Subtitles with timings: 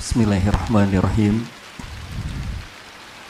[0.00, 1.44] Bismillahirrahmanirrahim.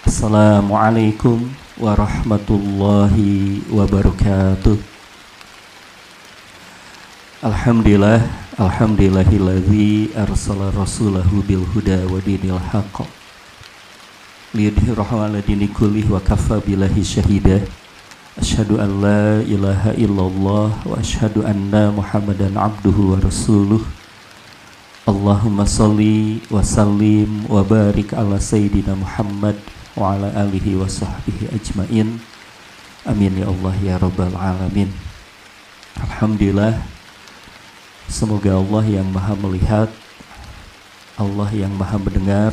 [0.06, 4.78] Assalamualaikum warahmatullahi wabarakatuh.
[7.42, 8.22] Alhamdulillah
[8.54, 13.02] Alhamdulillahilladzi arsala rasulahu bil huda wa dinil haqq.
[14.54, 17.66] Liyudhhirahu ala dini kullih wa kafa billahi syahida
[18.38, 23.82] Asyhadu an la ilaha illallah wa asyhadu anna Muhammadan abduhu wa rasuluh
[25.08, 29.56] Allahumma salli wa sallim wa barik ala sayyidina Muhammad
[29.96, 32.20] wa ala alihi wa sahbihi ajmain.
[33.08, 34.92] Amin ya Allah ya rabbal alamin.
[35.96, 36.84] Alhamdulillah
[38.10, 39.88] Semoga Allah yang maha melihat
[41.16, 42.52] Allah yang maha mendengar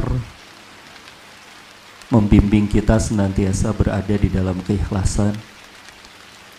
[2.08, 5.36] Membimbing kita senantiasa berada di dalam keikhlasan.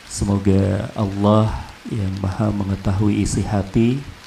[0.04, 4.17] Semoga Allah yang maha mengetahui isi hati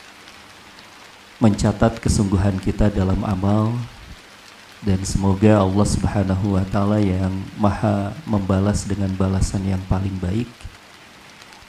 [1.42, 3.74] Mencatat kesungguhan kita dalam amal
[4.86, 10.46] Dan semoga Allah subhanahu wa ta'ala yang maha membalas dengan balasan yang paling baik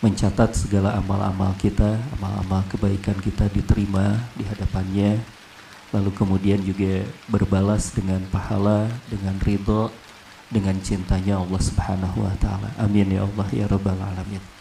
[0.03, 5.23] mencatat segala amal-amal kita, amal-amal kebaikan kita diterima di hadapannya,
[5.95, 9.95] lalu kemudian juga berbalas dengan pahala, dengan ridho,
[10.51, 12.75] dengan cintanya Allah Subhanahu wa taala.
[12.83, 14.52] Amin ya Allah ya rabbal alamin.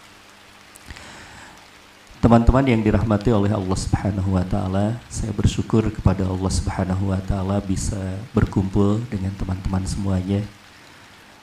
[2.22, 7.58] Teman-teman yang dirahmati oleh Allah Subhanahu wa taala, saya bersyukur kepada Allah Subhanahu wa taala
[7.58, 7.98] bisa
[8.30, 10.46] berkumpul dengan teman-teman semuanya.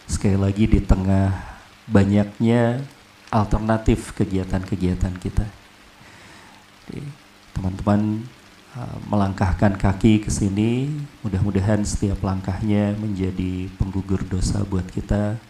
[0.06, 1.34] Sekali lagi di tengah
[1.90, 2.86] banyaknya
[3.26, 5.50] alternatif kegiatan-kegiatan kita.
[7.58, 8.22] Teman-teman
[8.78, 10.94] uh, melangkahkan kaki ke sini,
[11.26, 15.42] mudah-mudahan setiap langkahnya menjadi penggugur dosa buat kita,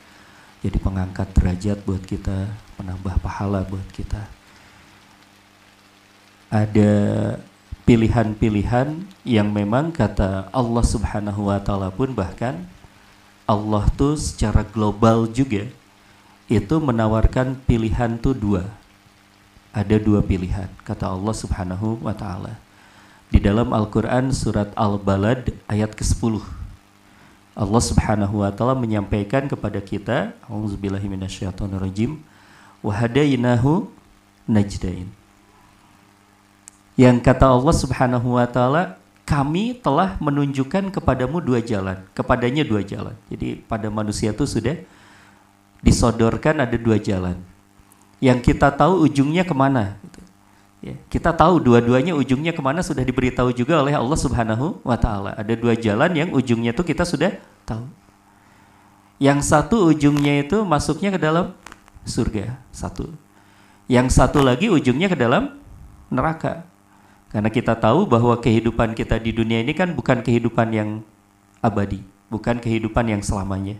[0.65, 2.49] jadi pengangkat derajat buat kita,
[2.81, 4.38] menambah pahala buat kita.
[6.49, 6.93] Ada
[7.85, 12.65] pilihan-pilihan yang memang kata Allah Subhanahu wa taala pun bahkan
[13.49, 15.69] Allah tuh secara global juga
[16.49, 18.65] itu menawarkan pilihan tuh dua.
[19.73, 22.57] Ada dua pilihan, kata Allah Subhanahu wa taala.
[23.29, 26.41] Di dalam Al-Qur'an surat Al-Balad ayat ke-10.
[27.53, 32.17] Allah Subhanahu wa taala menyampaikan kepada kita, auzubillahi minasyaitonirrajim,
[32.81, 33.93] wa hadainahu
[34.49, 35.18] najdain.
[36.99, 43.15] Yang kata Allah Subhanahu wa taala, kami telah menunjukkan kepadamu dua jalan, kepadanya dua jalan.
[43.31, 44.75] Jadi pada manusia itu sudah
[45.79, 47.39] disodorkan ada dua jalan.
[48.19, 49.95] Yang kita tahu ujungnya ke mana.
[50.03, 50.21] Gitu.
[50.79, 55.39] Ya, kita tahu dua-duanya ujungnya ke mana sudah diberitahu juga oleh Allah Subhanahu wa Ta'ala.
[55.39, 57.87] Ada dua jalan yang ujungnya itu kita sudah tahu.
[59.23, 61.55] Yang satu ujungnya itu masuknya ke dalam
[62.07, 63.11] surga, satu.
[63.91, 65.59] Yang satu lagi ujungnya ke dalam
[66.11, 66.63] neraka.
[67.29, 71.05] Karena kita tahu bahwa kehidupan kita di dunia ini kan bukan kehidupan yang
[71.61, 72.01] abadi,
[72.33, 73.77] bukan kehidupan yang selamanya.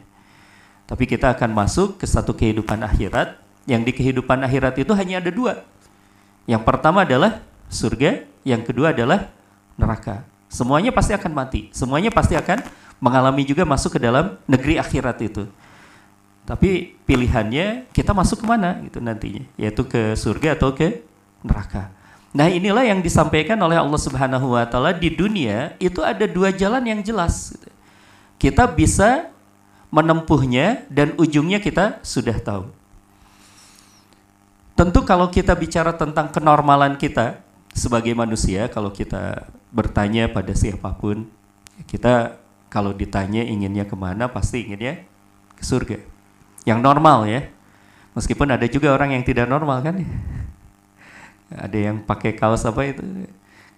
[0.85, 5.33] Tapi kita akan masuk ke satu kehidupan akhirat yang di kehidupan akhirat itu hanya ada
[5.33, 5.65] dua.
[6.49, 9.33] Yang pertama adalah surga, yang kedua adalah
[9.77, 10.25] neraka.
[10.49, 12.65] Semuanya pasti akan mati, semuanya pasti akan
[13.01, 15.45] mengalami juga masuk ke dalam negeri akhirat itu.
[16.49, 21.05] Tapi pilihannya kita masuk ke mana gitu nantinya, yaitu ke surga atau ke
[21.45, 21.93] neraka.
[22.29, 26.85] Nah inilah yang disampaikan oleh Allah Subhanahu Wa Taala di dunia itu ada dua jalan
[26.85, 27.57] yang jelas.
[28.37, 29.33] Kita bisa
[29.89, 32.69] menempuhnya dan ujungnya kita sudah tahu.
[34.79, 37.43] Tentu kalau kita bicara tentang kenormalan kita
[37.75, 41.27] sebagai manusia, kalau kita bertanya pada siapa pun,
[41.89, 45.03] kita kalau ditanya inginnya ke mana, pasti inginnya
[45.57, 45.99] ke surga.
[46.63, 47.49] Yang normal ya.
[48.15, 50.05] Meskipun ada juga orang yang tidak normal kan.
[51.49, 53.05] Ada yang pakai kaos apa itu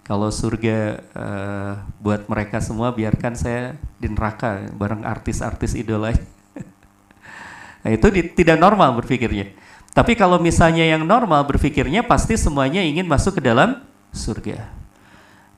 [0.01, 1.73] kalau surga uh,
[2.03, 6.11] buat mereka semua biarkan saya di neraka bareng artis-artis idola.
[7.85, 9.55] nah, itu di, tidak normal berpikirnya.
[9.91, 14.67] Tapi kalau misalnya yang normal berpikirnya pasti semuanya ingin masuk ke dalam surga.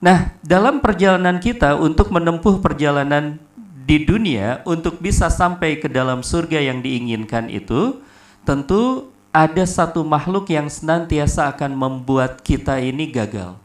[0.03, 3.39] Nah, dalam perjalanan kita untuk menempuh perjalanan
[3.87, 8.03] di dunia untuk bisa sampai ke dalam surga yang diinginkan itu,
[8.43, 13.57] tentu ada satu makhluk yang senantiasa akan membuat kita ini gagal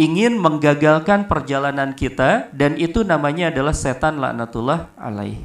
[0.00, 5.36] ingin menggagalkan perjalanan kita dan itu namanya adalah setan laknatullah alaih.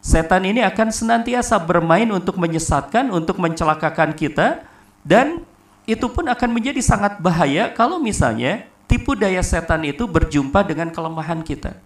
[0.00, 4.64] Setan ini akan senantiasa bermain untuk menyesatkan, untuk mencelakakan kita
[5.04, 5.44] dan
[5.84, 11.44] itu pun akan menjadi sangat bahaya kalau misalnya tipu daya setan itu berjumpa dengan kelemahan
[11.44, 11.76] kita.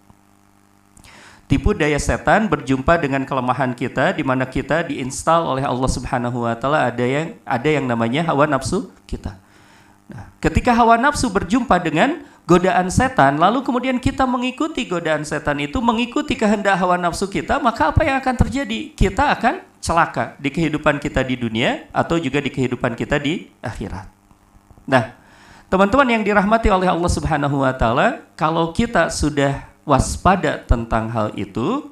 [1.50, 6.56] Tipu daya setan berjumpa dengan kelemahan kita di mana kita diinstal oleh Allah Subhanahu wa
[6.56, 9.36] taala ada yang ada yang namanya hawa nafsu kita.
[10.08, 15.78] Nah, ketika hawa nafsu berjumpa dengan godaan setan, lalu kemudian kita mengikuti godaan setan itu,
[15.78, 18.92] mengikuti kehendak hawa nafsu kita, maka apa yang akan terjadi?
[18.92, 24.06] Kita akan celaka di kehidupan kita di dunia atau juga di kehidupan kita di akhirat.
[24.86, 25.14] Nah,
[25.72, 31.90] teman-teman yang dirahmati oleh Allah Subhanahu wa taala, kalau kita sudah waspada tentang hal itu,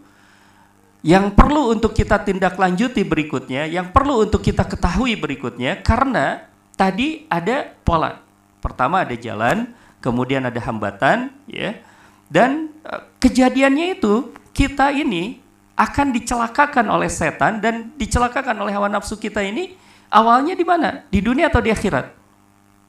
[1.00, 6.44] yang perlu untuk kita tindak lanjuti berikutnya, yang perlu untuk kita ketahui berikutnya, karena
[6.76, 8.20] tadi ada pola.
[8.60, 9.72] Pertama ada jalan,
[10.04, 11.81] kemudian ada hambatan, ya.
[12.28, 15.40] Dan e, kejadiannya itu kita ini
[15.72, 19.72] akan dicelakakan oleh setan dan dicelakakan oleh hawa nafsu kita ini
[20.12, 21.08] awalnya di mana?
[21.08, 22.12] Di dunia atau di akhirat?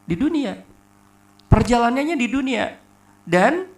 [0.03, 0.59] Di dunia.
[1.47, 2.75] Perjalanannya di dunia.
[3.23, 3.70] Dan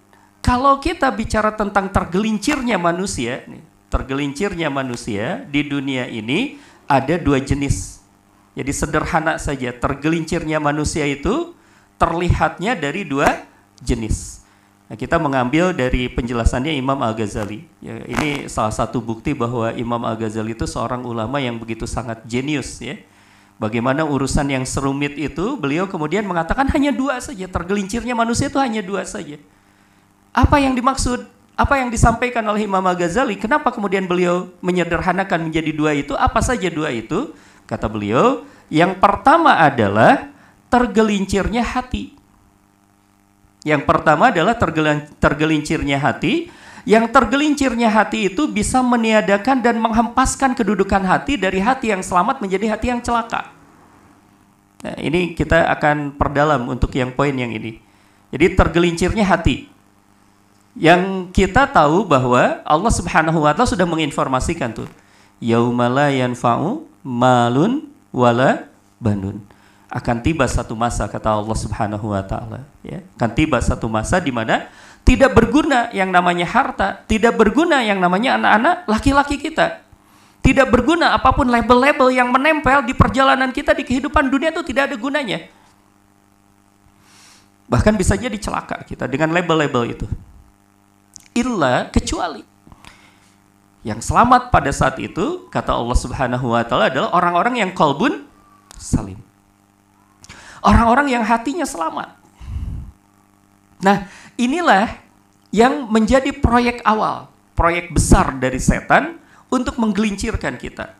[0.43, 3.47] kalau kita bicara tentang tergelincirnya manusia,
[3.87, 8.03] tergelincirnya manusia di dunia ini ada dua jenis.
[8.51, 11.55] Jadi sederhana saja, tergelincirnya manusia itu
[11.95, 13.47] terlihatnya dari dua
[13.79, 14.43] jenis.
[14.91, 17.63] Nah, kita mengambil dari penjelasannya Imam Al-Ghazali.
[17.79, 22.83] Ya, ini salah satu bukti bahwa Imam Al-Ghazali itu seorang ulama yang begitu sangat jenius
[22.83, 22.99] ya.
[23.57, 28.83] Bagaimana urusan yang serumit itu beliau kemudian mengatakan hanya dua saja, tergelincirnya manusia itu hanya
[28.83, 29.39] dua saja.
[30.33, 31.33] Apa yang dimaksud?
[31.53, 36.17] apa yang disampaikan oleh Imam Al-Ghazali, kenapa kemudian beliau menyederhanakan menjadi dua itu?
[36.17, 37.29] Apa saja dua itu?
[37.69, 38.41] Kata beliau,
[38.73, 40.33] yang pertama adalah
[40.73, 42.17] tergelincirnya hati.
[43.63, 44.57] Yang pertama adalah
[45.21, 46.49] tergelincirnya hati.
[46.83, 52.75] Yang tergelincirnya hati itu bisa meniadakan dan menghempaskan kedudukan hati dari hati yang selamat menjadi
[52.75, 53.55] hati yang celaka.
[54.83, 57.79] Nah, ini kita akan perdalam untuk yang poin yang ini.
[58.35, 59.72] Jadi tergelincirnya hati
[60.73, 64.89] yang kita tahu bahwa Allah Subhanahu wa taala sudah menginformasikan tuh
[65.37, 68.65] yaumala yanfa'u malun wala
[68.97, 69.41] banun.
[69.93, 73.05] Akan tiba satu masa kata Allah Subhanahu wa taala ya.
[73.13, 74.65] Akan tiba satu masa di mana
[75.05, 79.85] tidak berguna yang namanya harta tidak berguna yang namanya anak-anak laki-laki kita.
[80.43, 84.91] Tidak berguna apa pun label-label yang menempel di perjalanan kita di kehidupan dunia itu tidak
[84.91, 85.39] ada gunanya.
[87.69, 90.07] Bahkan bisa jadi celaka kita dengan label-label itu
[91.33, 92.53] illa kecuali
[93.83, 98.23] yang selamat pada saat itu kata Allah Subhanahu wa taala adalah orang-orang yang kolbun
[98.79, 99.19] salim.
[100.63, 102.15] Orang-orang yang hatinya selamat.
[103.83, 104.07] Nah,
[104.39, 104.87] inilah
[105.51, 109.19] yang menjadi proyek awal, proyek besar dari setan
[109.51, 110.95] untuk menggelincirkan kita.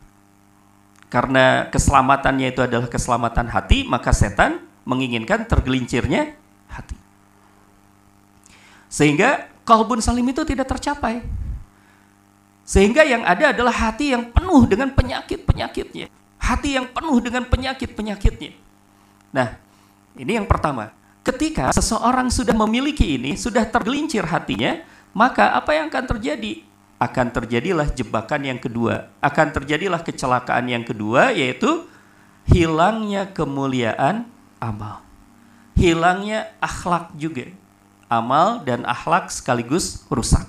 [1.07, 6.35] Karena keselamatannya itu adalah keselamatan hati, maka setan menginginkan tergelincirnya
[6.67, 6.99] hati.
[8.91, 11.23] Sehingga kalbun salim itu tidak tercapai.
[12.63, 16.07] Sehingga yang ada adalah hati yang penuh dengan penyakit-penyakitnya.
[16.39, 18.51] Hati yang penuh dengan penyakit-penyakitnya.
[19.35, 19.59] Nah,
[20.15, 20.95] ini yang pertama.
[21.23, 24.83] Ketika seseorang sudah memiliki ini, sudah tergelincir hatinya,
[25.15, 26.63] maka apa yang akan terjadi?
[26.99, 29.11] Akan terjadilah jebakan yang kedua.
[29.23, 31.87] Akan terjadilah kecelakaan yang kedua, yaitu
[32.47, 34.27] hilangnya kemuliaan
[34.59, 34.99] amal.
[35.79, 37.51] Hilangnya akhlak juga
[38.19, 40.45] amal dan akhlak sekaligus rusak.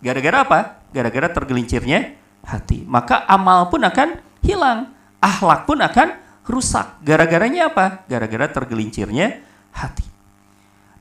[0.00, 0.60] Gara-gara apa?
[0.90, 2.82] Gara-gara tergelincirnya hati.
[2.88, 4.90] Maka amal pun akan hilang,
[5.22, 6.98] akhlak pun akan rusak.
[7.04, 8.02] Gara-garanya apa?
[8.08, 10.04] Gara-gara tergelincirnya hati.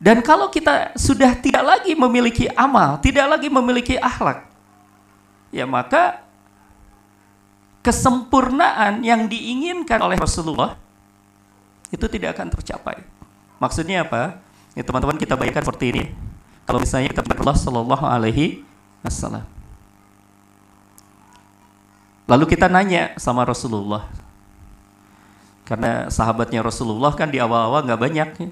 [0.01, 4.49] Dan kalau kita sudah tidak lagi memiliki amal, tidak lagi memiliki akhlak,
[5.53, 6.25] ya maka
[7.85, 10.73] kesempurnaan yang diinginkan oleh Rasulullah
[11.93, 12.97] itu tidak akan tercapai.
[13.61, 14.41] Maksudnya apa?
[14.71, 16.03] Ya teman-teman kita bayangkan seperti ini.
[16.63, 18.63] Kalau misalnya kita Allah Shallallahu Alaihi
[19.03, 19.43] Wasallam.
[22.29, 24.07] Lalu kita nanya sama Rasulullah,
[25.67, 28.29] karena sahabatnya Rasulullah kan di awal-awal nggak banyak.
[28.39, 28.47] Ya.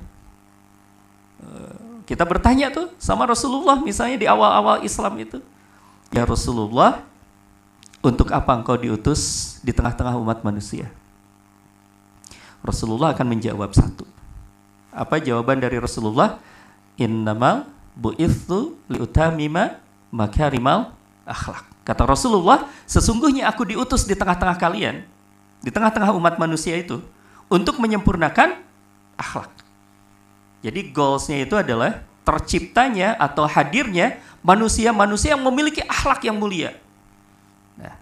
[1.40, 5.40] Eh, kita bertanya tuh sama Rasulullah misalnya di awal-awal Islam itu,
[6.12, 7.08] ya Rasulullah,
[8.04, 10.92] untuk apa engkau diutus di tengah-tengah umat manusia?
[12.60, 14.19] Rasulullah akan menjawab satu
[14.90, 16.42] apa jawaban dari Rasulullah?
[17.00, 19.80] Innamal bu'ithu liutamima
[20.10, 20.94] makarimal
[21.24, 21.66] akhlak.
[21.86, 25.02] Kata Rasulullah, sesungguhnya aku diutus di tengah-tengah kalian,
[25.62, 27.02] di tengah-tengah umat manusia itu,
[27.50, 28.62] untuk menyempurnakan
[29.18, 29.50] akhlak.
[30.62, 36.78] Jadi goalsnya itu adalah terciptanya atau hadirnya manusia-manusia yang memiliki akhlak yang mulia.
[37.74, 37.96] Nah,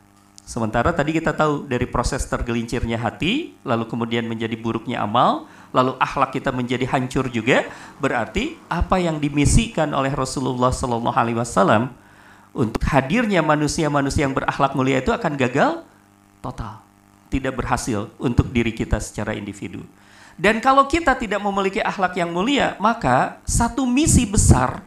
[0.43, 6.35] sementara tadi kita tahu dari proses tergelincirnya hati, lalu kemudian menjadi buruknya amal, lalu akhlak
[6.35, 7.67] kita menjadi hancur juga,
[7.99, 11.91] berarti apa yang dimisikan oleh Rasulullah Sallallahu Alaihi Wasallam
[12.55, 15.85] untuk hadirnya manusia-manusia yang berakhlak mulia itu akan gagal
[16.41, 16.81] total,
[17.29, 19.83] tidak berhasil untuk diri kita secara individu.
[20.37, 24.85] Dan kalau kita tidak memiliki akhlak yang mulia, maka satu misi besar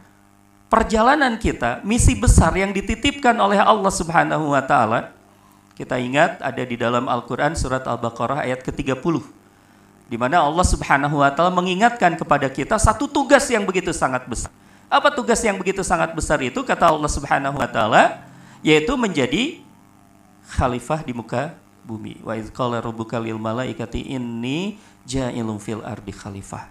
[0.71, 5.11] perjalanan kita, misi besar yang dititipkan oleh Allah Subhanahu wa taala.
[5.75, 9.40] Kita ingat ada di dalam Al-Qur'an surat Al-Baqarah ayat ke-30
[10.11, 14.51] di mana Allah Subhanahu wa taala mengingatkan kepada kita satu tugas yang begitu sangat besar.
[14.91, 18.19] Apa tugas yang begitu sangat besar itu kata Allah Subhanahu wa taala
[18.59, 19.63] yaitu menjadi
[20.51, 21.55] khalifah di muka
[21.87, 22.19] bumi.
[22.27, 24.75] Wa idz qala rabbuka lil malaikati inni
[25.07, 26.67] ja'ilun fil ardi khalifah.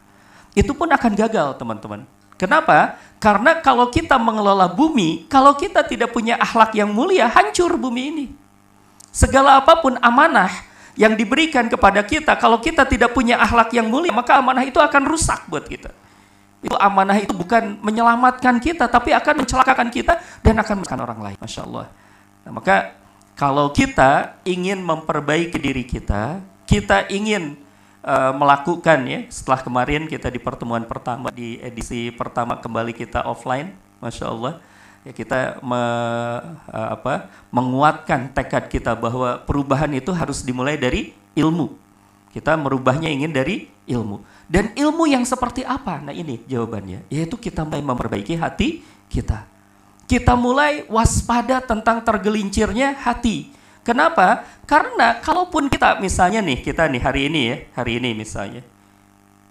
[0.52, 2.04] Itu pun akan gagal, teman-teman.
[2.36, 3.00] Kenapa?
[3.16, 8.26] Karena kalau kita mengelola bumi, kalau kita tidak punya akhlak yang mulia, hancur bumi ini.
[9.08, 14.10] Segala apa pun amanah yang diberikan kepada kita, kalau kita tidak punya akhlak yang mulia,
[14.10, 15.94] maka amanah itu akan rusak buat kita.
[16.60, 21.36] Itu amanah itu bukan menyelamatkan kita, tapi akan mencelakakan kita dan akan menyelamatkan orang lain.
[21.40, 21.86] Masya Allah.
[22.44, 22.76] Nah, maka
[23.38, 27.56] kalau kita ingin memperbaiki diri kita, kita ingin
[28.04, 33.72] uh, melakukan ya setelah kemarin kita di pertemuan pertama di edisi pertama kembali kita offline,
[34.02, 34.60] masya Allah
[35.06, 35.80] ya kita me,
[36.70, 41.72] uh, apa, menguatkan tekad kita bahwa perubahan itu harus dimulai dari ilmu.
[42.30, 44.22] Kita merubahnya ingin dari ilmu.
[44.46, 45.98] Dan ilmu yang seperti apa?
[45.98, 49.46] Nah ini jawabannya, yaitu kita mulai memperbaiki hati kita.
[50.06, 54.44] Kita mulai waspada tentang tergelincirnya hati Kenapa?
[54.68, 58.62] Karena kalaupun kita misalnya nih, kita nih hari ini ya, hari ini misalnya.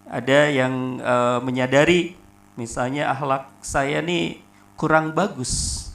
[0.10, 2.18] Ada yang uh, menyadari
[2.58, 4.42] misalnya akhlak saya nih
[4.80, 5.86] kurang bagus.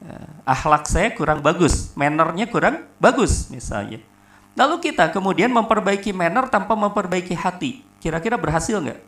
[0.00, 4.00] Uh, akhlak saya kurang bagus, mannernya kurang bagus misalnya.
[4.56, 7.80] Lalu kita kemudian memperbaiki manner tanpa memperbaiki hati.
[8.00, 9.00] Kira-kira berhasil nggak?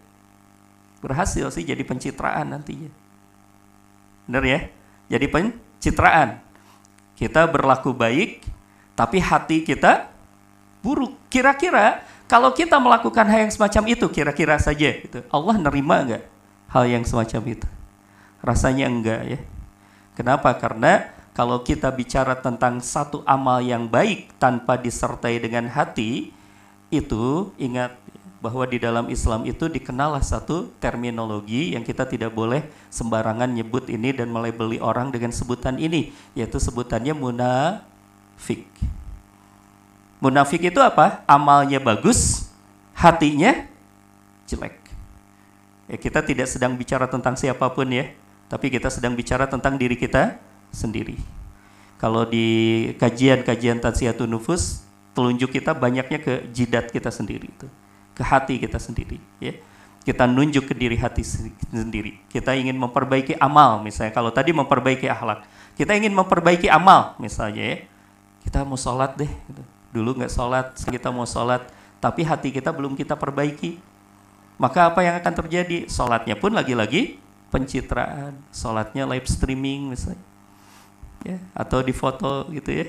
[1.04, 2.88] Berhasil sih jadi pencitraan nantinya.
[4.28, 4.60] Benar ya?
[5.12, 6.40] Jadi pencitraan
[7.16, 8.44] kita berlaku baik,
[8.96, 10.08] tapi hati kita
[10.80, 11.16] buruk.
[11.28, 16.24] Kira-kira kalau kita melakukan hal yang semacam itu, kira-kira saja, gitu, Allah nerima nggak
[16.72, 17.68] hal yang semacam itu?
[18.42, 19.38] Rasanya enggak ya.
[20.18, 20.52] Kenapa?
[20.58, 26.28] Karena kalau kita bicara tentang satu amal yang baik tanpa disertai dengan hati,
[26.92, 27.96] itu ingat
[28.42, 34.10] bahwa di dalam Islam itu dikenallah satu terminologi yang kita tidak boleh sembarangan nyebut ini
[34.10, 38.66] dan melebeli orang dengan sebutan ini, yaitu sebutannya munafik.
[40.18, 41.22] Munafik itu apa?
[41.24, 42.50] Amalnya bagus,
[42.98, 43.64] hatinya
[44.50, 44.76] jelek.
[45.86, 48.10] Ya, kita tidak sedang bicara tentang siapa pun ya,
[48.52, 50.36] tapi kita sedang bicara tentang diri kita
[50.68, 51.16] sendiri.
[51.96, 54.84] Kalau di kajian-kajian tansiyatun nufus,
[55.16, 57.68] telunjuk kita banyaknya ke jidat kita sendiri itu
[58.12, 59.56] ke hati kita sendiri ya.
[60.02, 61.22] Kita nunjuk ke diri hati
[61.70, 62.18] sendiri.
[62.26, 64.10] Kita ingin memperbaiki amal misalnya.
[64.10, 65.46] Kalau tadi memperbaiki akhlak
[65.78, 67.78] kita ingin memperbaiki amal misalnya ya.
[68.44, 69.62] Kita mau sholat deh gitu.
[69.92, 71.68] dulu nggak sholat kita mau sholat
[72.00, 73.78] tapi hati kita belum kita perbaiki.
[74.58, 75.86] Maka apa yang akan terjadi?
[75.88, 77.21] Sholatnya pun lagi-lagi
[77.52, 80.24] pencitraan sholatnya live streaming misalnya
[81.22, 82.86] ya atau di foto gitu ya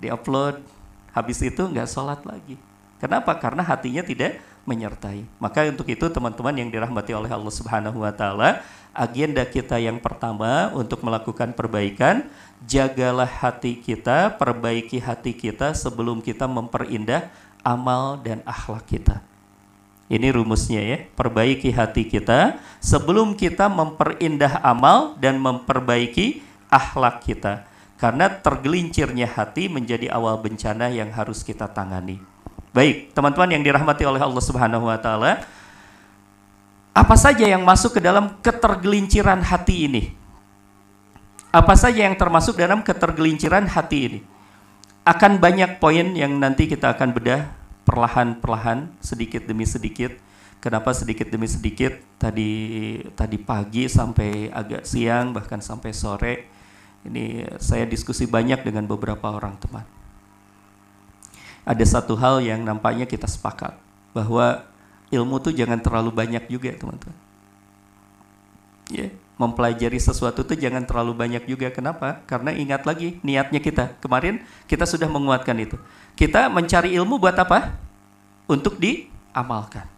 [0.00, 0.62] di upload
[1.10, 2.56] habis itu nggak sholat lagi
[3.00, 3.32] Kenapa?
[3.40, 5.24] Karena hatinya tidak menyertai.
[5.40, 8.60] Maka untuk itu teman-teman yang dirahmati oleh Allah Subhanahu wa taala,
[8.92, 12.28] agenda kita yang pertama untuk melakukan perbaikan,
[12.68, 17.32] jagalah hati kita, perbaiki hati kita sebelum kita memperindah
[17.64, 19.24] amal dan akhlak kita.
[20.10, 27.62] Ini rumusnya ya, perbaiki hati kita sebelum kita memperindah amal dan memperbaiki akhlak kita.
[27.94, 32.18] Karena tergelincirnya hati menjadi awal bencana yang harus kita tangani.
[32.74, 35.46] Baik, teman-teman yang dirahmati oleh Allah Subhanahu wa taala,
[36.90, 40.02] apa saja yang masuk ke dalam ketergelinciran hati ini?
[41.54, 44.20] Apa saja yang termasuk dalam ketergelinciran hati ini?
[45.06, 47.59] Akan banyak poin yang nanti kita akan bedah
[47.90, 50.14] perlahan-perlahan, sedikit demi sedikit.
[50.62, 51.98] Kenapa sedikit demi sedikit?
[52.22, 52.52] Tadi
[53.18, 56.34] tadi pagi sampai agak siang bahkan sampai sore
[57.02, 59.88] ini saya diskusi banyak dengan beberapa orang teman
[61.64, 63.76] ada satu hal yang nampaknya kita sepakat
[64.16, 64.64] bahwa
[65.12, 67.16] ilmu tuh jangan terlalu banyak juga teman-teman.
[68.90, 69.06] Ya,
[69.38, 71.70] mempelajari sesuatu tuh jangan terlalu banyak juga.
[71.70, 72.26] Kenapa?
[72.26, 73.94] Karena ingat lagi niatnya kita.
[74.02, 75.78] Kemarin kita sudah menguatkan itu.
[76.20, 77.80] Kita mencari ilmu buat apa?
[78.44, 79.88] Untuk diamalkan.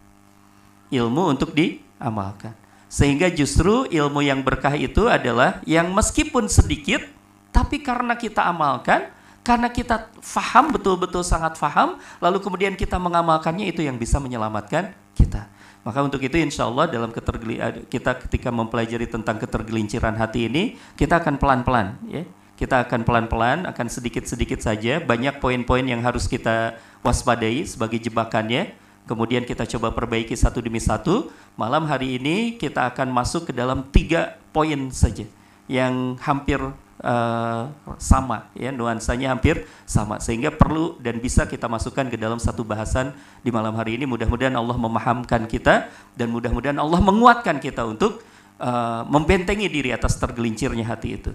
[0.87, 2.55] Ilmu untuk diamalkan.
[2.87, 7.03] Sehingga justru ilmu yang berkah itu adalah yang meskipun sedikit,
[7.51, 9.11] tapi karena kita amalkan,
[9.43, 15.51] karena kita faham betul-betul sangat faham, lalu kemudian kita mengamalkannya itu yang bisa menyelamatkan kita.
[15.83, 21.35] Maka untuk itu insya Allah dalam kita ketika mempelajari tentang ketergelinciran hati ini, kita akan
[21.35, 22.23] pelan-pelan ya.
[22.63, 25.03] Kita akan pelan-pelan, akan sedikit-sedikit saja.
[25.03, 28.71] Banyak poin-poin yang harus kita waspadai sebagai jebakannya.
[29.03, 31.27] Kemudian kita coba perbaiki satu demi satu.
[31.59, 35.27] Malam hari ini kita akan masuk ke dalam tiga poin saja
[35.67, 36.63] yang hampir
[37.03, 37.67] uh,
[37.99, 43.11] sama ya nuansanya hampir sama sehingga perlu dan bisa kita masukkan ke dalam satu bahasan
[43.43, 48.23] di malam hari ini mudah-mudahan Allah memahamkan kita dan mudah-mudahan Allah menguatkan kita untuk
[48.63, 51.31] uh, membentengi diri atas tergelincirnya hati itu.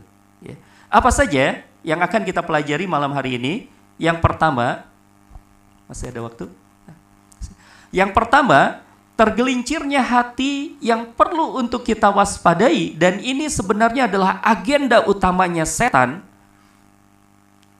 [0.89, 3.55] Apa saja yang akan kita pelajari malam hari ini
[4.01, 4.85] yang pertama
[5.89, 6.49] masih ada waktu
[7.89, 8.85] yang pertama,
[9.17, 16.21] tergelincirnya hati yang perlu untuk kita waspadai dan ini sebenarnya adalah agenda utamanya setan.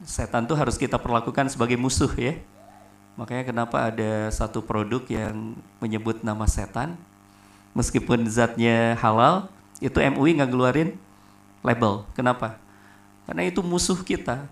[0.01, 2.41] Setan itu harus kita perlakukan sebagai musuh ya.
[3.21, 6.97] Makanya kenapa ada satu produk yang menyebut nama setan
[7.77, 9.51] meskipun zatnya halal,
[9.83, 10.97] itu MUI nggak ngeluarin
[11.61, 12.09] label.
[12.17, 12.57] Kenapa?
[13.29, 14.49] Karena itu musuh kita.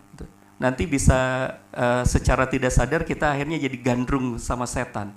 [0.60, 5.16] Nanti bisa uh, secara tidak sadar kita akhirnya jadi gandrung sama setan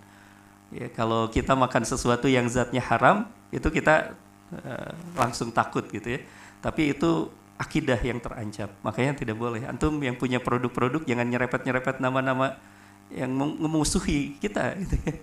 [0.69, 4.13] Ya, kalau kita makan sesuatu yang zatnya haram, itu kita
[4.53, 6.21] uh, langsung takut gitu ya.
[6.61, 8.69] Tapi itu akidah yang terancam.
[8.85, 9.65] Makanya tidak boleh.
[9.65, 12.61] Antum yang punya produk-produk jangan nyerepet-nyerepet nama-nama
[13.09, 14.77] yang memusuhi kita.
[14.77, 15.13] Gitu ya.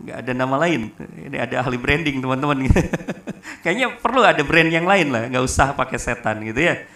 [0.00, 0.90] Nggak ada nama lain.
[0.98, 2.64] Ini ada ahli branding teman-teman.
[3.62, 5.28] Kayaknya perlu ada brand yang lain lah.
[5.28, 6.74] Nggak usah pakai setan gitu ya.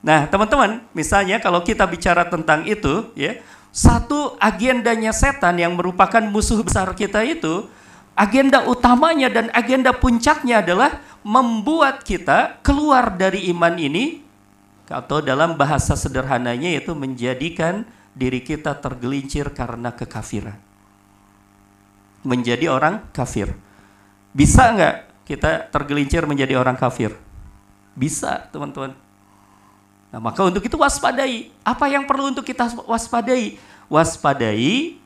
[0.00, 3.36] Nah teman-teman, misalnya kalau kita bicara tentang itu, ya
[3.68, 7.68] satu agendanya setan yang merupakan musuh besar kita itu,
[8.16, 14.24] agenda utamanya dan agenda puncaknya adalah membuat kita keluar dari iman ini
[14.88, 20.69] atau dalam bahasa sederhananya itu menjadikan diri kita tergelincir karena kekafiran.
[22.20, 23.52] Menjadi orang kafir.
[24.30, 27.14] Bisa nggak kita tergelincir menjadi orang kafir?
[27.94, 28.94] Bisa, teman-teman.
[30.10, 31.54] Nah, maka untuk itu waspadai.
[31.62, 33.56] Apa yang perlu untuk kita waspadai?
[33.86, 34.98] Waspadai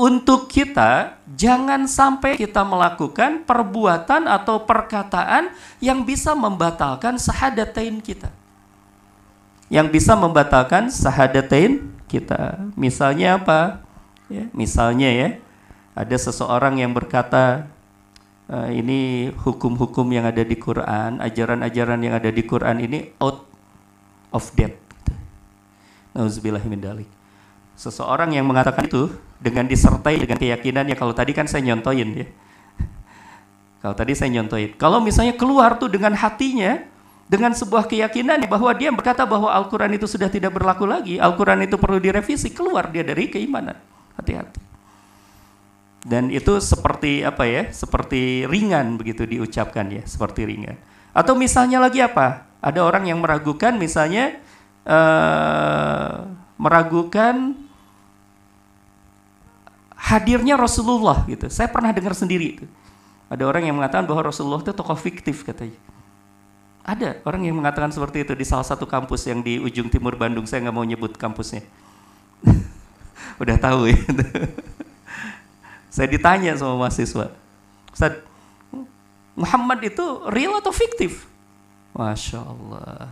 [0.00, 8.32] untuk kita jangan sampai kita melakukan perbuatan atau perkataan yang bisa membatalkan sahadatain kita.
[9.70, 12.58] Yang bisa membatalkan sahadatain kita.
[12.74, 13.84] Misalnya apa?
[14.26, 15.28] Ya, misalnya ya,
[15.94, 17.66] ada seseorang yang berkata,
[18.46, 23.46] e, ini hukum-hukum yang ada di Quran, ajaran-ajaran yang ada di Quran ini out
[24.30, 24.50] of
[26.78, 27.10] dalik.
[27.74, 29.08] Seseorang yang mengatakan itu
[29.40, 32.26] dengan disertai dengan keyakinannya kalau tadi kan saya nyontoin ya.
[33.80, 34.76] Kalau tadi saya nyontoin.
[34.76, 36.84] Kalau misalnya keluar tuh dengan hatinya
[37.30, 41.78] dengan sebuah keyakinan bahwa dia berkata bahwa Al-Qur'an itu sudah tidak berlaku lagi, Al-Qur'an itu
[41.80, 43.78] perlu direvisi, keluar dia dari keimanan.
[44.18, 44.69] Hati-hati.
[46.00, 47.68] Dan itu seperti apa ya?
[47.68, 50.80] Seperti ringan begitu diucapkan ya, seperti ringan.
[51.12, 52.48] Atau misalnya lagi apa?
[52.60, 54.40] Ada orang yang meragukan misalnya
[54.88, 56.24] uh,
[56.56, 57.56] meragukan
[59.96, 61.52] hadirnya Rasulullah gitu.
[61.52, 62.66] Saya pernah dengar sendiri itu.
[63.28, 65.76] Ada orang yang mengatakan bahwa Rasulullah itu tokoh fiktif katanya.
[66.80, 70.48] Ada orang yang mengatakan seperti itu di salah satu kampus yang di ujung timur Bandung.
[70.48, 71.62] Saya nggak mau nyebut kampusnya.
[73.42, 74.00] Udah tahu ya.
[75.90, 77.34] Saya ditanya sama mahasiswa,
[77.90, 78.22] Ustaz,
[79.34, 81.26] Muhammad itu real atau fiktif?
[81.90, 83.10] Masya Allah.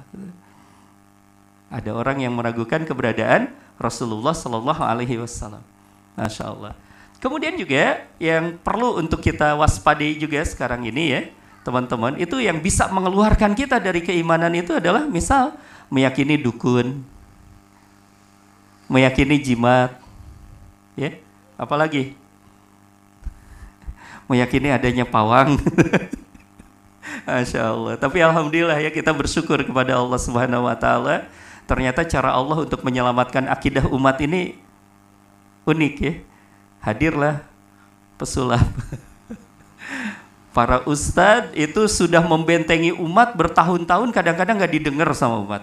[1.68, 5.60] Ada orang yang meragukan keberadaan Rasulullah Shallallahu Alaihi Wasallam.
[6.14, 6.72] Masya Allah.
[7.18, 11.22] Kemudian juga yang perlu untuk kita waspadai juga sekarang ini ya,
[11.66, 15.50] teman-teman, itu yang bisa mengeluarkan kita dari keimanan itu adalah misal
[15.90, 17.02] meyakini dukun,
[18.86, 19.98] meyakini jimat,
[20.94, 21.18] ya,
[21.58, 22.14] apalagi
[24.28, 25.56] meyakini adanya pawang.
[27.26, 27.94] Masya Allah.
[27.96, 31.26] Tapi alhamdulillah ya kita bersyukur kepada Allah Subhanahu wa taala.
[31.68, 34.56] Ternyata cara Allah untuk menyelamatkan akidah umat ini
[35.68, 36.14] unik ya.
[36.80, 37.44] Hadirlah
[38.16, 38.64] pesulap.
[40.56, 45.62] Para ustadz itu sudah membentengi umat bertahun-tahun kadang-kadang nggak didengar sama umat.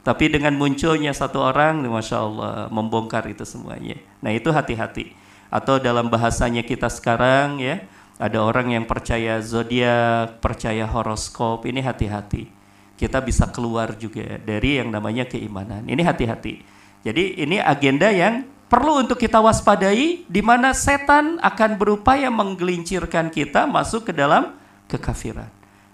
[0.00, 4.00] Tapi dengan munculnya satu orang, Masya Allah, membongkar itu semuanya.
[4.24, 5.12] Nah itu hati-hati.
[5.50, 7.82] Atau dalam bahasanya kita sekarang ya,
[8.16, 12.46] ada orang yang percaya zodiak, percaya horoskop, ini hati-hati.
[12.94, 15.88] Kita bisa keluar juga dari yang namanya keimanan.
[15.88, 16.62] Ini hati-hati.
[17.00, 23.66] Jadi ini agenda yang perlu untuk kita waspadai di mana setan akan berupaya menggelincirkan kita
[23.66, 24.54] masuk ke dalam
[24.86, 25.48] kekafiran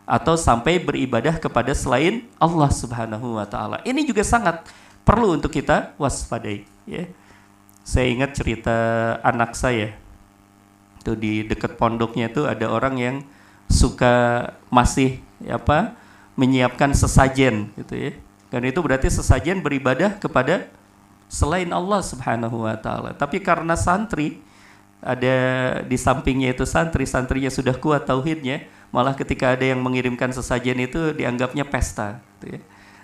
[0.07, 3.83] atau sampai beribadah kepada selain Allah Subhanahu wa taala.
[3.83, 4.66] Ini juga sangat
[5.03, 7.07] perlu untuk kita waspadai, ya.
[7.87, 8.75] Saya ingat cerita
[9.22, 9.94] anak saya
[11.07, 13.16] itu di dekat pondoknya itu ada orang yang
[13.70, 15.94] suka masih apa
[16.35, 18.12] menyiapkan sesajen gitu ya.
[18.51, 20.66] Dan itu berarti sesajen beribadah kepada
[21.31, 23.14] selain Allah Subhanahu wa taala.
[23.14, 24.42] Tapi karena santri
[24.99, 25.37] ada
[25.87, 31.14] di sampingnya itu santri, santrinya sudah kuat tauhidnya, malah ketika ada yang mengirimkan sesajen itu
[31.14, 32.18] dianggapnya pesta.
[32.42, 32.61] Gitu ya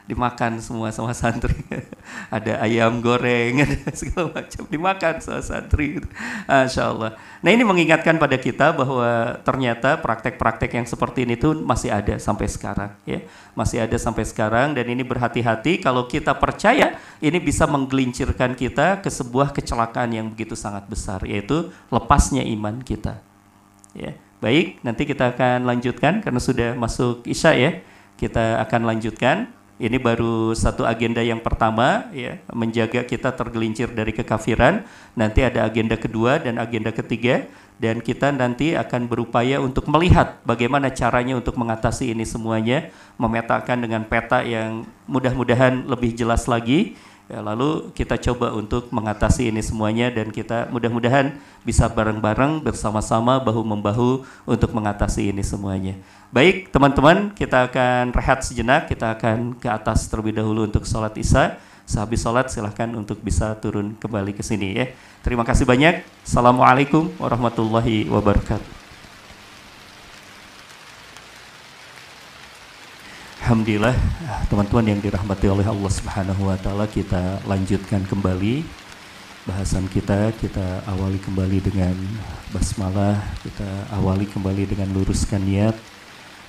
[0.07, 1.55] dimakan semua sama santri.
[2.37, 5.99] ada ayam goreng, ada segala macam dimakan sama santri.
[5.99, 6.09] Gitu.
[6.51, 7.11] Masya Allah.
[7.43, 12.47] Nah ini mengingatkan pada kita bahwa ternyata praktek-praktek yang seperti ini tuh masih ada sampai
[12.51, 12.91] sekarang.
[13.07, 13.23] ya
[13.55, 19.11] Masih ada sampai sekarang dan ini berhati-hati kalau kita percaya ini bisa menggelincirkan kita ke
[19.11, 23.23] sebuah kecelakaan yang begitu sangat besar yaitu lepasnya iman kita.
[23.95, 24.19] Ya.
[24.43, 27.71] Baik, nanti kita akan lanjutkan karena sudah masuk Isya ya.
[28.19, 29.47] Kita akan lanjutkan
[29.83, 34.87] ini baru satu agenda yang pertama ya, menjaga kita tergelincir dari kekafiran.
[35.19, 37.51] Nanti ada agenda kedua dan agenda ketiga
[37.83, 44.07] dan kita nanti akan berupaya untuk melihat bagaimana caranya untuk mengatasi ini semuanya, memetakan dengan
[44.07, 46.95] peta yang mudah-mudahan lebih jelas lagi
[47.31, 54.27] Ya, lalu kita coba untuk mengatasi ini semuanya dan kita mudah-mudahan bisa bareng-bareng bersama-sama bahu-membahu
[54.45, 55.95] untuk mengatasi ini semuanya.
[56.35, 61.57] Baik teman-teman, kita akan rehat sejenak, kita akan ke atas terlebih dahulu untuk sholat isya.
[61.87, 64.87] Sehabis sholat silahkan untuk bisa turun kembali ke sini ya.
[65.23, 66.03] Terima kasih banyak.
[66.27, 68.82] Assalamualaikum warahmatullahi wabarakatuh.
[73.43, 73.99] Alhamdulillah
[74.47, 78.63] teman-teman yang dirahmati oleh Allah Subhanahu wa taala kita lanjutkan kembali
[79.51, 80.31] bahasan kita.
[80.39, 81.91] Kita awali kembali dengan
[82.55, 83.67] basmalah kita
[83.99, 85.75] awali kembali dengan luruskan niat.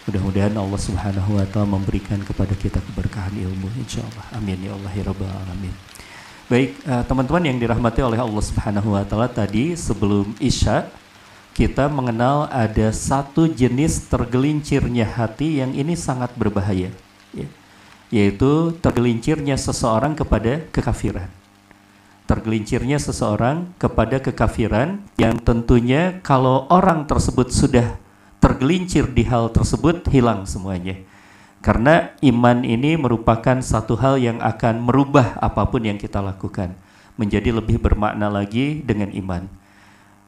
[0.05, 4.37] Mudah-mudahan Allah Subhanahu wa taala memberikan kepada kita keberkahan ilmu insyaallah.
[4.37, 5.73] Amin ya Allah ya rabbal alamin.
[6.45, 10.93] Baik eh, teman-teman yang dirahmati oleh Allah Subhanahu wa taala tadi sebelum Isya
[11.53, 16.89] kita mengenal ada satu jenis tergelincirnya hati yang ini sangat berbahaya,
[17.29, 17.47] ya.
[18.09, 21.29] yaitu tergelincirnya seseorang kepada kekafiran.
[22.25, 28.01] Tergelincirnya seseorang kepada kekafiran yang tentunya kalau orang tersebut sudah
[28.41, 30.97] tergelincir di hal tersebut hilang semuanya.
[31.61, 36.73] Karena iman ini merupakan satu hal yang akan merubah apa pun yang kita lakukan
[37.15, 39.62] menjadi lebih bermakna lagi dengan iman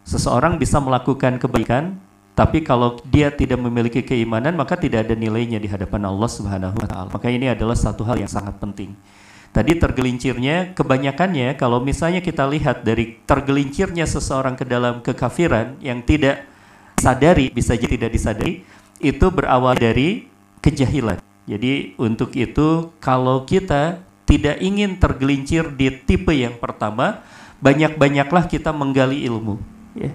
[0.05, 1.97] Seseorang bisa melakukan kebaikan,
[2.37, 6.85] tapi kalau dia tidak memiliki keimanan, maka tidak ada nilainya di hadapan Allah Subhanahu wa
[6.85, 7.09] taala.
[7.09, 8.93] Maka ini adalah satu hal yang sangat penting.
[9.49, 16.45] Tadi tergelincirnya kebanyakannya kalau misalnya kita lihat dari tergelincirnya seseorang ke dalam kekafiran yang tidak
[17.01, 18.61] sadari, bisa jadi tidak disadari,
[19.01, 20.29] itu berawal dari
[20.61, 21.17] kejahilan.
[21.49, 27.25] Jadi untuk itu kalau kita tidak ingin tergelincir di tipe yang pertama,
[27.57, 30.11] banyak-banyaklah kita menggali ilmu Ya.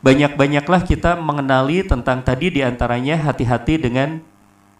[0.00, 4.24] Banyak-banyaklah kita mengenali tentang tadi di antaranya hati-hati dengan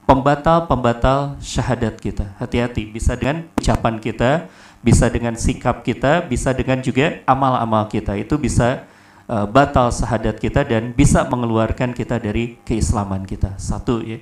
[0.08, 2.34] pembatal-pembatal syahadat kita.
[2.40, 4.50] Hati-hati, bisa dengan ucapan kita,
[4.82, 8.16] bisa dengan sikap kita, bisa dengan juga amal-amal kita.
[8.16, 8.88] Itu bisa
[9.30, 13.54] uh, batal syahadat kita dan bisa mengeluarkan kita dari keislaman kita.
[13.60, 14.18] Satu ya.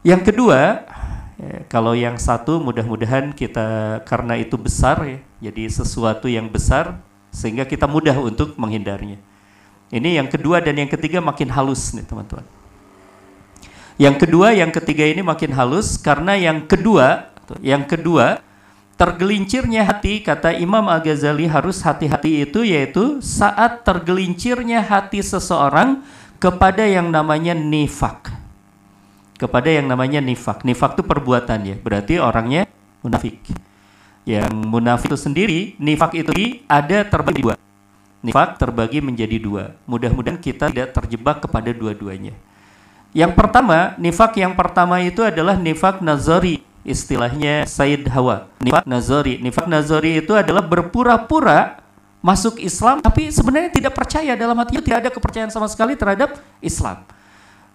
[0.00, 0.88] Yang kedua,
[1.36, 7.64] ya, kalau yang satu mudah-mudahan kita karena itu besar ya, jadi sesuatu yang besar sehingga
[7.66, 9.18] kita mudah untuk menghindarnya.
[9.90, 12.46] Ini yang kedua dan yang ketiga makin halus nih teman-teman.
[13.98, 18.38] Yang kedua, yang ketiga ini makin halus karena yang kedua, yang kedua
[18.94, 26.00] tergelincirnya hati kata Imam Al-Ghazali harus hati-hati itu yaitu saat tergelincirnya hati seseorang
[26.38, 28.32] kepada yang namanya nifak.
[29.36, 30.64] Kepada yang namanya nifak.
[30.64, 32.68] Nifak itu perbuatan ya, berarti orangnya
[33.00, 33.69] munafik
[34.38, 36.30] yang munafik itu sendiri, nifak itu
[36.70, 37.54] ada terbagi dua.
[38.20, 39.74] Nifak terbagi menjadi dua.
[39.88, 42.36] Mudah-mudahan kita tidak terjebak kepada dua-duanya.
[43.10, 48.46] Yang pertama, nifak yang pertama itu adalah nifak nazari, istilahnya Said Hawa.
[48.62, 51.80] Nifak nazari, nifak nazari itu adalah berpura-pura
[52.20, 57.02] masuk Islam tapi sebenarnya tidak percaya dalam hatinya tidak ada kepercayaan sama sekali terhadap Islam.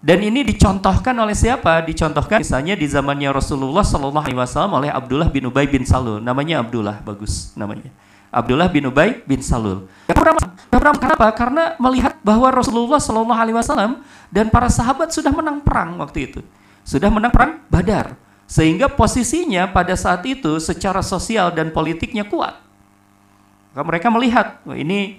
[0.04, 1.82] Dan ini dicontohkan oleh siapa?
[1.82, 6.22] Dicontohkan misalnya di zamannya Rasulullah Shallallahu Alaihi Wasallam oleh Abdullah bin Ubay bin Salul.
[6.22, 7.90] Namanya Abdullah, bagus namanya.
[8.30, 9.88] Abdullah bin Ubay bin Salul.
[10.06, 11.32] Kenapa?
[11.34, 16.40] Karena melihat bahwa Rasulullah Shallallahu Alaihi Wasallam dan para sahabat sudah menang perang waktu itu,
[16.86, 18.14] sudah menang perang Badar,
[18.46, 22.54] sehingga posisinya pada saat itu secara sosial dan politiknya kuat.
[23.74, 25.18] Mereka melihat, ini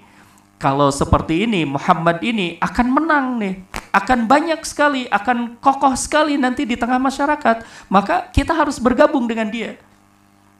[0.56, 6.64] kalau seperti ini Muhammad ini akan menang nih, akan banyak sekali, akan kokoh sekali nanti
[6.68, 7.64] di tengah masyarakat.
[7.88, 9.76] Maka kita harus bergabung dengan dia.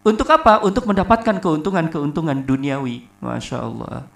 [0.02, 0.64] Untuk apa?
[0.64, 3.04] Untuk mendapatkan keuntungan-keuntungan duniawi.
[3.20, 4.08] Masya Allah.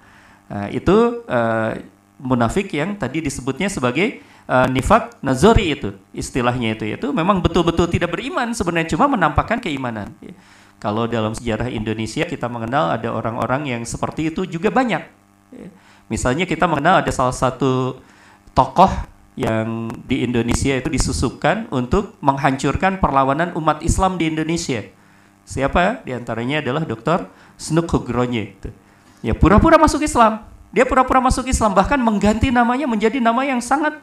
[0.52, 1.72] Nah, itu uh,
[2.20, 8.12] munafik yang tadi disebutnya sebagai uh, nifak nazori itu istilahnya itu itu memang betul-betul tidak
[8.12, 10.12] beriman sebenarnya cuma menampakkan keimanan.
[10.76, 15.22] Kalau dalam sejarah Indonesia kita mengenal ada orang-orang yang seperti itu juga banyak
[16.10, 17.96] Misalnya kita mengenal ada salah satu
[18.52, 18.90] tokoh
[19.32, 24.84] yang di Indonesia itu disusupkan untuk menghancurkan perlawanan umat Islam di Indonesia.
[25.48, 26.04] Siapa?
[26.04, 27.26] Di antaranya adalah Dr.
[27.56, 28.54] Snuk Hugronje.
[29.24, 30.44] Ya pura-pura masuk Islam.
[30.72, 34.00] Dia pura-pura masuk Islam bahkan mengganti namanya menjadi nama yang sangat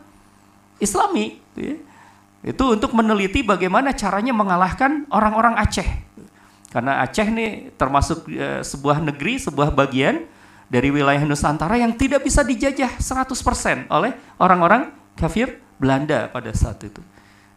[0.81, 1.41] Islami.
[1.53, 1.75] Gitu ya.
[2.39, 5.85] Itu untuk meneliti bagaimana caranya mengalahkan orang-orang Aceh.
[6.71, 10.23] Karena Aceh ini termasuk e, sebuah negeri, sebuah bagian
[10.69, 17.01] dari wilayah Nusantara yang tidak bisa dijajah 100% oleh orang-orang kafir Belanda pada saat itu.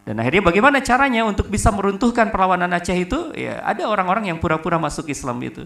[0.03, 3.31] Dan akhirnya bagaimana caranya untuk bisa meruntuhkan perlawanan Aceh itu?
[3.39, 5.63] Ya ada orang-orang yang pura-pura masuk Islam itu.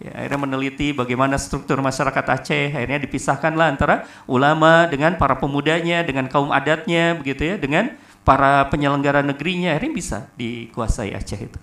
[0.00, 6.24] Ya, akhirnya meneliti bagaimana struktur masyarakat Aceh, akhirnya dipisahkanlah antara ulama dengan para pemudanya, dengan
[6.24, 7.92] kaum adatnya, begitu ya, dengan
[8.24, 11.58] para penyelenggara negerinya, akhirnya bisa dikuasai Aceh itu.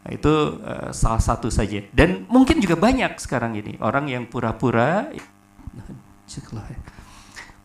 [0.00, 0.32] Nah, itu
[0.64, 1.84] uh, salah satu saja.
[1.92, 5.12] Dan mungkin juga banyak sekarang ini orang yang pura-pura,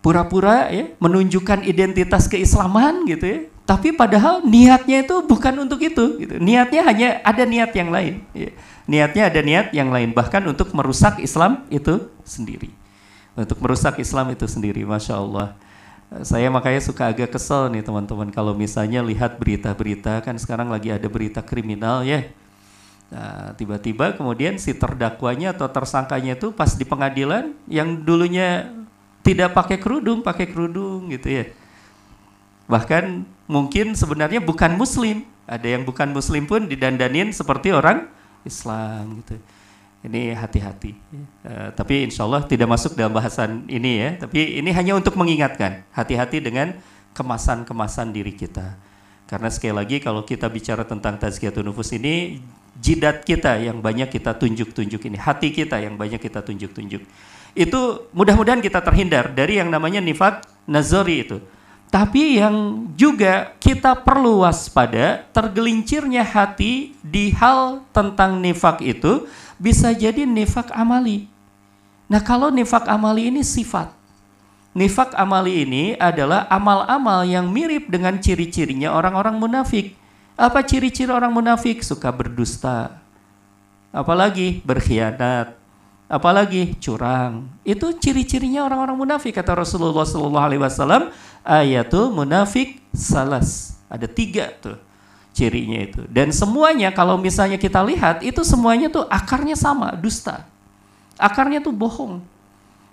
[0.04, 6.22] pura-pura ya menunjukkan identitas keislaman gitu ya, tapi padahal niatnya itu bukan untuk itu.
[6.22, 6.36] Gitu.
[6.44, 8.22] Niatnya hanya ada niat yang lain.
[8.36, 8.52] Ya
[8.86, 12.70] niatnya ada niat yang lain bahkan untuk merusak Islam itu sendiri
[13.34, 15.58] untuk merusak Islam itu sendiri masya Allah
[16.22, 21.10] saya makanya suka agak kesel nih teman-teman kalau misalnya lihat berita-berita kan sekarang lagi ada
[21.10, 22.30] berita kriminal ya
[23.06, 28.74] Nah, tiba-tiba kemudian si terdakwanya atau tersangkanya itu pas di pengadilan yang dulunya
[29.22, 31.46] tidak pakai kerudung, pakai kerudung gitu ya.
[32.66, 35.22] Bahkan mungkin sebenarnya bukan muslim.
[35.46, 38.10] Ada yang bukan muslim pun didandanin seperti orang
[38.42, 39.38] Islam gitu.
[40.06, 40.94] Ini hati-hati.
[41.42, 44.10] Uh, tapi insya Allah tidak masuk dalam bahasan ini ya.
[44.22, 45.82] Tapi ini hanya untuk mengingatkan.
[45.90, 46.78] Hati-hati dengan
[47.18, 48.78] kemasan-kemasan diri kita.
[49.26, 52.38] Karena sekali lagi kalau kita bicara tentang tazkiyatun nufus ini,
[52.78, 55.18] jidat kita yang banyak kita tunjuk-tunjuk ini.
[55.18, 57.02] Hati kita yang banyak kita tunjuk-tunjuk.
[57.58, 61.42] Itu mudah-mudahan kita terhindar dari yang namanya nifak nazari itu
[61.96, 70.28] tapi yang juga kita perlu waspada, tergelincirnya hati di hal tentang nifak itu bisa jadi
[70.28, 71.28] nifak amali.
[72.06, 73.92] Nah kalau nifak amali ini sifat.
[74.76, 79.96] Nifak amali ini adalah amal-amal yang mirip dengan ciri-cirinya orang-orang munafik.
[80.36, 81.80] Apa ciri-ciri orang munafik?
[81.80, 83.00] Suka berdusta.
[83.96, 85.56] Apalagi berkhianat.
[86.12, 87.48] Apalagi curang.
[87.64, 91.10] Itu ciri-cirinya orang-orang munafik kata Rasulullah SAW
[91.42, 93.80] ayatul munafik salas.
[93.88, 94.76] Ada tiga tuh
[95.36, 96.02] cirinya itu.
[96.08, 100.48] Dan semuanya kalau misalnya kita lihat itu semuanya tuh akarnya sama, dusta.
[101.20, 102.24] Akarnya tuh bohong,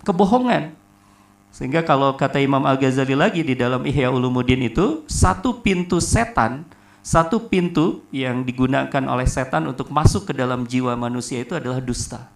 [0.03, 0.75] kebohongan.
[1.55, 6.67] Sehingga kalau kata Imam Al-Ghazali lagi di dalam Ihya Ulumuddin itu, satu pintu setan,
[6.99, 12.27] satu pintu yang digunakan oleh setan untuk masuk ke dalam jiwa manusia itu adalah dusta.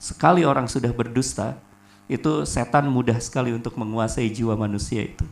[0.00, 1.60] Sekali orang sudah berdusta,
[2.06, 5.26] itu setan mudah sekali untuk menguasai jiwa manusia itu.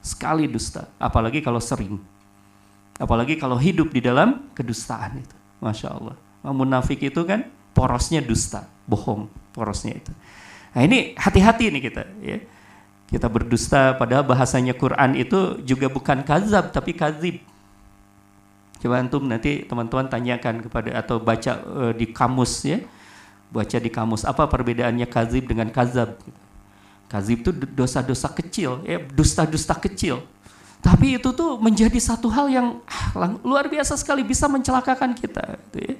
[0.00, 2.00] Sekali dusta, apalagi kalau sering.
[2.98, 5.36] Apalagi kalau hidup di dalam kedustaan itu.
[5.62, 6.14] Masya Allah.
[6.42, 10.12] Munafik itu kan porosnya dusta, bohong porosnya itu.
[10.74, 12.38] Nah ini hati-hati nih kita ya.
[13.08, 17.40] Kita berdusta padahal bahasanya Quran itu juga bukan kazab tapi kazib.
[18.78, 22.78] Coba antum nanti teman-teman tanyakan kepada atau baca uh, di kamus ya
[23.48, 26.20] baca di kamus apa perbedaannya kazib dengan kazab
[27.08, 30.20] kazib itu dosa-dosa kecil ya dusta-dusta kecil
[30.78, 35.78] tapi itu tuh menjadi satu hal yang ah, luar biasa sekali bisa mencelakakan kita gitu
[35.82, 35.94] ya.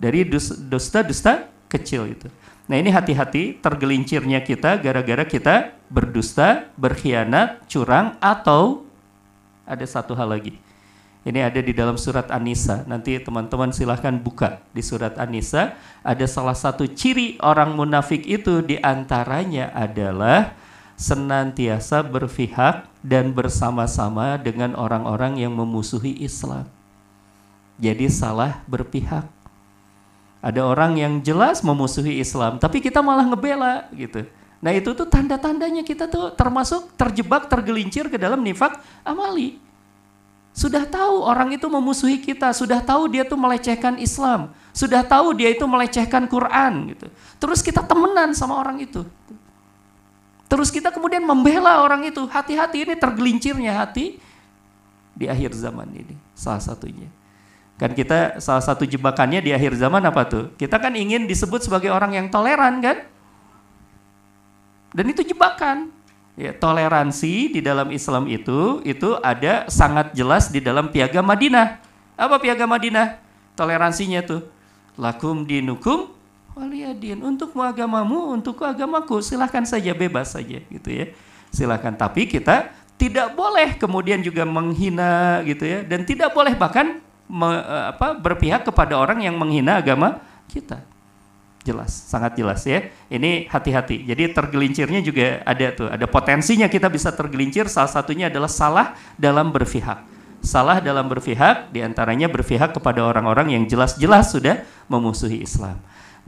[0.00, 0.24] dari
[0.68, 2.28] dusta-dusta kecil itu
[2.68, 8.84] nah ini hati-hati tergelincirnya kita gara-gara kita berdusta berkhianat curang atau
[9.64, 10.56] ada satu hal lagi
[11.28, 12.88] ini ada di dalam surat An-Nisa.
[12.88, 15.76] Nanti teman-teman silahkan buka di surat An-Nisa.
[16.00, 20.56] Ada salah satu ciri orang munafik itu di antaranya adalah
[20.98, 26.66] senantiasa berpihak dan bersama-sama dengan orang-orang yang memusuhi Islam.
[27.78, 29.30] Jadi salah berpihak.
[30.42, 34.26] Ada orang yang jelas memusuhi Islam, tapi kita malah ngebela gitu.
[34.58, 39.62] Nah itu tuh tanda-tandanya kita tuh termasuk terjebak, tergelincir ke dalam nifak amali.
[40.50, 45.54] Sudah tahu orang itu memusuhi kita, sudah tahu dia itu melecehkan Islam, sudah tahu dia
[45.54, 47.06] itu melecehkan Quran gitu.
[47.38, 49.06] Terus kita temenan sama orang itu.
[50.48, 52.24] Terus kita kemudian membela orang itu.
[52.24, 54.16] Hati-hati ini tergelincirnya hati
[55.12, 57.06] di akhir zaman ini salah satunya.
[57.78, 60.44] Kan kita salah satu jebakannya di akhir zaman apa tuh?
[60.58, 63.06] Kita kan ingin disebut sebagai orang yang toleran kan?
[64.90, 65.94] Dan itu jebakan.
[66.38, 71.82] Ya, toleransi di dalam Islam itu itu ada sangat jelas di dalam piagam Madinah.
[72.18, 73.18] Apa piagam Madinah?
[73.54, 74.46] Toleransinya tuh
[74.98, 76.17] lakum dinukum
[76.58, 77.22] waliyadin.
[77.22, 79.22] Untukmu agamamu, untukku agamaku.
[79.22, 81.14] Silahkan saja bebas saja gitu ya.
[81.54, 81.94] Silahkan.
[81.94, 86.98] Tapi kita tidak boleh kemudian juga menghina gitu ya dan tidak boleh bahkan
[87.30, 90.18] me, eh, apa berpihak kepada orang yang menghina agama
[90.50, 90.82] kita.
[91.62, 92.88] Jelas, sangat jelas ya.
[93.12, 94.08] Ini hati-hati.
[94.08, 97.68] Jadi tergelincirnya juga ada tuh, ada potensinya kita bisa tergelincir.
[97.68, 100.00] Salah satunya adalah salah dalam berpihak.
[100.40, 105.76] Salah dalam berpihak di antaranya berpihak kepada orang-orang yang jelas-jelas sudah memusuhi Islam.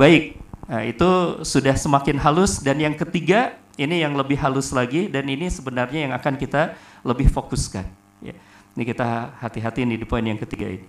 [0.00, 5.28] Baik, nah itu sudah semakin halus dan yang ketiga ini yang lebih halus lagi dan
[5.28, 6.72] ini sebenarnya yang akan kita
[7.04, 7.84] lebih fokuskan.
[8.24, 8.32] Ya.
[8.72, 10.88] Ini kita hati-hati di poin yang ketiga ini.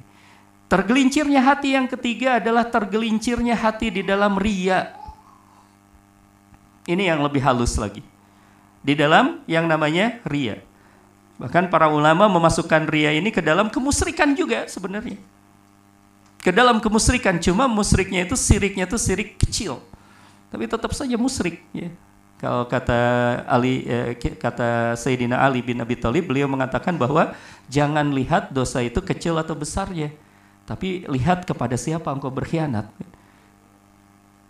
[0.71, 4.95] Tergelincirnya hati yang ketiga adalah tergelincirnya hati di dalam ria.
[6.87, 7.99] Ini yang lebih halus lagi.
[8.79, 10.63] Di dalam yang namanya ria.
[11.35, 15.19] Bahkan para ulama memasukkan ria ini ke dalam kemusrikan juga sebenarnya
[16.41, 17.37] ke dalam kemusrikan.
[17.37, 19.79] Cuma musriknya itu siriknya itu sirik kecil.
[20.51, 21.87] Tapi tetap saja musrik ya.
[22.41, 22.99] Kalau kata
[23.45, 27.37] Ali eh, kata Sayyidina Ali bin Abi Thalib beliau mengatakan bahwa
[27.69, 30.09] jangan lihat dosa itu kecil atau besar ya.
[30.65, 32.89] Tapi lihat kepada siapa engkau berkhianat.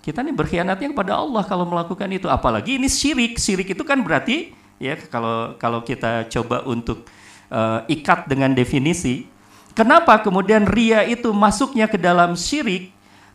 [0.01, 2.31] Kita nih berkhianatnya kepada Allah kalau melakukan itu.
[2.31, 3.35] Apalagi ini syirik.
[3.37, 7.05] Syirik itu kan berarti ya kalau kalau kita coba untuk
[7.51, 9.27] uh, ikat dengan definisi
[9.71, 12.91] Kenapa kemudian ria itu masuknya ke dalam syirik?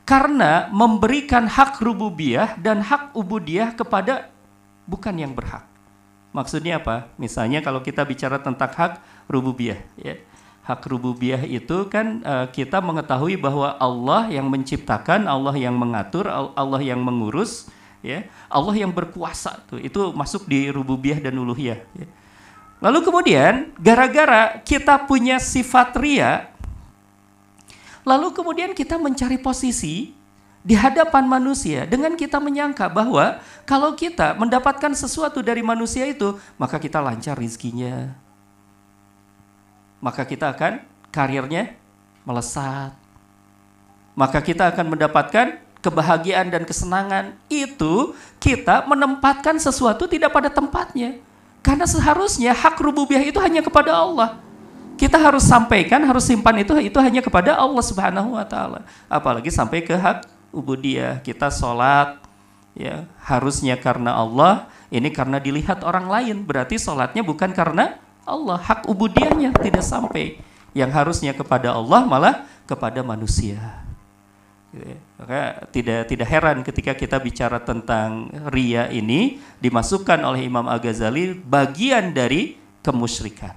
[0.06, 4.30] Karena memberikan hak rububiyah dan hak ubudiyah kepada
[4.86, 5.66] bukan yang berhak.
[6.30, 7.10] Maksudnya apa?
[7.18, 10.20] Misalnya kalau kita bicara tentang hak rububiyah, ya.
[10.62, 16.80] Hak rububiyah itu kan uh, kita mengetahui bahwa Allah yang menciptakan, Allah yang mengatur, Allah
[16.84, 17.66] yang mengurus,
[18.04, 18.28] ya.
[18.46, 19.80] Allah yang berkuasa tuh.
[19.82, 22.06] Itu masuk di rububiyah dan uluhiyah, ya.
[22.76, 26.52] Lalu kemudian gara-gara kita punya sifat ria,
[28.04, 30.12] lalu kemudian kita mencari posisi
[30.66, 36.76] di hadapan manusia dengan kita menyangka bahwa kalau kita mendapatkan sesuatu dari manusia itu, maka
[36.76, 38.12] kita lancar rizkinya.
[39.96, 41.72] Maka kita akan karirnya
[42.28, 42.92] melesat.
[44.12, 47.32] Maka kita akan mendapatkan kebahagiaan dan kesenangan.
[47.48, 51.22] Itu kita menempatkan sesuatu tidak pada tempatnya.
[51.66, 54.38] Karena seharusnya hak rububiyah itu hanya kepada Allah.
[54.94, 58.86] Kita harus sampaikan, harus simpan itu itu hanya kepada Allah Subhanahu wa taala.
[59.10, 61.18] Apalagi sampai ke hak ubudiyah.
[61.26, 62.22] Kita sholat
[62.78, 66.46] ya harusnya karena Allah, ini karena dilihat orang lain.
[66.46, 70.38] Berarti sholatnya bukan karena Allah, hak ubudiyahnya tidak sampai.
[70.70, 73.85] Yang harusnya kepada Allah malah kepada manusia.
[74.76, 74.98] Gitu ya.
[75.16, 75.40] Maka
[75.72, 82.60] tidak tidak heran ketika kita bicara tentang ria ini dimasukkan oleh Imam Al-Ghazali bagian dari
[82.84, 83.56] kemusyrikan.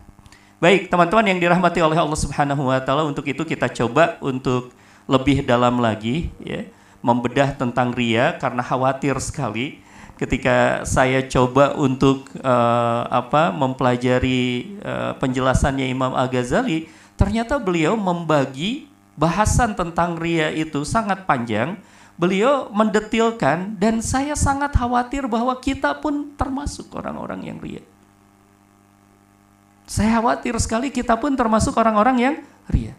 [0.64, 4.72] Baik, teman-teman yang dirahmati oleh Allah Subhanahu wa taala, untuk itu kita coba untuk
[5.08, 6.68] lebih dalam lagi ya,
[7.04, 9.84] membedah tentang ria karena khawatir sekali
[10.20, 18.89] ketika saya coba untuk uh, apa mempelajari uh, penjelasannya Imam Al-Ghazali, ternyata beliau membagi
[19.20, 21.76] bahasan tentang ria itu sangat panjang.
[22.20, 27.84] Beliau mendetilkan dan saya sangat khawatir bahwa kita pun termasuk orang-orang yang ria.
[29.88, 32.36] Saya khawatir sekali kita pun termasuk orang-orang yang
[32.68, 32.92] ria.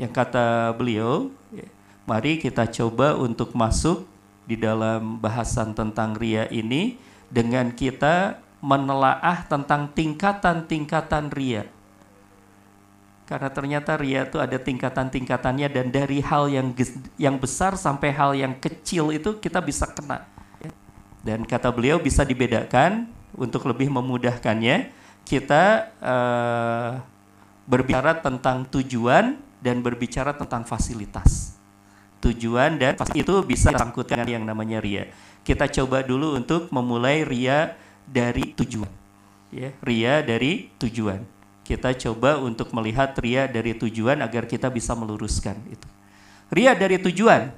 [0.00, 1.68] Yang kata beliau, ya,
[2.08, 4.08] mari kita coba untuk masuk
[4.48, 6.96] di dalam bahasan tentang ria ini
[7.28, 11.68] dengan kita menelaah tentang tingkatan-tingkatan ria
[13.30, 16.74] karena ternyata ria itu ada tingkatan-tingkatannya dan dari hal yang
[17.14, 20.26] yang besar sampai hal yang kecil itu kita bisa kena.
[21.22, 23.06] Dan kata beliau bisa dibedakan
[23.38, 24.90] untuk lebih memudahkannya.
[25.22, 26.90] Kita uh,
[27.70, 31.54] berbicara tentang tujuan dan berbicara tentang fasilitas.
[32.18, 35.06] Tujuan dan itu bisa disangkutkan yang namanya ria.
[35.46, 37.78] Kita coba dulu untuk memulai ria
[38.10, 38.90] dari tujuan.
[39.54, 41.39] Ya, ria dari tujuan
[41.70, 45.86] kita coba untuk melihat ria dari tujuan agar kita bisa meluruskan itu.
[46.50, 47.54] Ria dari tujuan.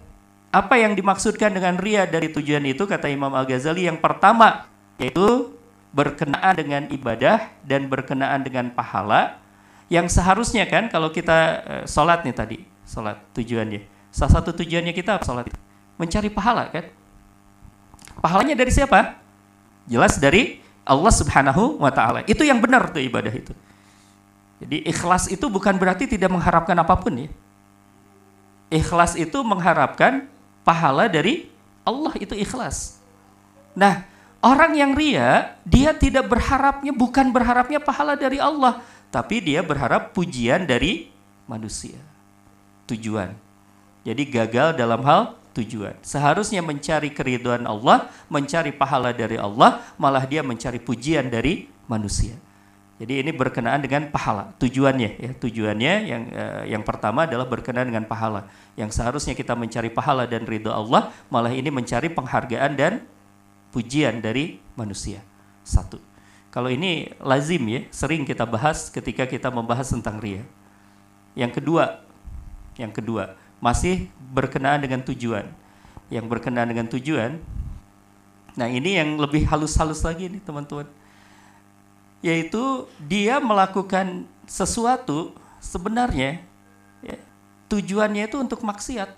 [0.52, 4.68] Apa yang dimaksudkan dengan ria dari tujuan itu kata Imam Al-Ghazali yang pertama
[5.00, 5.56] yaitu
[5.96, 9.40] berkenaan dengan ibadah dan berkenaan dengan pahala.
[9.88, 14.12] Yang seharusnya kan kalau kita uh, sholat nih tadi sholat tujuannya.
[14.12, 15.48] Salah satu tujuannya kita sholat?
[15.96, 16.84] Mencari pahala kan?
[18.20, 19.16] Pahalanya dari siapa?
[19.88, 22.20] Jelas dari Allah Subhanahu wa taala.
[22.28, 23.56] Itu yang benar tuh ibadah itu
[24.62, 27.30] jadi ikhlas itu bukan berarti tidak mengharapkan apa pun ya.
[28.70, 30.30] Ikhlas itu mengharapkan
[30.62, 31.50] pahala dari
[31.82, 33.02] Allah itu ikhlas.
[33.74, 34.06] Nah,
[34.38, 38.78] orang yang ria, dia tidak berharapnya bukan berharapnya pahala dari Allah,
[39.10, 41.10] tapi dia berharap pujian dari
[41.50, 41.98] manusia.
[42.86, 43.34] Tujuan.
[44.06, 45.98] Jadi gagal dalam hal tujuan.
[46.06, 52.38] Seharusnya mencari keriduan Allah, mencari pahala dari Allah, malah dia mencari pujian dari manusia.
[53.02, 54.54] Jadi ini berkenaan dengan pahala.
[54.62, 58.46] Tujuannya ya, tujuannya yang uh, yang pertama adalah berkenaan dengan pahala.
[58.78, 63.02] Yang seharusnya kita mencari pahala dan ridho Allah, malah ini mencari penghargaan dan
[63.74, 65.18] pujian dari manusia.
[65.66, 65.98] Satu.
[66.54, 70.46] Kalau ini lazim ya, sering kita bahas ketika kita membahas tentang ria.
[71.34, 72.06] Yang kedua,
[72.78, 75.50] yang kedua, masih berkenaan dengan tujuan.
[76.06, 77.42] Yang berkenaan dengan tujuan,
[78.54, 81.01] nah ini yang lebih halus-halus lagi nih teman-teman
[82.22, 86.38] yaitu dia melakukan sesuatu sebenarnya
[87.02, 87.18] ya,
[87.66, 89.10] tujuannya itu untuk maksiat.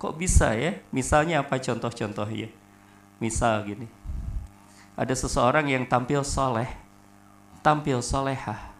[0.00, 0.80] Kok bisa ya?
[0.88, 2.48] Misalnya apa contoh-contohnya?
[3.20, 3.84] Misal gini,
[4.96, 6.72] ada seseorang yang tampil soleh,
[7.60, 8.72] tampil solehah,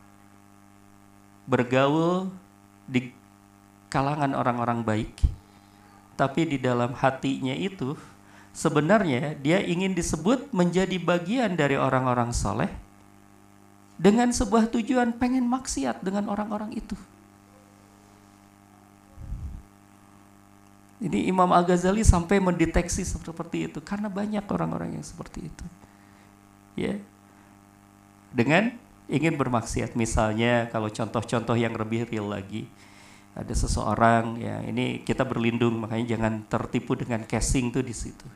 [1.45, 2.33] bergaul
[2.89, 3.13] di
[3.93, 5.13] kalangan orang-orang baik,
[6.17, 8.01] tapi di dalam hatinya itu
[8.51, 12.71] sebenarnya dia ingin disebut menjadi bagian dari orang-orang soleh
[14.01, 16.97] dengan sebuah tujuan pengen maksiat dengan orang-orang itu.
[21.01, 25.65] Ini Imam Al-Ghazali sampai mendeteksi seperti itu karena banyak orang-orang yang seperti itu.
[26.77, 27.01] Ya.
[28.33, 28.77] Dengan
[29.11, 32.71] ingin bermaksiat misalnya kalau contoh-contoh yang lebih real lagi
[33.35, 38.27] ada seseorang ya ini kita berlindung makanya jangan tertipu dengan casing tuh di situ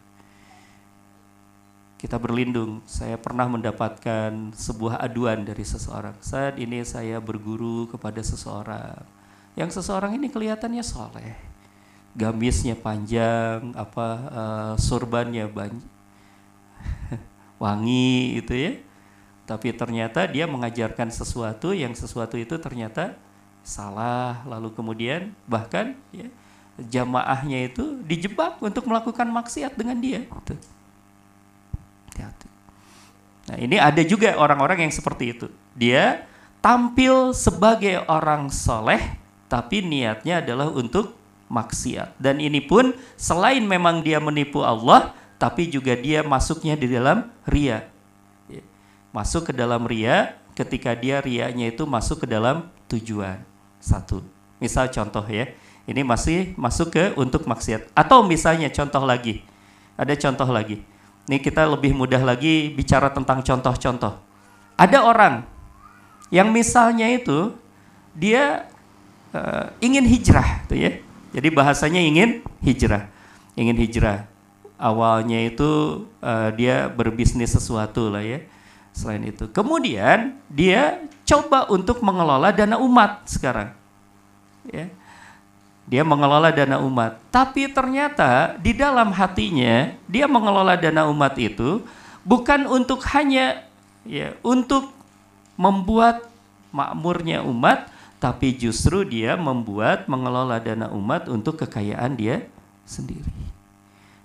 [2.05, 2.85] kita berlindung.
[2.85, 6.13] Saya pernah mendapatkan sebuah aduan dari seseorang.
[6.21, 9.01] Saat ini saya berguru kepada seseorang.
[9.57, 11.33] Yang seseorang ini kelihatannya soleh.
[12.13, 15.81] Gamisnya panjang, apa uh, surbannya banyak,
[17.65, 18.73] wangi itu ya.
[19.49, 23.17] Tapi ternyata dia mengajarkan sesuatu yang sesuatu itu ternyata
[23.65, 24.45] salah.
[24.45, 26.29] Lalu kemudian bahkan ya,
[26.77, 30.29] jamaahnya itu dijebak untuk melakukan maksiat dengan dia.
[30.29, 30.74] Gitu.
[33.45, 35.47] Nah, ini ada juga orang-orang yang seperti itu.
[35.77, 36.25] Dia
[36.65, 39.21] tampil sebagai orang soleh,
[39.53, 41.13] tapi niatnya adalah untuk
[41.53, 42.17] maksiat.
[42.17, 47.85] Dan ini pun selain memang dia menipu Allah, tapi juga dia masuknya di dalam ria.
[48.49, 48.65] Ya.
[49.13, 53.45] Masuk ke dalam ria ketika dia rianya itu masuk ke dalam tujuan.
[53.77, 54.25] Satu.
[54.57, 55.53] Misal contoh ya,
[55.85, 57.93] ini masih masuk ke untuk maksiat.
[57.93, 59.45] Atau misalnya contoh lagi,
[60.01, 60.94] ada contoh lagi
[61.25, 64.21] ini kita lebih mudah lagi bicara tentang contoh-contoh.
[64.77, 65.47] Ada orang
[66.29, 67.55] yang misalnya itu
[68.13, 68.69] dia
[69.33, 70.93] uh, ingin hijrah, tuh ya.
[71.35, 73.09] Jadi bahasanya ingin hijrah,
[73.57, 74.29] ingin hijrah.
[74.77, 78.45] Awalnya itu uh, dia berbisnis sesuatu lah ya.
[78.95, 83.75] Selain itu, kemudian dia coba untuk mengelola dana umat sekarang.
[84.71, 84.93] Ya
[85.85, 87.21] dia mengelola dana umat.
[87.29, 91.85] Tapi ternyata di dalam hatinya dia mengelola dana umat itu
[92.25, 93.65] bukan untuk hanya
[94.09, 94.93] ya untuk
[95.61, 96.27] membuat
[96.75, 97.87] makmurnya umat,
[98.19, 102.43] tapi justru dia membuat mengelola dana umat untuk kekayaan dia
[102.83, 103.31] sendiri.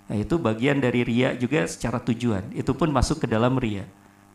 [0.09, 2.49] Nah, itu bagian dari ria juga secara tujuan.
[2.57, 3.85] Itu pun masuk ke dalam ria.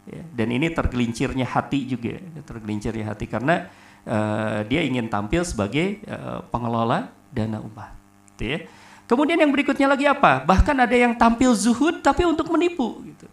[0.07, 3.67] Ya, dan ini tergelincirnya hati juga, tergelincirnya hati karena
[4.09, 7.93] uh, dia ingin tampil sebagai uh, pengelola dana umat.
[8.35, 8.59] Gitu ya.
[9.05, 10.41] Kemudian yang berikutnya lagi apa?
[10.49, 13.05] Bahkan ada yang tampil zuhud tapi untuk menipu.
[13.05, 13.29] Gitu.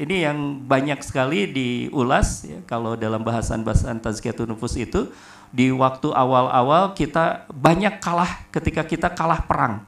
[0.00, 5.10] Ini yang banyak sekali diulas ya, kalau dalam bahasan-bahasan tazkiyatun nufus itu
[5.50, 9.82] di waktu awal-awal kita banyak kalah ketika kita kalah perang.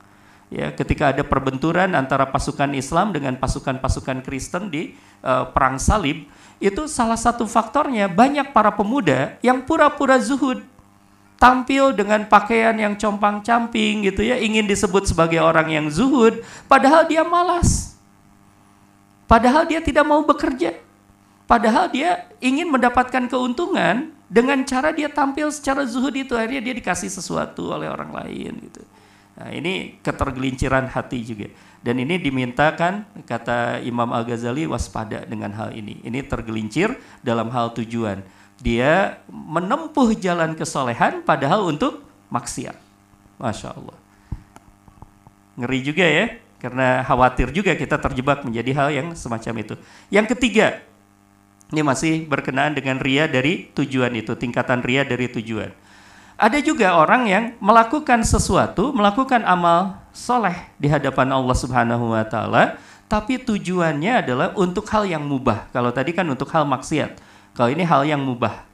[0.53, 4.93] Ya, ketika ada perbenturan antara pasukan Islam dengan pasukan-pasukan Kristen di
[5.25, 6.29] uh, perang salib,
[6.63, 10.63] itu salah satu faktornya banyak para pemuda yang pura-pura zuhud.
[11.43, 16.39] Tampil dengan pakaian yang compang-camping gitu ya, ingin disebut sebagai orang yang zuhud,
[16.71, 17.99] padahal dia malas.
[19.27, 20.79] Padahal dia tidak mau bekerja.
[21.51, 27.11] Padahal dia ingin mendapatkan keuntungan dengan cara dia tampil secara zuhud itu akhirnya dia dikasih
[27.11, 28.87] sesuatu oleh orang lain gitu.
[29.37, 31.51] Nah, ini ketergelinciran hati juga.
[31.83, 35.99] Dan ini dimintakan kata Imam Al-Ghazali waspada dengan hal ini.
[36.07, 36.95] Ini tergelincir
[37.27, 38.23] dalam hal tujuan.
[38.63, 42.79] Dia menempuh jalan kesolehan padahal untuk maksiat.
[43.43, 43.99] Masya Allah.
[45.59, 49.75] Ngeri juga ya, karena khawatir juga kita terjebak menjadi hal yang semacam itu.
[50.15, 50.79] Yang ketiga,
[51.75, 55.75] ini masih berkenaan dengan ria dari tujuan itu, tingkatan ria dari tujuan.
[56.43, 62.83] Ada juga orang yang melakukan sesuatu, melakukan amal soleh di hadapan Allah Subhanahu wa Ta'ala,
[63.07, 65.71] tapi tujuannya adalah untuk hal yang mubah.
[65.71, 67.15] Kalau tadi kan untuk hal maksiat,
[67.55, 68.67] kalau ini hal yang mubah,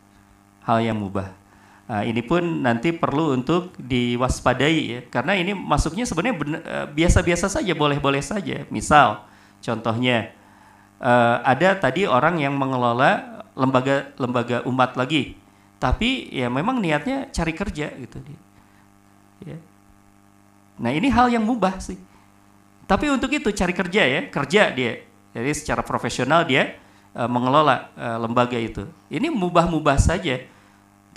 [0.64, 1.28] hal yang mubah.
[1.92, 7.72] Nah, ini pun nanti perlu untuk diwaspadai ya, karena ini masuknya sebenarnya eh, biasa-biasa saja,
[7.76, 8.64] boleh-boleh saja.
[8.72, 9.28] Misal,
[9.60, 10.32] contohnya
[11.04, 15.36] uh, ada tadi orang yang mengelola lembaga-lembaga umat lagi,
[15.79, 18.18] tapi ya memang niatnya cari kerja gitu.
[19.47, 19.59] Ya.
[20.79, 21.99] Nah ini hal yang mubah sih.
[22.89, 25.07] Tapi untuk itu cari kerja ya, kerja dia.
[25.35, 26.74] Jadi secara profesional dia
[27.14, 28.89] uh, mengelola uh, lembaga itu.
[29.12, 30.41] Ini mubah-mubah saja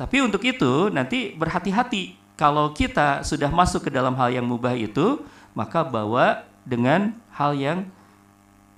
[0.02, 5.22] tapi untuk itu nanti berhati-hati kalau kita sudah masuk ke dalam hal yang mubah itu,
[5.54, 7.86] maka bawa dengan hal yang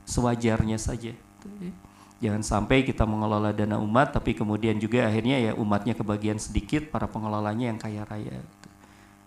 [0.03, 1.15] sewajarnya saja.
[2.23, 7.11] Jangan sampai kita mengelola dana umat, tapi kemudian juga akhirnya ya umatnya kebagian sedikit, para
[7.11, 8.39] pengelolanya yang kaya raya.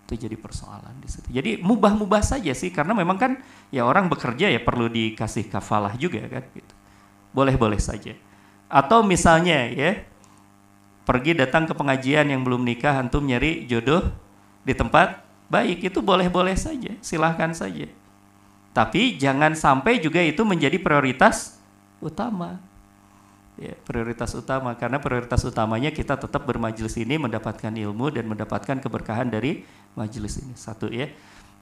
[0.09, 1.28] Itu jadi persoalan di situ.
[1.28, 3.32] Jadi mubah-mubah saja sih, karena memang kan
[3.68, 6.49] ya orang bekerja ya perlu dikasih kafalah juga kan.
[6.57, 6.72] Gitu.
[7.36, 8.16] Boleh-boleh saja.
[8.72, 10.01] Atau misalnya ya
[11.07, 14.03] pergi datang ke pengajian yang belum nikah antum nyari jodoh
[14.66, 17.86] di tempat baik itu boleh-boleh saja silahkan saja
[18.74, 21.62] tapi jangan sampai juga itu menjadi prioritas
[22.03, 22.59] utama
[23.61, 29.29] ya, prioritas utama karena prioritas utamanya kita tetap bermajelis ini mendapatkan ilmu dan mendapatkan keberkahan
[29.29, 29.65] dari
[29.97, 31.09] majelis ini satu ya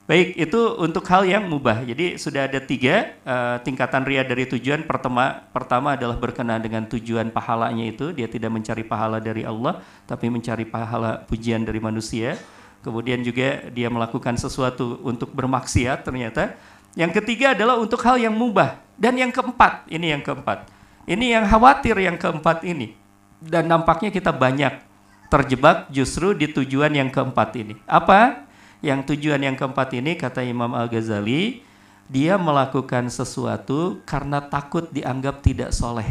[0.05, 1.81] Baik, itu untuk hal yang mubah.
[1.81, 4.85] Jadi sudah ada tiga uh, tingkatan ria dari tujuan.
[4.85, 8.13] Pertama, pertama adalah berkenaan dengan tujuan pahalanya itu.
[8.13, 12.37] Dia tidak mencari pahala dari Allah, tapi mencari pahala pujian dari manusia.
[12.85, 16.53] Kemudian juga dia melakukan sesuatu untuk bermaksiat ternyata.
[16.93, 18.77] Yang ketiga adalah untuk hal yang mubah.
[18.93, 20.74] Dan yang keempat, ini yang keempat.
[21.05, 22.97] Ini yang khawatir yang keempat ini.
[23.37, 24.81] Dan nampaknya kita banyak
[25.29, 27.77] terjebak justru di tujuan yang keempat ini.
[27.85, 28.45] Apa?
[28.81, 31.61] Yang tujuan yang keempat ini kata Imam Al-Ghazali,
[32.05, 36.09] dia melakukan sesuatu karena takut dianggap tidak soleh.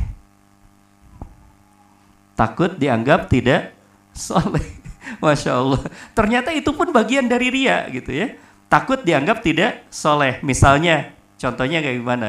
[2.35, 3.75] Takut dianggap tidak
[4.11, 4.63] soleh.
[5.23, 5.83] Masya Allah.
[6.15, 8.35] Ternyata itu pun bagian dari ria gitu ya.
[8.67, 10.43] Takut dianggap tidak soleh.
[10.43, 12.29] Misalnya, contohnya kayak gimana?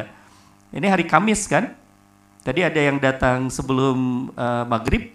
[0.70, 1.74] Ini hari Kamis kan?
[2.46, 5.10] Tadi ada yang datang sebelum uh, maghrib,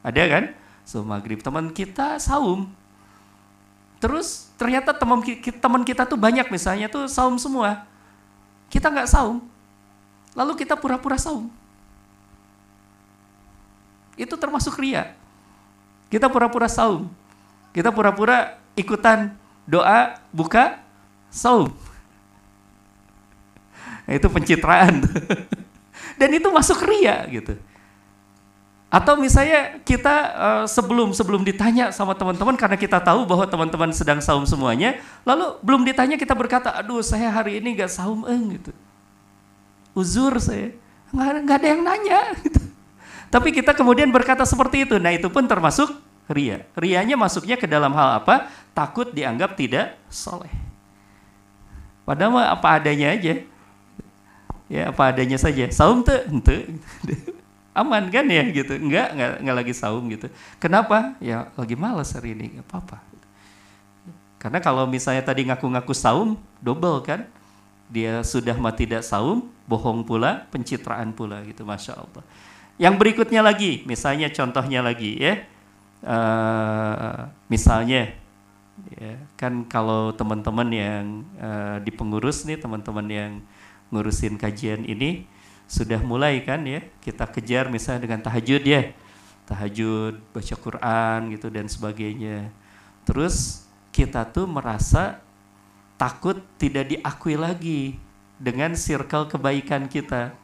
[0.00, 0.44] ada kan?
[0.88, 2.72] Sebelum maghrib teman kita saum,
[4.04, 7.88] Terus ternyata teman teman kita tuh banyak misalnya tuh saum semua.
[8.68, 9.40] Kita nggak saum.
[10.36, 11.48] Lalu kita pura-pura saum.
[14.12, 15.16] Itu termasuk ria.
[16.12, 17.08] Kita pura-pura saum.
[17.72, 19.32] Kita pura-pura ikutan
[19.64, 20.84] doa buka
[21.32, 21.72] saum.
[24.20, 25.00] itu pencitraan.
[26.14, 27.58] Dan itu masuk ria gitu.
[28.94, 34.22] Atau misalnya kita uh, sebelum sebelum ditanya sama teman-teman karena kita tahu bahwa teman-teman sedang
[34.22, 38.70] saum semuanya, lalu belum ditanya kita berkata, aduh saya hari ini gak saum eng gitu,
[39.98, 40.78] uzur saya,
[41.10, 42.62] nggak, nggak ada yang nanya gitu.
[43.34, 45.90] Tapi kita kemudian berkata seperti itu, nah itu pun termasuk
[46.30, 46.62] ria.
[46.78, 48.46] Rianya masuknya ke dalam hal apa?
[48.70, 50.54] Takut dianggap tidak soleh.
[52.06, 53.42] Padahal apa adanya aja,
[54.68, 55.68] ya apa adanya saja.
[55.70, 56.20] Saum tuh,
[57.80, 58.78] aman kan ya gitu.
[58.78, 60.30] Enggak enggak, enggak lagi saum gitu.
[60.62, 61.18] Kenapa?
[61.18, 62.98] Ya lagi malas hari ini nggak apa-apa.
[64.38, 67.24] Karena kalau misalnya tadi ngaku-ngaku saum double kan?
[67.88, 72.24] Dia sudah mati tidak saum bohong pula pencitraan pula gitu masya Allah.
[72.76, 75.34] Yang berikutnya lagi misalnya contohnya lagi ya.
[76.04, 78.12] Uh, misalnya
[78.92, 81.04] ya kan kalau teman-teman yang
[81.40, 83.32] uh, di pengurus nih teman-teman yang
[83.94, 85.30] ngurusin kajian ini
[85.70, 86.82] sudah mulai kan ya.
[86.98, 88.90] Kita kejar misalnya dengan tahajud ya.
[89.46, 92.50] Tahajud baca Quran gitu dan sebagainya.
[93.06, 93.62] Terus
[93.94, 95.22] kita tuh merasa
[95.94, 97.94] takut tidak diakui lagi
[98.40, 100.34] dengan circle kebaikan kita.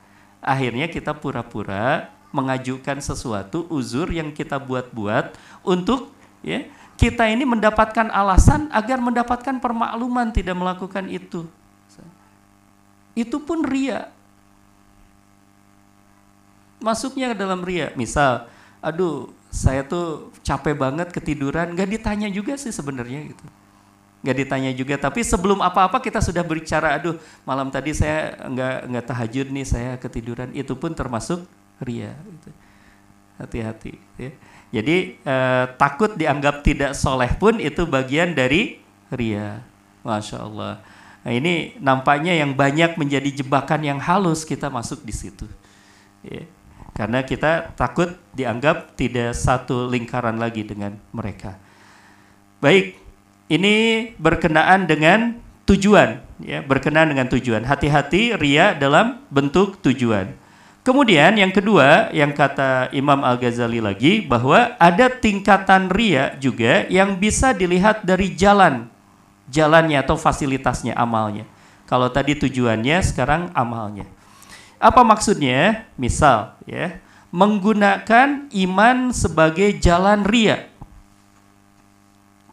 [0.41, 5.35] Akhirnya kita pura-pura mengajukan sesuatu uzur yang kita buat-buat
[5.67, 6.15] untuk
[6.47, 6.63] ya
[6.95, 11.51] kita ini mendapatkan alasan agar mendapatkan permakluman tidak melakukan itu
[13.23, 14.09] itu pun ria
[16.83, 17.93] masuknya ke dalam ria.
[17.95, 18.49] Misal,
[18.81, 23.45] aduh saya tuh capek banget ketiduran, gak ditanya juga sih sebenarnya gitu.
[24.21, 29.05] Gak ditanya juga, tapi sebelum apa-apa kita sudah berbicara, aduh malam tadi saya nggak nggak
[29.09, 30.53] tahajud nih, saya ketiduran.
[30.53, 31.45] Itu pun termasuk
[31.81, 32.13] ria.
[32.17, 32.51] Gitu.
[33.41, 33.97] Hati-hati.
[34.21, 34.33] Ya.
[34.71, 38.77] Jadi eh, takut dianggap tidak soleh pun itu bagian dari
[39.09, 39.65] ria.
[40.05, 40.85] Masya Allah.
[41.21, 45.47] Nah, ini nampaknya yang banyak menjadi jebakan yang halus kita masuk di situ.
[46.25, 46.45] Ya
[47.01, 51.57] karena kita takut dianggap tidak satu lingkaran lagi dengan mereka.
[52.61, 52.99] Baik,
[53.49, 57.65] ini berkenaan dengan tujuan, ya, berkenaan dengan tujuan.
[57.65, 60.37] Hati-hati ria dalam bentuk tujuan.
[60.85, 67.57] Kemudian yang kedua yang kata Imam Al-Ghazali lagi bahwa ada tingkatan ria juga yang bisa
[67.57, 68.93] dilihat dari jalan
[69.51, 71.45] jalannya atau fasilitasnya amalnya.
[71.91, 74.07] Kalau tadi tujuannya sekarang amalnya.
[74.79, 75.91] Apa maksudnya?
[75.99, 77.03] Misal ya,
[77.35, 80.71] menggunakan iman sebagai jalan ria.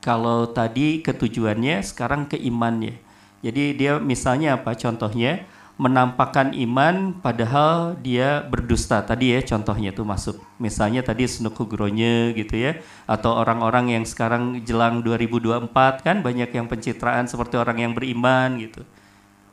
[0.01, 2.97] Kalau tadi ketujuannya sekarang ke imannya.
[3.45, 5.45] Jadi dia misalnya apa contohnya?
[5.77, 9.05] Menampakkan iman padahal dia berdusta.
[9.05, 10.41] Tadi ya contohnya itu masuk.
[10.57, 15.69] Misalnya tadi Snuku Gronye gitu ya atau orang-orang yang sekarang jelang 2024
[16.01, 18.81] kan banyak yang pencitraan seperti orang yang beriman gitu.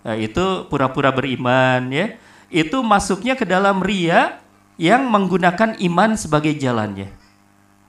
[0.04, 2.16] Nah, itu pura-pura beriman ya.
[2.48, 4.40] Itu masuknya ke dalam ria
[4.80, 7.12] yang menggunakan iman sebagai jalannya.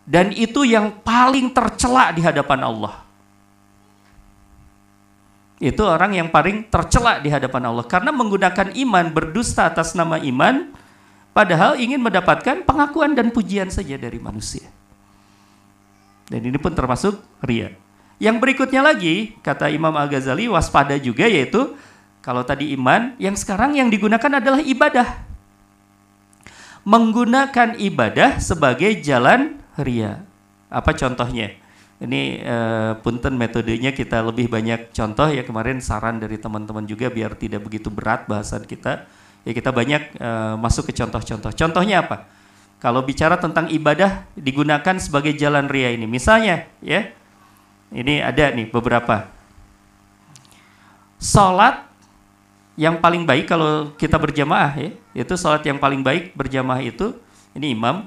[0.05, 3.04] Dan itu yang paling tercela di hadapan Allah
[5.55, 10.75] itu orang yang paling tercela di hadapan Allah karena menggunakan iman berdusta atas nama iman
[11.31, 14.67] padahal ingin mendapatkan pengakuan dan pujian saja dari manusia.
[16.27, 17.71] Dan ini pun termasuk ria.
[18.19, 21.75] Yang berikutnya lagi kata Imam Al-Ghazali waspada juga yaitu
[22.19, 25.23] kalau tadi iman yang sekarang yang digunakan adalah ibadah.
[26.85, 30.25] Menggunakan ibadah sebagai jalan ria.
[30.67, 31.64] Apa contohnya?
[31.95, 37.39] Ini uh, punten metodenya kita lebih banyak contoh ya kemarin saran dari teman-teman juga biar
[37.39, 39.07] tidak begitu berat bahasan kita.
[39.47, 41.55] Ya kita banyak uh, masuk ke contoh-contoh.
[41.55, 42.27] Contohnya apa?
[42.83, 46.03] Kalau bicara tentang ibadah digunakan sebagai jalan ria ini.
[46.03, 47.15] Misalnya ya.
[47.95, 49.31] Ini ada nih beberapa.
[51.15, 51.87] Salat
[52.75, 57.15] yang paling baik kalau kita berjamaah ya, itu salat yang paling baik berjamaah itu
[57.55, 58.03] ini imam.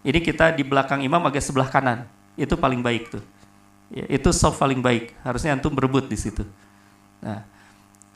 [0.00, 2.08] Ini kita di belakang imam agak sebelah kanan
[2.38, 3.22] itu paling baik tuh.
[3.90, 5.18] Ya, itu soft paling baik.
[5.26, 6.46] Harusnya antum berebut di situ.
[7.18, 7.42] Nah,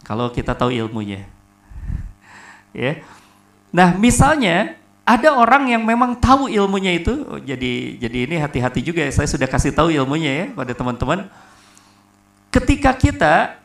[0.07, 1.27] kalau kita tahu ilmunya.
[2.77, 3.03] ya.
[3.75, 9.03] Nah, misalnya ada orang yang memang tahu ilmunya itu, oh, jadi jadi ini hati-hati juga
[9.03, 9.11] ya.
[9.11, 11.27] Saya sudah kasih tahu ilmunya ya pada teman-teman.
[12.53, 13.59] Ketika kita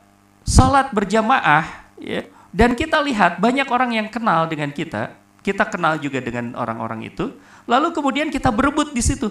[0.47, 1.68] sholat berjamaah,
[1.99, 2.24] ya,
[2.55, 5.12] dan kita lihat banyak orang yang kenal dengan kita,
[5.43, 7.36] kita kenal juga dengan orang-orang itu,
[7.68, 9.30] lalu kemudian kita berebut di situ.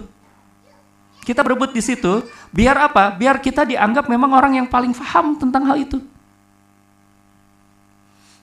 [1.27, 2.23] Kita berebut di situ,
[2.55, 3.11] biar apa?
[3.11, 5.99] Biar kita dianggap memang orang yang paling paham tentang hal itu.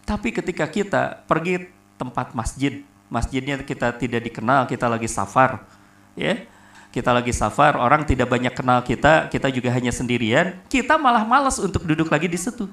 [0.03, 5.63] Tapi ketika kita pergi tempat masjid, masjidnya kita tidak dikenal, kita lagi safar,
[6.11, 6.43] ya,
[6.91, 11.63] kita lagi safar, orang tidak banyak kenal kita, kita juga hanya sendirian, kita malah malas
[11.63, 12.67] untuk duduk lagi di situ.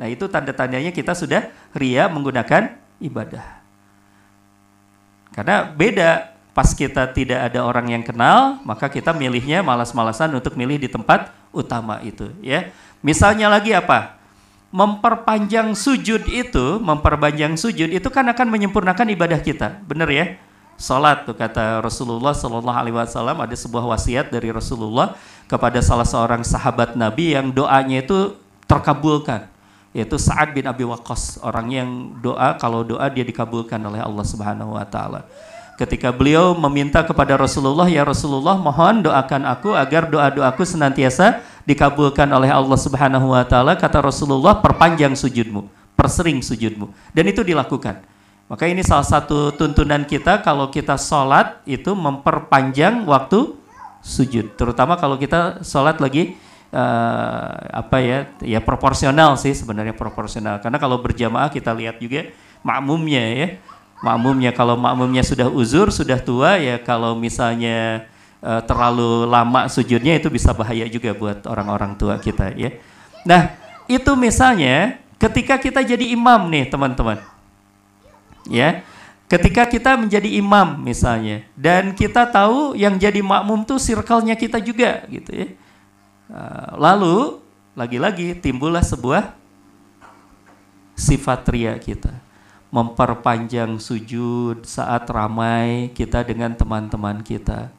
[0.00, 3.60] Nah itu tanda-tandanya kita sudah ria menggunakan ibadah.
[5.36, 10.76] Karena beda pas kita tidak ada orang yang kenal, maka kita milihnya malas-malasan untuk milih
[10.82, 12.70] di tempat utama itu, ya.
[13.00, 14.18] Misalnya lagi apa?
[14.70, 20.38] Memperpanjang sujud itu, memperpanjang sujud itu kan akan menyempurnakan ibadah kita, benar ya?
[20.80, 25.12] Salat tuh kata Rasulullah Shallallahu Alaihi Wasallam ada sebuah wasiat dari Rasulullah
[25.44, 28.32] kepada salah seorang sahabat Nabi yang doanya itu
[28.64, 29.44] terkabulkan
[29.90, 31.88] yaitu Sa'ad bin Abi Waqqas orang yang
[32.22, 35.26] doa kalau doa dia dikabulkan oleh Allah Subhanahu wa taala
[35.80, 42.52] ketika beliau meminta kepada Rasulullah, "Ya Rasulullah, mohon doakan aku agar doa-doaku senantiasa dikabulkan oleh
[42.52, 45.64] Allah Subhanahu wa taala." Kata Rasulullah, "Perpanjang sujudmu,
[45.96, 48.04] persering sujudmu." Dan itu dilakukan.
[48.50, 53.56] Maka ini salah satu tuntunan kita kalau kita sholat itu memperpanjang waktu
[54.02, 56.34] sujud, terutama kalau kita sholat lagi
[56.74, 60.58] uh, apa ya, ya proporsional sih sebenarnya proporsional.
[60.58, 62.26] Karena kalau berjamaah kita lihat juga
[62.66, 63.46] makmumnya ya,
[64.00, 64.50] makmumnya.
[64.52, 68.08] Kalau makmumnya sudah uzur sudah tua ya kalau misalnya
[68.40, 72.74] uh, terlalu lama sujudnya itu bisa bahaya juga buat orang-orang tua kita ya.
[73.24, 73.54] Nah
[73.86, 77.20] itu misalnya ketika kita jadi imam nih teman-teman
[78.48, 78.82] ya.
[79.30, 85.06] Ketika kita menjadi imam misalnya dan kita tahu yang jadi makmum tuh circle-nya kita juga
[85.06, 85.48] gitu ya.
[86.26, 87.38] Uh, lalu
[87.78, 89.30] lagi-lagi timbullah sebuah
[90.98, 92.10] sifat ria kita
[92.70, 97.74] memperpanjang sujud saat ramai kita dengan teman-teman kita.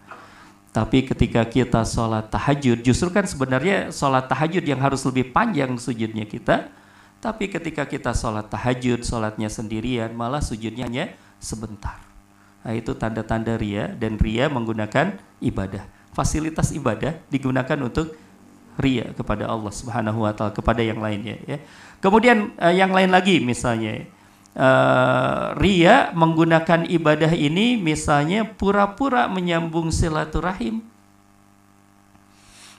[0.72, 6.24] Tapi ketika kita sholat tahajud, justru kan sebenarnya sholat tahajud yang harus lebih panjang sujudnya
[6.24, 6.72] kita.
[7.20, 11.06] Tapi ketika kita sholat tahajud, sholatnya sendirian, malah sujudnya hanya
[11.44, 12.00] sebentar.
[12.64, 15.84] Nah itu tanda-tanda ria dan ria menggunakan ibadah.
[16.16, 18.16] Fasilitas ibadah digunakan untuk
[18.80, 21.58] ria kepada Allah Subhanahu wa taala kepada yang lainnya ya.
[22.00, 24.08] Kemudian uh, yang lain lagi misalnya
[24.56, 30.84] uh, ria menggunakan ibadah ini misalnya pura-pura menyambung silaturahim.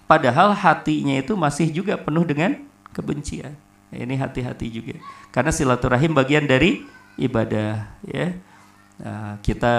[0.04, 2.60] Padahal hatinya itu masih juga penuh dengan
[2.92, 3.56] kebencian.
[3.92, 4.96] Ini hati-hati juga.
[5.32, 6.84] Karena silaturahim bagian dari
[7.16, 8.36] ibadah ya.
[9.02, 9.74] Nah, kita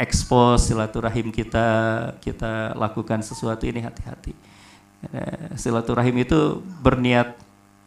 [0.00, 1.68] ekspos silaturahim kita,
[2.24, 4.32] kita lakukan sesuatu ini hati-hati.
[5.12, 7.36] Uh, silaturahim itu berniat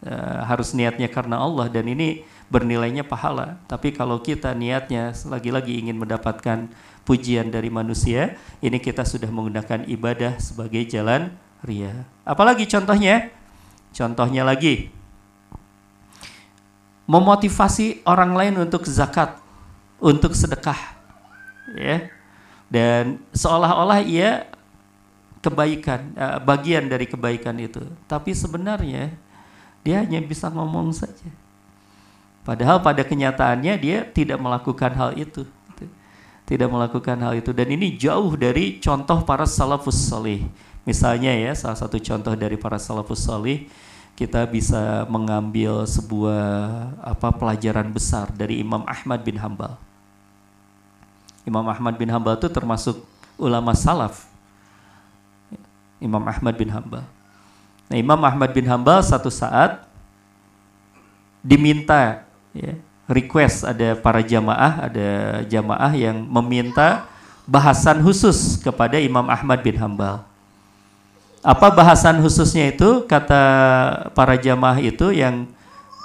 [0.05, 3.61] uh, harus niatnya karena Allah dan ini bernilainya pahala.
[3.69, 6.69] Tapi kalau kita niatnya lagi-lagi ingin mendapatkan
[7.05, 11.33] pujian dari manusia, ini kita sudah menggunakan ibadah sebagai jalan
[11.65, 12.05] ria.
[12.25, 13.29] Apalagi contohnya?
[13.89, 14.99] Contohnya lagi
[17.09, 19.41] memotivasi orang lain untuk zakat
[19.97, 20.77] untuk sedekah
[21.73, 22.05] ya
[22.69, 24.45] dan seolah-olah ia
[25.41, 29.09] kebaikan uh, bagian dari kebaikan itu tapi sebenarnya
[29.81, 31.33] dia hanya bisa ngomong saja
[32.49, 35.45] padahal pada kenyataannya dia tidak melakukan hal itu
[36.49, 40.49] tidak melakukan hal itu dan ini jauh dari contoh para salafus salih
[40.81, 43.69] misalnya ya salah satu contoh dari para salafus salih
[44.17, 46.41] kita bisa mengambil sebuah
[47.05, 49.77] apa pelajaran besar dari Imam Ahmad bin Hambal
[51.49, 53.01] Imam Ahmad bin Hambal itu termasuk
[53.41, 54.29] ulama salaf.
[55.97, 57.03] Imam Ahmad bin Hambal.
[57.89, 59.81] Nah, Imam Ahmad bin Hambal satu saat
[61.41, 62.21] diminta
[62.53, 62.73] ya,
[63.09, 65.09] request ada para jamaah, ada
[65.49, 67.09] jamaah yang meminta
[67.49, 70.21] bahasan khusus kepada Imam Ahmad bin Hambal.
[71.39, 73.07] Apa bahasan khususnya itu?
[73.07, 73.41] Kata
[74.11, 75.47] para jamaah itu yang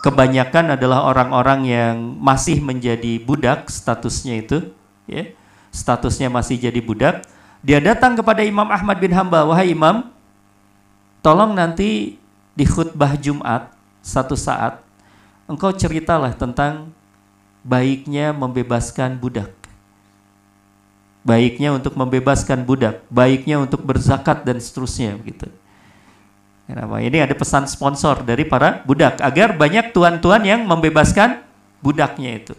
[0.05, 4.69] kebanyakan adalah orang-orang yang masih menjadi budak statusnya itu
[5.09, 5.33] ya,
[5.73, 7.25] statusnya masih jadi budak,
[7.65, 10.13] dia datang kepada Imam Ahmad bin Hambal, wahai Imam,
[11.25, 12.21] tolong nanti
[12.53, 13.73] di khutbah Jumat
[14.05, 14.84] satu saat
[15.45, 16.93] engkau ceritalah tentang
[17.65, 19.53] baiknya membebaskan budak.
[21.25, 25.49] Baiknya untuk membebaskan budak, baiknya untuk berzakat dan seterusnya begitu.
[26.69, 27.01] Kenapa?
[27.01, 31.41] Ini ada pesan sponsor dari para budak agar banyak tuan-tuan yang membebaskan
[31.81, 32.55] budaknya itu.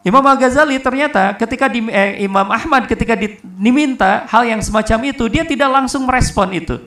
[0.00, 3.12] Imam Al-Ghazali ternyata ketika di, eh, Imam Ahmad ketika
[3.44, 6.80] diminta hal yang semacam itu, dia tidak langsung merespon itu.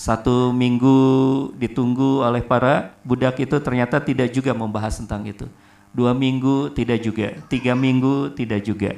[0.00, 0.96] Satu minggu
[1.60, 5.44] ditunggu oleh para budak itu ternyata tidak juga membahas tentang itu.
[5.92, 8.96] Dua minggu tidak juga, tiga minggu tidak juga.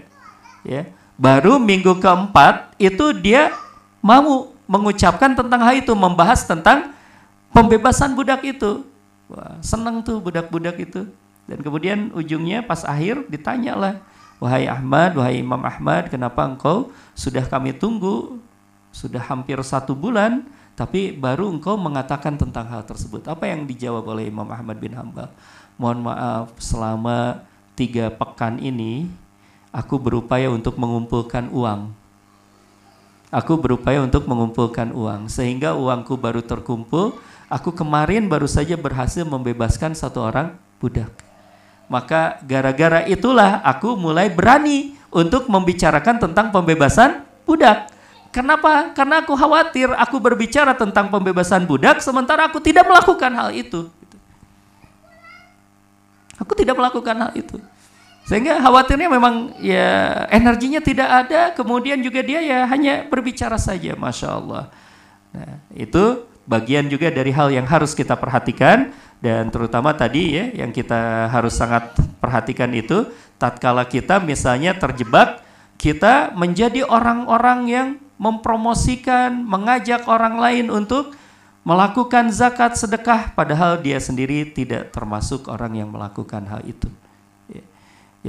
[0.62, 0.86] Ya,
[1.18, 3.50] baru minggu keempat itu dia
[3.98, 6.94] mau mengucapkan tentang hal itu, membahas tentang
[7.50, 8.86] pembebasan budak itu.
[9.26, 11.10] Wah, senang tuh budak-budak itu.
[11.50, 13.98] Dan kemudian ujungnya pas akhir ditanyalah,
[14.38, 18.38] wahai Ahmad, wahai Imam Ahmad, kenapa engkau sudah kami tunggu
[18.94, 23.28] sudah hampir satu bulan, tapi baru engkau mengatakan tentang hal tersebut.
[23.28, 25.28] Apa yang dijawab oleh Imam Ahmad bin Hambal?
[25.76, 27.44] Mohon maaf, selama
[27.76, 29.08] tiga pekan ini
[29.68, 31.92] aku berupaya untuk mengumpulkan uang.
[33.32, 37.16] Aku berupaya untuk mengumpulkan uang sehingga uangku baru terkumpul.
[37.52, 41.12] Aku kemarin baru saja berhasil membebaskan satu orang budak.
[41.84, 47.91] Maka gara-gara itulah aku mulai berani untuk membicarakan tentang pembebasan budak.
[48.32, 48.96] Kenapa?
[48.96, 53.92] Karena aku khawatir aku berbicara tentang pembebasan budak sementara aku tidak melakukan hal itu.
[56.40, 57.60] Aku tidak melakukan hal itu.
[58.24, 64.28] Sehingga khawatirnya memang ya energinya tidak ada, kemudian juga dia ya hanya berbicara saja, masya
[64.32, 64.64] Allah.
[65.36, 68.90] Nah, itu bagian juga dari hal yang harus kita perhatikan
[69.22, 73.06] dan terutama tadi ya yang kita harus sangat perhatikan itu
[73.38, 75.38] tatkala kita misalnya terjebak
[75.78, 77.88] kita menjadi orang-orang yang
[78.22, 81.10] mempromosikan, mengajak orang lain untuk
[81.66, 86.86] melakukan zakat sedekah padahal dia sendiri tidak termasuk orang yang melakukan hal itu.
[87.50, 87.66] Ya.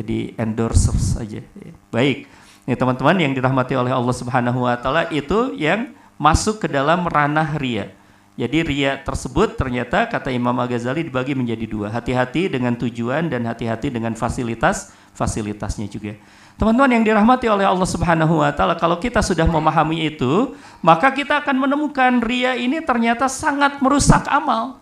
[0.02, 1.46] Jadi endorser saja.
[1.46, 1.74] Ya.
[1.94, 2.26] Baik.
[2.66, 7.54] Ini teman-teman yang dirahmati oleh Allah Subhanahu wa taala itu yang masuk ke dalam ranah
[7.62, 7.94] ria.
[8.34, 11.94] Jadi ria tersebut ternyata kata Imam Al-Ghazali dibagi menjadi dua.
[11.94, 16.18] Hati-hati dengan tujuan dan hati-hati dengan fasilitas, fasilitasnya juga.
[16.54, 20.54] Teman-teman yang dirahmati oleh Allah Subhanahu wa taala, kalau kita sudah memahami itu,
[20.86, 24.78] maka kita akan menemukan ria ini ternyata sangat merusak amal.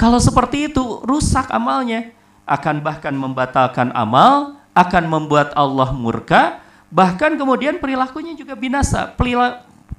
[0.00, 2.10] Kalau seperti itu, rusak amalnya,
[2.48, 6.58] akan bahkan membatalkan amal, akan membuat Allah murka,
[6.88, 9.12] bahkan kemudian perilakunya juga binasa.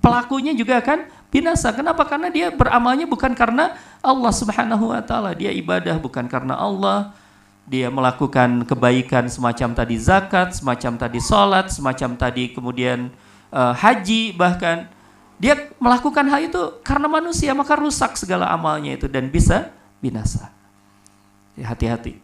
[0.04, 1.72] Pelakunya juga akan binasa.
[1.72, 2.04] Kenapa?
[2.04, 5.32] Karena dia beramalnya bukan karena Allah Subhanahu wa taala.
[5.38, 7.16] Dia ibadah bukan karena Allah.
[7.64, 13.08] Dia melakukan kebaikan semacam tadi zakat, semacam tadi sholat, semacam tadi kemudian
[13.56, 14.92] uh, haji bahkan
[15.40, 19.72] dia melakukan hal itu karena manusia maka rusak segala amalnya itu dan bisa
[20.04, 20.52] binasa.
[21.56, 22.20] Hati-hati.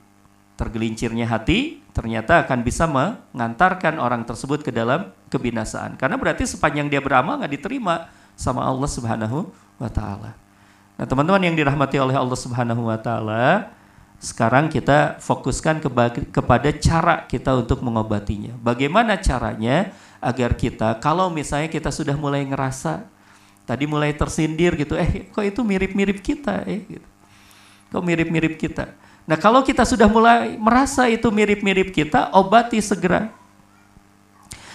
[0.60, 5.96] Tergelincirnya hati ternyata akan bisa mengantarkan orang tersebut ke dalam kebinasaan.
[5.96, 9.48] Karena berarti sepanjang dia beramal nggak diterima sama Allah Subhanahu
[9.80, 10.36] wa taala.
[11.00, 13.72] Nah, teman-teman yang dirahmati oleh Allah Subhanahu wa taala,
[14.20, 15.80] Sekarang kita fokuskan
[16.28, 18.52] kepada cara kita untuk mengobatinya.
[18.60, 23.08] Bagaimana caranya agar kita kalau misalnya kita sudah mulai ngerasa
[23.64, 27.08] tadi mulai tersindir gitu, eh kok itu mirip-mirip kita, eh gitu.
[27.96, 28.92] Kok mirip-mirip kita.
[29.24, 33.32] Nah, kalau kita sudah mulai merasa itu mirip-mirip kita, obati segera.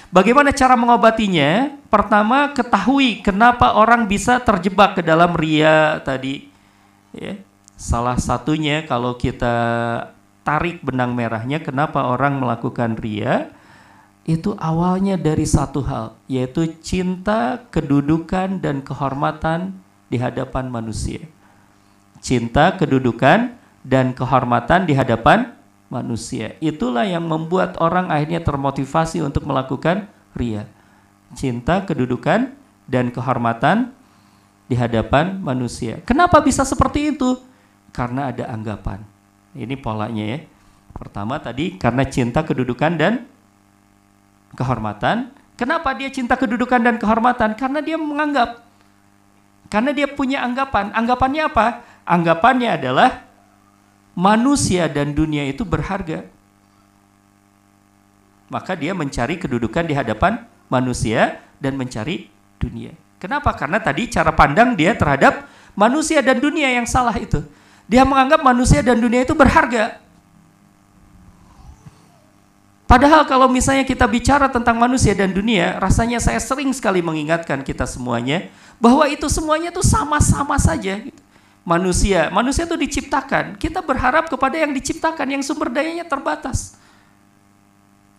[0.09, 1.75] Bagaimana cara mengobatinya?
[1.93, 6.49] Pertama, ketahui kenapa orang bisa terjebak ke dalam ria tadi.
[7.13, 7.45] Ya
[7.75, 9.55] Salah satunya kalau kita
[10.47, 13.51] tarik benang merahnya kenapa orang melakukan ria
[14.25, 19.77] itu awalnya dari satu hal yaitu cinta, kedudukan dan kehormatan
[20.09, 21.29] di hadapan manusia.
[22.25, 23.53] Cinta, kedudukan
[23.85, 25.53] dan kehormatan di hadapan
[25.93, 26.57] manusia.
[26.65, 30.65] Itulah yang membuat orang akhirnya termotivasi untuk melakukan ria.
[31.37, 32.57] Cinta, kedudukan
[32.89, 33.93] dan kehormatan
[34.65, 36.01] di hadapan manusia.
[36.09, 37.37] Kenapa bisa seperti itu?
[37.95, 39.07] Karena ada anggapan.
[39.55, 40.39] Ini polanya ya.
[40.91, 43.31] Pertama tadi karena cinta kedudukan dan
[44.59, 45.31] kehormatan.
[45.55, 47.55] Kenapa dia cinta kedudukan dan kehormatan?
[47.55, 48.67] Karena dia menganggap.
[49.71, 50.91] Karena dia punya anggapan.
[50.91, 51.67] Anggapannya apa?
[52.03, 53.23] Anggapannya adalah
[54.19, 56.27] manusia dan dunia itu berharga.
[58.51, 62.27] Maka dia mencari kedudukan di hadapan manusia dan mencari
[62.59, 62.91] dunia.
[63.23, 63.55] Kenapa?
[63.55, 65.47] Karena tadi cara pandang dia terhadap
[65.79, 67.43] manusia dan dunia yang salah itu.
[67.85, 70.01] Dia menganggap manusia dan dunia itu berharga.
[72.85, 77.89] Padahal kalau misalnya kita bicara tentang manusia dan dunia, rasanya saya sering sekali mengingatkan kita
[77.89, 81.01] semuanya bahwa itu semuanya itu sama-sama saja.
[81.65, 83.57] Manusia, manusia itu diciptakan.
[83.57, 86.77] Kita berharap kepada yang diciptakan, yang sumber dayanya terbatas.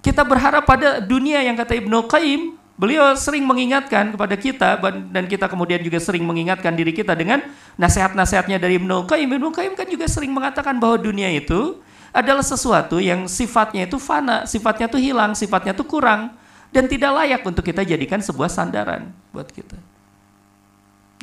[0.01, 4.75] Kita berharap pada dunia yang kata Ibnu Qayyim, Beliau sering mengingatkan kepada kita
[5.07, 7.39] dan kita kemudian juga sering mengingatkan diri kita dengan
[7.79, 9.31] nasihat-nasihatnya dari Ibnu Qayyim.
[9.31, 11.79] Ibnu Qayyim kan juga sering mengatakan bahwa dunia itu
[12.11, 16.35] adalah sesuatu yang sifatnya itu fana, sifatnya itu hilang, sifatnya itu kurang
[16.75, 19.79] dan tidak layak untuk kita jadikan sebuah sandaran buat kita.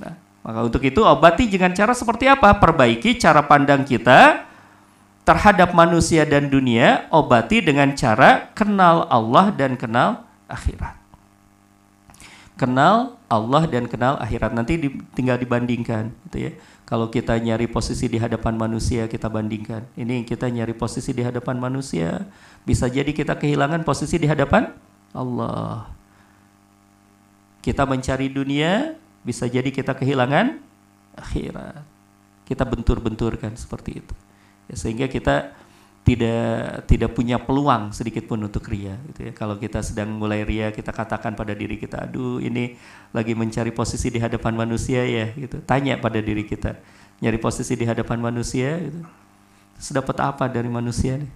[0.01, 2.57] Nah, maka untuk itu obati dengan cara seperti apa?
[2.57, 4.49] Perbaiki cara pandang kita
[5.29, 11.02] terhadap manusia dan dunia, obati dengan cara kenal Allah dan kenal akhirat
[12.63, 14.55] kenal Allah dan kenal akhirat.
[14.55, 14.89] Nanti di,
[15.19, 16.53] tinggal dibandingkan, gitu ya.
[16.87, 19.83] Kalau kita nyari posisi di hadapan manusia, kita bandingkan.
[19.99, 22.23] Ini kita nyari posisi di hadapan manusia,
[22.63, 24.71] bisa jadi kita kehilangan posisi di hadapan
[25.11, 25.91] Allah.
[27.67, 28.95] Kita mencari dunia,
[29.27, 30.63] bisa jadi kita kehilangan
[31.19, 31.83] akhirat.
[32.47, 34.15] Kita bentur-benturkan seperti itu.
[34.71, 35.51] Ya, sehingga kita
[36.13, 39.33] tidak tidak punya peluang sedikit pun untuk ria gitu ya.
[39.33, 42.77] Kalau kita sedang mulai ria, kita katakan pada diri kita, aduh ini
[43.17, 45.65] lagi mencari posisi di hadapan manusia ya gitu.
[45.65, 46.77] Tanya pada diri kita,
[47.25, 49.01] nyari posisi di hadapan manusia gitu.
[49.81, 51.33] Sedapat apa dari manusia nih?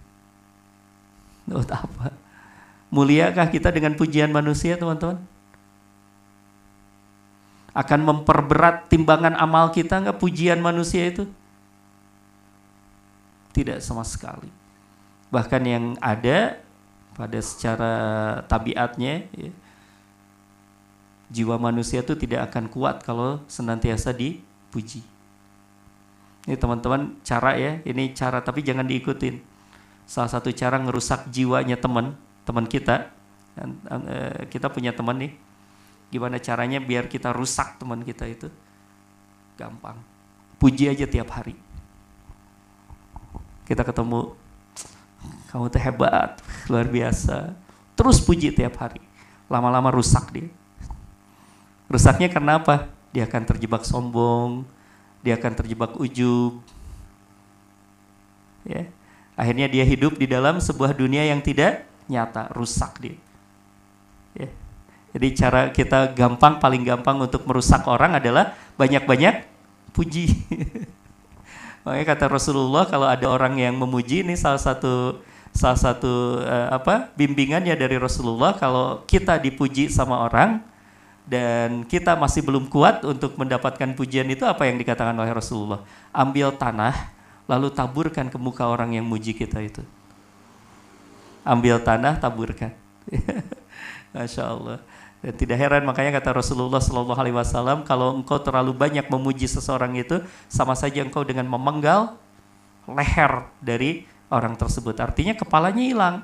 [1.48, 2.06] Dapat apa?
[2.92, 5.18] Muliakah kita dengan pujian manusia, teman-teman?
[7.72, 11.24] Akan memperberat timbangan amal kita nggak pujian manusia itu?
[13.56, 14.65] Tidak sama sekali.
[15.30, 16.60] Bahkan yang ada
[17.16, 17.92] pada secara
[18.46, 19.50] tabiatnya ya,
[21.32, 25.02] jiwa manusia itu tidak akan kuat kalau senantiasa dipuji.
[26.46, 29.42] Ini teman-teman cara ya, ini cara tapi jangan diikutin.
[30.06, 32.14] Salah satu cara ngerusak jiwanya teman,
[32.46, 33.10] teman kita.
[33.58, 35.32] Eh, kita punya teman nih.
[36.14, 38.46] Gimana caranya biar kita rusak teman kita itu?
[39.58, 39.98] Gampang.
[40.62, 41.66] Puji aja tiap hari
[43.66, 44.38] kita ketemu
[45.56, 46.36] kamu tuh hebat
[46.68, 47.56] luar biasa.
[47.96, 49.00] Terus puji tiap hari.
[49.48, 50.52] Lama-lama rusak dia.
[51.88, 52.92] Rusaknya karena apa?
[53.16, 54.68] Dia akan terjebak sombong
[55.26, 56.62] dia akan terjebak ujub.
[58.62, 58.86] Ya.
[59.34, 63.18] Akhirnya dia hidup di dalam sebuah dunia yang tidak nyata rusak dia.
[64.36, 64.52] Ya.
[65.16, 69.48] jadi cara kita gampang paling gampang untuk merusak orang adalah banyak-banyak
[69.96, 70.28] puji.
[71.82, 75.24] Makanya kata Rasulullah kalau ada orang yang memuji ini salah satu
[75.56, 80.60] salah satu uh, apa bimbingannya dari Rasulullah kalau kita dipuji sama orang
[81.26, 85.82] dan kita masih belum kuat untuk mendapatkan pujian itu apa yang dikatakan oleh Rasulullah?
[86.14, 86.94] Ambil tanah
[87.50, 89.82] lalu taburkan ke muka orang yang muji kita itu.
[91.42, 92.70] Ambil tanah taburkan.
[94.14, 94.78] Masya Allah.
[95.18, 99.98] Dan tidak heran makanya kata Rasulullah Shallallahu Alaihi Wasallam kalau engkau terlalu banyak memuji seseorang
[99.98, 102.14] itu sama saja engkau dengan memenggal
[102.86, 104.96] leher dari orang tersebut.
[104.98, 106.16] Artinya kepalanya hilang.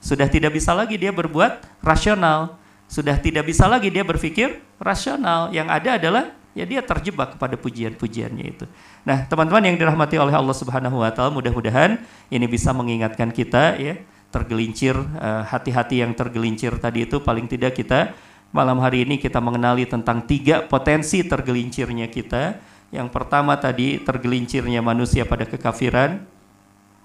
[0.00, 2.56] Sudah tidak bisa lagi dia berbuat rasional.
[2.90, 5.52] Sudah tidak bisa lagi dia berpikir rasional.
[5.52, 6.24] Yang ada adalah
[6.56, 8.66] ya dia terjebak kepada pujian-pujiannya itu.
[9.06, 12.00] Nah, teman-teman yang dirahmati oleh Allah Subhanahu wa taala, mudah-mudahan
[12.32, 13.94] ini bisa mengingatkan kita ya,
[14.34, 18.10] tergelincir eh, hati-hati uh, yang tergelincir tadi itu paling tidak kita
[18.50, 22.58] malam hari ini kita mengenali tentang tiga potensi tergelincirnya kita.
[22.90, 26.26] Yang pertama tadi tergelincirnya manusia pada kekafiran,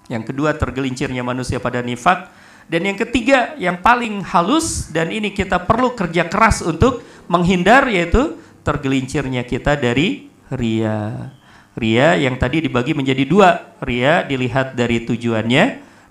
[0.06, 2.30] yang kedua tergelincirnya manusia pada nifak,
[2.66, 8.34] dan yang ketiga yang paling halus dan ini kita perlu kerja keras untuk menghindar yaitu
[8.66, 11.30] tergelincirnya kita dari ria.
[11.76, 13.76] Ria yang tadi dibagi menjadi dua.
[13.84, 15.64] Ria dilihat dari tujuannya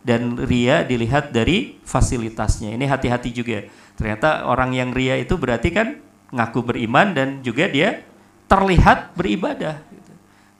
[0.05, 2.71] dan ria dilihat dari fasilitasnya.
[2.77, 3.65] Ini hati-hati juga.
[3.97, 5.99] Ternyata orang yang ria itu berarti kan
[6.31, 8.05] ngaku beriman dan juga dia
[8.45, 9.81] terlihat beribadah.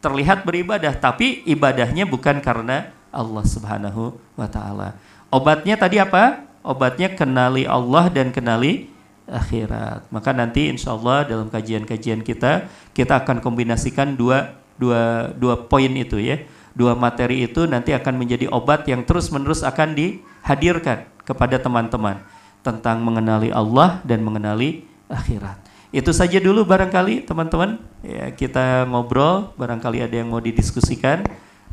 [0.02, 5.00] Terlihat beribadah, tapi ibadahnya bukan karena Allah Subhanahu wa taala.
[5.32, 6.44] Obatnya tadi apa?
[6.60, 8.92] Obatnya kenali Allah dan kenali
[9.26, 10.06] akhirat.
[10.12, 16.20] Maka nanti insya Allah dalam kajian-kajian kita kita akan kombinasikan dua dua dua poin itu
[16.20, 16.44] ya.
[16.76, 22.20] Dua materi itu nanti akan menjadi obat yang terus-menerus akan dihadirkan kepada teman-teman
[22.60, 25.56] tentang mengenali Allah dan mengenali akhirat.
[25.96, 31.24] Itu saja dulu barangkali teman-teman ya kita ngobrol barangkali ada yang mau didiskusikan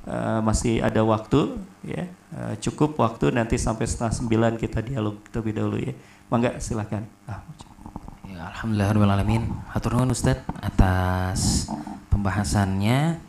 [0.07, 2.09] uh, masih ada waktu ya.
[2.33, 5.95] Uh, cukup waktu nanti sampai setengah sembilan kita dialog terlebih dahulu ya.
[6.33, 7.05] Mangga silakan.
[7.29, 7.45] Ah.
[8.25, 9.43] ya, Alhamdulillahirobbilalamin
[9.75, 11.69] hatur nuhun Ustadz atas
[12.09, 13.21] pembahasannya.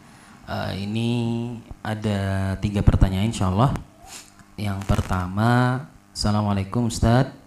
[0.44, 1.10] Uh, ini
[1.80, 3.72] ada tiga pertanyaan insya Allah
[4.60, 7.44] yang pertama Assalamualaikum Ustadz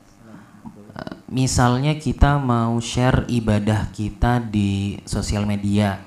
[1.26, 5.98] misalnya kita mau share ibadah kita di sosial media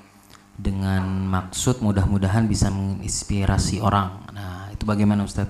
[0.60, 4.28] dengan maksud mudah-mudahan bisa menginspirasi orang.
[4.36, 5.47] Nah, itu bagaimana Ustaz?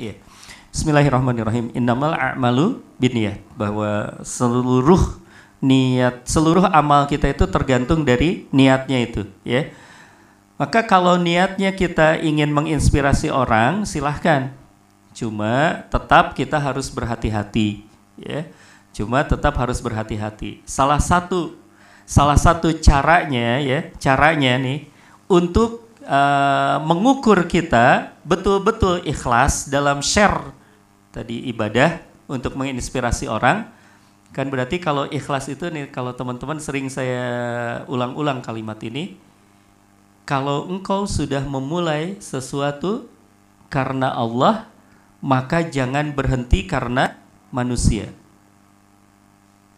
[0.00, 0.16] Iya.
[0.72, 1.76] Bismillahirrahmanirrahim.
[1.76, 3.44] Innamal a'malu binniyat.
[3.60, 5.20] Bahwa seluruh
[5.60, 9.68] niat, seluruh amal kita itu tergantung dari niatnya itu, ya.
[10.56, 14.56] Maka kalau niatnya kita ingin menginspirasi orang, silahkan.
[15.12, 17.84] Cuma tetap kita harus berhati-hati,
[18.16, 18.48] ya.
[18.96, 20.64] Cuma tetap harus berhati-hati.
[20.64, 21.59] Salah satu
[22.10, 24.90] salah satu caranya ya, caranya nih
[25.30, 30.50] untuk uh, mengukur kita betul-betul ikhlas dalam share
[31.14, 33.70] tadi ibadah untuk menginspirasi orang.
[34.34, 37.26] Kan berarti kalau ikhlas itu nih kalau teman-teman sering saya
[37.86, 39.18] ulang-ulang kalimat ini
[40.22, 43.10] kalau engkau sudah memulai sesuatu
[43.66, 44.70] karena Allah
[45.18, 47.18] maka jangan berhenti karena
[47.50, 48.14] manusia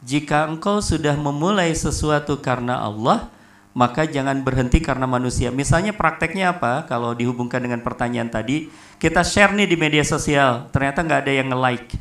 [0.03, 3.31] jika engkau sudah memulai sesuatu karena Allah,
[3.73, 5.49] maka jangan berhenti karena manusia.
[5.55, 6.85] Misalnya prakteknya apa?
[6.91, 11.49] Kalau dihubungkan dengan pertanyaan tadi, kita share nih di media sosial, ternyata nggak ada yang
[11.55, 11.95] nge-like.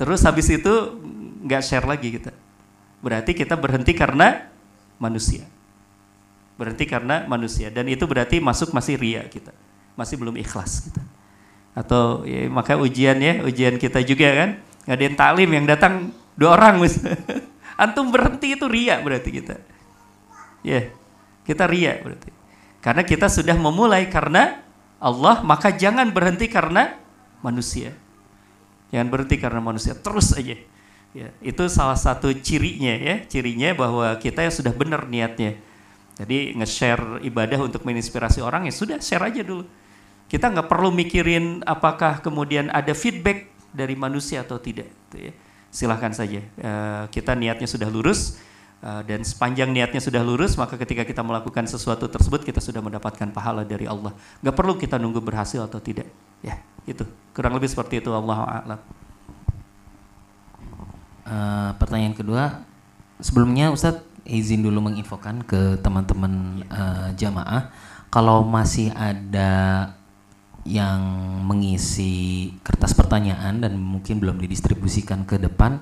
[0.00, 0.74] Terus habis itu
[1.44, 2.32] nggak share lagi kita.
[3.04, 4.48] Berarti kita berhenti karena
[4.98, 5.46] manusia.
[6.58, 7.70] Berhenti karena manusia.
[7.70, 9.54] Dan itu berarti masuk masih ria kita.
[9.94, 11.02] Masih belum ikhlas kita.
[11.78, 14.50] Atau ya, maka ujian ya, ujian kita juga kan
[14.88, 16.96] ngadain talim yang datang dua orang mis.
[17.82, 19.60] Antum berhenti itu ria berarti kita.
[20.64, 20.84] Ya, yeah,
[21.44, 22.32] kita ria berarti.
[22.80, 24.64] Karena kita sudah memulai karena
[24.98, 26.98] Allah, maka jangan berhenti karena
[27.44, 27.94] manusia.
[28.90, 30.58] Jangan berhenti karena manusia, terus aja.
[31.16, 35.56] Ya, itu salah satu cirinya ya, cirinya bahwa kita yang sudah benar niatnya.
[36.18, 39.62] Jadi nge-share ibadah untuk menginspirasi orang ya sudah share aja dulu.
[40.26, 43.48] Kita nggak perlu mikirin apakah kemudian ada feedback
[43.78, 44.90] dari manusia atau tidak.
[44.90, 45.32] Gitu ya.
[45.70, 46.42] Silahkan saja.
[46.58, 48.42] Uh, kita niatnya sudah lurus
[48.82, 53.30] uh, dan sepanjang niatnya sudah lurus, maka ketika kita melakukan sesuatu tersebut kita sudah mendapatkan
[53.30, 54.10] pahala dari Allah.
[54.42, 56.10] Gak perlu kita nunggu berhasil atau tidak.
[56.42, 58.10] Ya, itu kurang lebih seperti itu.
[58.10, 58.80] Allah a'lam.
[61.28, 62.64] Uh, pertanyaan kedua,
[63.22, 67.72] sebelumnya Ustadz izin dulu menginfokan ke teman-teman uh, jamaah
[68.08, 69.92] kalau masih ada
[70.68, 71.00] yang
[71.48, 75.80] mengisi kertas pertanyaan dan mungkin belum didistribusikan ke depan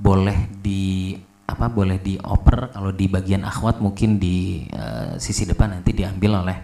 [0.00, 1.12] boleh di
[1.44, 2.72] apa boleh dioper.
[2.72, 6.58] Kalau di bagian akhwat mungkin di uh, sisi depan nanti diambil oleh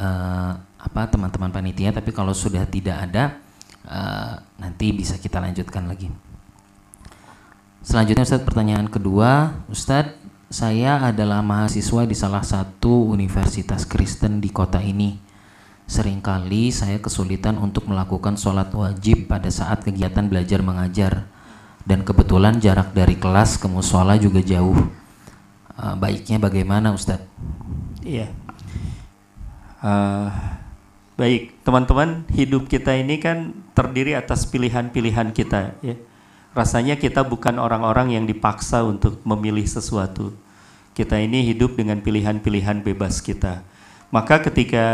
[0.00, 1.92] uh, apa teman-teman panitia.
[1.92, 3.36] Tapi kalau sudah tidak ada
[3.84, 6.08] uh, nanti bisa kita lanjutkan lagi.
[7.84, 9.62] Selanjutnya Ustadz pertanyaan kedua.
[9.68, 10.16] Ustadz
[10.48, 15.25] saya adalah mahasiswa di salah satu universitas Kristen di kota ini
[15.86, 21.30] Seringkali saya kesulitan untuk melakukan sholat wajib pada saat kegiatan belajar mengajar
[21.86, 24.74] dan kebetulan jarak dari kelas ke musola juga jauh.
[25.78, 27.30] Uh, baiknya bagaimana Ustadz?
[28.02, 28.34] Iya.
[29.78, 30.34] Uh,
[31.14, 35.78] baik, teman-teman, hidup kita ini kan terdiri atas pilihan-pilihan kita.
[35.86, 35.96] Ya.
[36.56, 40.32] rasanya kita bukan orang-orang yang dipaksa untuk memilih sesuatu.
[40.96, 43.60] Kita ini hidup dengan pilihan-pilihan bebas kita.
[44.14, 44.86] Maka ketika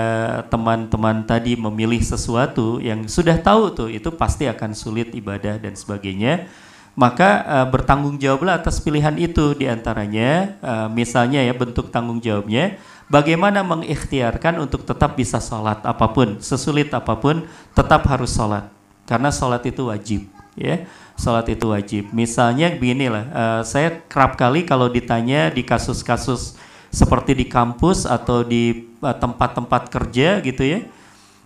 [0.49, 6.49] teman-teman tadi memilih sesuatu yang sudah tahu tuh itu pasti akan sulit ibadah dan sebagainya,
[6.97, 12.77] maka uh, bertanggung jawablah atas pilihan itu di antaranya uh, misalnya ya bentuk tanggung jawabnya
[13.09, 17.45] bagaimana mengikhtiarkan untuk tetap bisa sholat apa pun sesulit apa pun
[17.77, 18.69] tetap harus sholat.
[19.05, 20.25] Karena sholat itu wajib
[20.57, 20.89] ya.
[21.13, 22.09] Sholat itu wajib.
[22.17, 26.57] Misalnya beginilah, uh, saya kerap kali kalau ditanya di kasus-kasus
[26.93, 30.85] seperti di kampus atau di eh, tempat-tempat kerja gitu ya,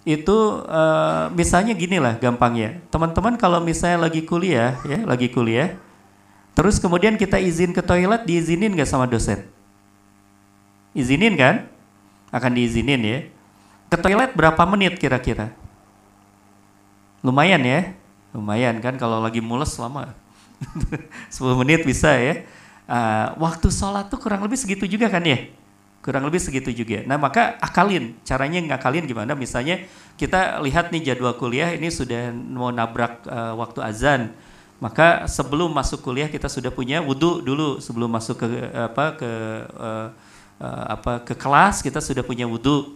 [0.06, 5.74] itu uh, misalnya ginilah gampangnya, teman-teman kalau misalnya lagi kuliah ya, lagi kuliah,
[6.54, 9.42] terus kemudian kita izin ke toilet, diizinin nggak sama dosen?
[10.94, 11.66] Izinin kan?
[12.30, 13.18] Akan diizinin ya.
[13.90, 15.50] Ke toilet berapa menit kira-kira?
[17.26, 17.94] Lumayan ya,
[18.36, 20.12] Lumayan kan kalau lagi mules lama.
[21.32, 22.44] 10 menit bisa ya.
[22.86, 25.50] Uh, waktu sholat tuh kurang lebih segitu juga kan ya?
[26.00, 27.02] Kurang lebih segitu juga.
[27.02, 29.34] Nah maka akalin, caranya ngakalin gimana?
[29.34, 29.82] Misalnya
[30.14, 34.22] kita lihat nih jadwal kuliah ini sudah mau nabrak uh, waktu azan.
[34.78, 39.30] Maka sebelum masuk kuliah kita sudah punya wudhu dulu sebelum masuk ke apa ke
[39.72, 40.06] uh,
[40.60, 42.94] uh, apa ke kelas kita sudah punya wudhu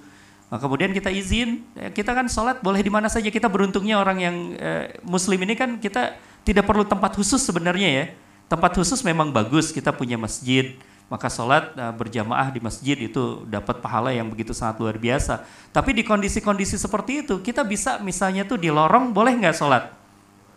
[0.50, 3.30] Nah, kemudian kita izin, ya, kita kan sholat boleh di mana saja.
[3.30, 8.04] Kita beruntungnya orang yang eh, muslim ini kan kita tidak perlu tempat khusus sebenarnya ya.
[8.50, 10.74] Tempat khusus memang bagus, kita punya masjid,
[11.06, 15.46] maka sholat uh, berjamaah di masjid itu dapat pahala yang begitu sangat luar biasa.
[15.70, 19.94] Tapi di kondisi-kondisi seperti itu, kita bisa misalnya tuh di lorong boleh nggak sholat?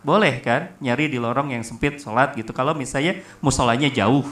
[0.02, 2.50] Boleh kan, nyari di lorong yang sempit sholat gitu.
[2.50, 4.26] Kalau misalnya musolanya jauh,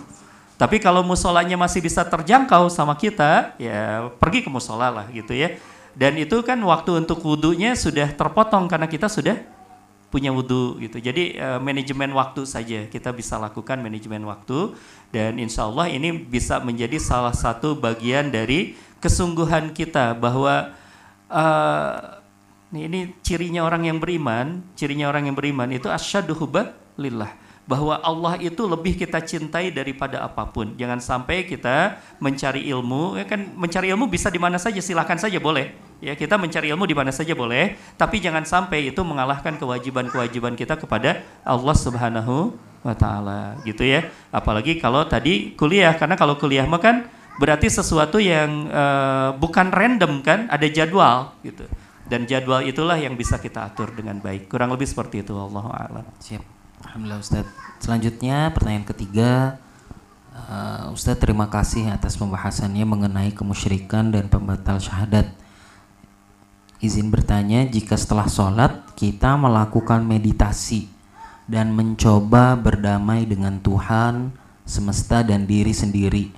[0.58, 5.54] tapi kalau musolanya masih bisa terjangkau sama kita, ya pergi ke musola lah gitu ya.
[5.94, 9.38] Dan itu kan waktu untuk wudhunya sudah terpotong karena kita sudah
[10.12, 11.00] punya wudhu gitu.
[11.00, 12.84] Jadi uh, manajemen waktu saja.
[12.86, 14.76] Kita bisa lakukan manajemen waktu.
[15.08, 20.76] Dan insya Allah ini bisa menjadi salah satu bagian dari kesungguhan kita bahwa
[21.32, 22.20] uh,
[22.76, 26.36] ini cirinya orang yang beriman, cirinya orang yang beriman itu asyadu
[27.00, 30.74] lillah bahwa Allah itu lebih kita cintai daripada apa pun.
[30.74, 35.38] Jangan sampai kita mencari ilmu, ya kan mencari ilmu bisa di mana saja, silahkan saja
[35.38, 35.70] boleh.
[36.02, 40.74] Ya kita mencari ilmu di mana saja boleh, tapi jangan sampai itu mengalahkan kewajiban-kewajiban kita
[40.74, 44.10] kepada Allah Subhanahu wa taala gitu ya.
[44.34, 47.06] Apalagi kalau tadi kuliah karena kalau kuliah mah kan
[47.38, 51.70] berarti sesuatu yang uh, bukan random kan, ada jadwal gitu.
[52.10, 54.50] Dan jadwal itulah yang bisa kita atur dengan baik.
[54.50, 56.06] Kurang lebih seperti itu Allah a'lam.
[56.18, 56.61] Siap.
[56.86, 57.46] Alhamdulillah Ustaz.
[57.78, 59.58] Selanjutnya pertanyaan ketiga.
[60.32, 65.28] Uh, Ustaz terima kasih atas pembahasannya mengenai kemusyrikan dan pembatal syahadat.
[66.82, 70.90] Izin bertanya, jika setelah sholat kita melakukan meditasi
[71.46, 74.34] dan mencoba berdamai dengan Tuhan,
[74.66, 76.34] semesta dan diri sendiri,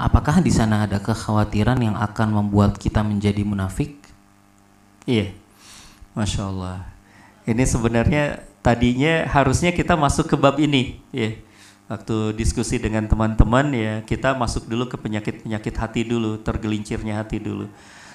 [0.00, 4.00] apakah di sana ada kekhawatiran yang akan membuat kita menjadi munafik?
[5.04, 5.36] Iya,
[6.16, 6.88] masya Allah.
[7.44, 11.36] Ini sebenarnya tadinya harusnya kita masuk ke bab ini ya.
[11.84, 17.68] Waktu diskusi dengan teman-teman ya kita masuk dulu ke penyakit-penyakit hati dulu tergelincirnya hati dulu.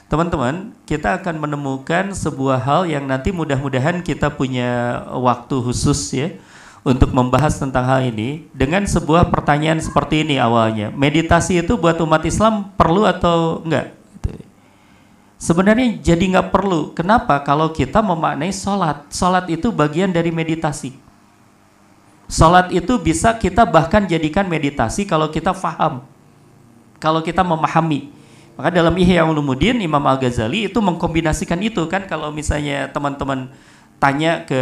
[0.10, 6.34] Teman-teman kita akan menemukan sebuah hal yang nanti mudah-mudahan kita punya waktu khusus ya
[6.82, 10.90] untuk membahas tentang hal ini dengan sebuah pertanyaan seperti ini awalnya.
[10.90, 13.99] Meditasi itu buat umat Islam perlu atau enggak
[15.40, 16.92] Sebenarnya jadi nggak perlu.
[16.92, 17.40] Kenapa?
[17.48, 20.92] Kalau kita memaknai sholat, sholat itu bagian dari meditasi.
[22.28, 26.04] Sholat itu bisa kita bahkan jadikan meditasi kalau kita faham,
[27.00, 28.12] kalau kita memahami.
[28.60, 33.48] Maka dalam Ihya Ulumuddin Imam Al Ghazali itu mengkombinasikan itu kan kalau misalnya teman-teman
[33.96, 34.62] tanya ke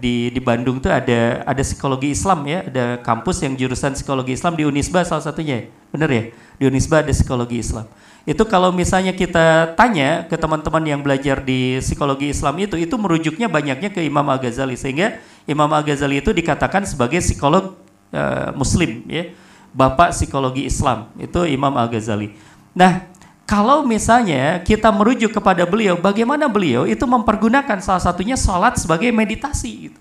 [0.00, 4.56] di di Bandung tuh ada ada psikologi Islam ya, ada kampus yang jurusan psikologi Islam
[4.56, 6.24] di Unisba salah satunya, bener ya?
[6.56, 7.84] Di Unisba ada psikologi Islam
[8.24, 13.52] itu kalau misalnya kita tanya ke teman-teman yang belajar di psikologi Islam itu, itu merujuknya
[13.52, 17.76] banyaknya ke Imam Al-Ghazali sehingga Imam Al-Ghazali itu dikatakan sebagai psikolog
[18.16, 19.28] uh, Muslim, ya,
[19.76, 22.32] bapak psikologi Islam itu Imam Al-Ghazali.
[22.72, 23.04] Nah,
[23.44, 29.92] kalau misalnya kita merujuk kepada beliau, bagaimana beliau itu mempergunakan salah satunya sholat sebagai meditasi,
[29.92, 30.00] gitu.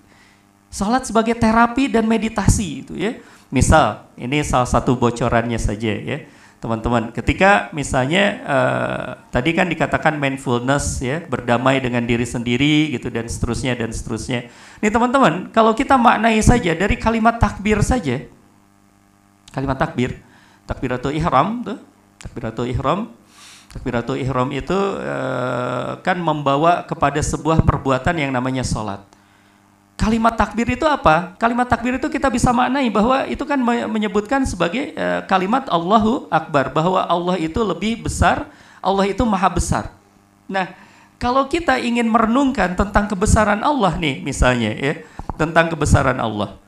[0.71, 3.19] sholat sebagai terapi dan meditasi, itu ya.
[3.51, 6.23] Misal, ini salah satu bocorannya saja ya
[6.63, 7.11] teman-teman.
[7.11, 13.75] Ketika misalnya uh, tadi kan dikatakan mindfulness ya, berdamai dengan diri sendiri gitu dan seterusnya
[13.75, 14.47] dan seterusnya.
[14.79, 18.23] Nih teman-teman, kalau kita maknai saja dari kalimat takbir saja.
[19.51, 20.23] Kalimat takbir,
[20.63, 21.77] takbiratul ihram tuh,
[22.23, 23.11] takbiratul ihram.
[23.73, 29.01] Takbiratul ihram itu uh, kan membawa kepada sebuah perbuatan yang namanya sholat.
[30.03, 31.31] Kalimat takbir itu apa?
[31.39, 33.55] Kalimat takbir itu kita bisa maknai bahwa itu kan
[33.87, 38.51] menyebutkan sebagai uh, kalimat Allahu Akbar bahwa Allah itu lebih besar,
[38.83, 39.95] Allah itu maha besar.
[40.43, 40.75] Nah,
[41.15, 44.99] kalau kita ingin merenungkan tentang kebesaran Allah nih misalnya ya,
[45.39, 46.59] tentang kebesaran Allah.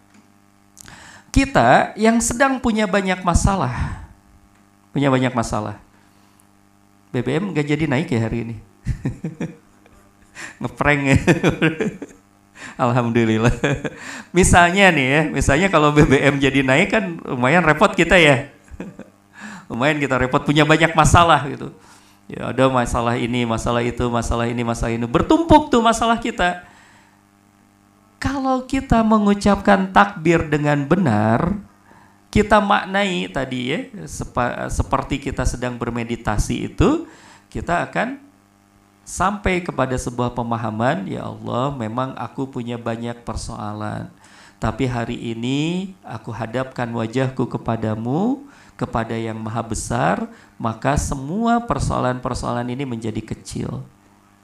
[1.28, 4.08] Kita yang sedang punya banyak masalah,
[4.96, 5.76] punya banyak masalah.
[7.12, 8.56] BBM nggak jadi naik ya hari ini.
[10.64, 11.18] Ngeprank ya.
[12.76, 13.52] Alhamdulillah.
[14.38, 18.50] misalnya nih ya, misalnya kalau BBM jadi naik kan lumayan repot kita ya.
[19.72, 21.72] lumayan kita repot punya banyak masalah gitu.
[22.26, 25.06] Ya ada masalah ini, masalah itu, masalah ini, masalah ini.
[25.06, 26.66] Bertumpuk tuh masalah kita.
[28.18, 31.62] Kalau kita mengucapkan takbir dengan benar,
[32.34, 33.80] kita maknai tadi ya,
[34.74, 37.06] seperti kita sedang bermeditasi itu,
[37.54, 38.25] kita akan
[39.06, 44.10] sampai kepada sebuah pemahaman, ya Allah, memang aku punya banyak persoalan.
[44.58, 48.42] Tapi hari ini aku hadapkan wajahku kepadamu,
[48.76, 50.28] kepada yang maha besar,
[50.60, 53.84] maka semua persoalan-persoalan ini menjadi kecil.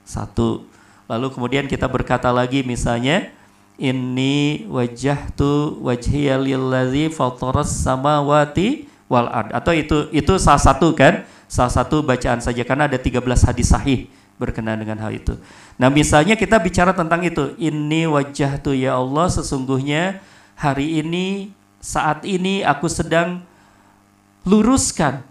[0.08, 0.64] Satu.
[1.12, 3.28] Lalu kemudian kita berkata lagi misalnya,
[3.76, 9.52] ini wajah tu wajhiya lillazi fataras samawati wal ard.
[9.52, 11.28] Atau itu itu salah satu kan?
[11.52, 14.08] Salah satu bacaan saja karena ada 13 hadis sahih
[14.42, 15.38] berkenaan dengan hal itu.
[15.78, 20.18] Nah misalnya kita bicara tentang itu, ini wajah tuh ya Allah sesungguhnya
[20.58, 23.46] hari ini saat ini aku sedang
[24.42, 25.22] luruskan,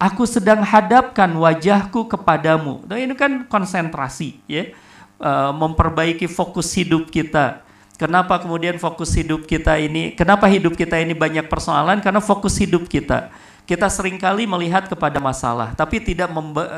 [0.00, 2.84] aku sedang hadapkan wajahku kepadamu.
[2.88, 4.72] Nah ini kan konsentrasi ya,
[5.20, 7.60] e, memperbaiki fokus hidup kita.
[7.96, 12.04] Kenapa kemudian fokus hidup kita ini, kenapa hidup kita ini banyak persoalan?
[12.04, 13.32] Karena fokus hidup kita.
[13.64, 16.28] Kita sering kali melihat kepada masalah, tapi tidak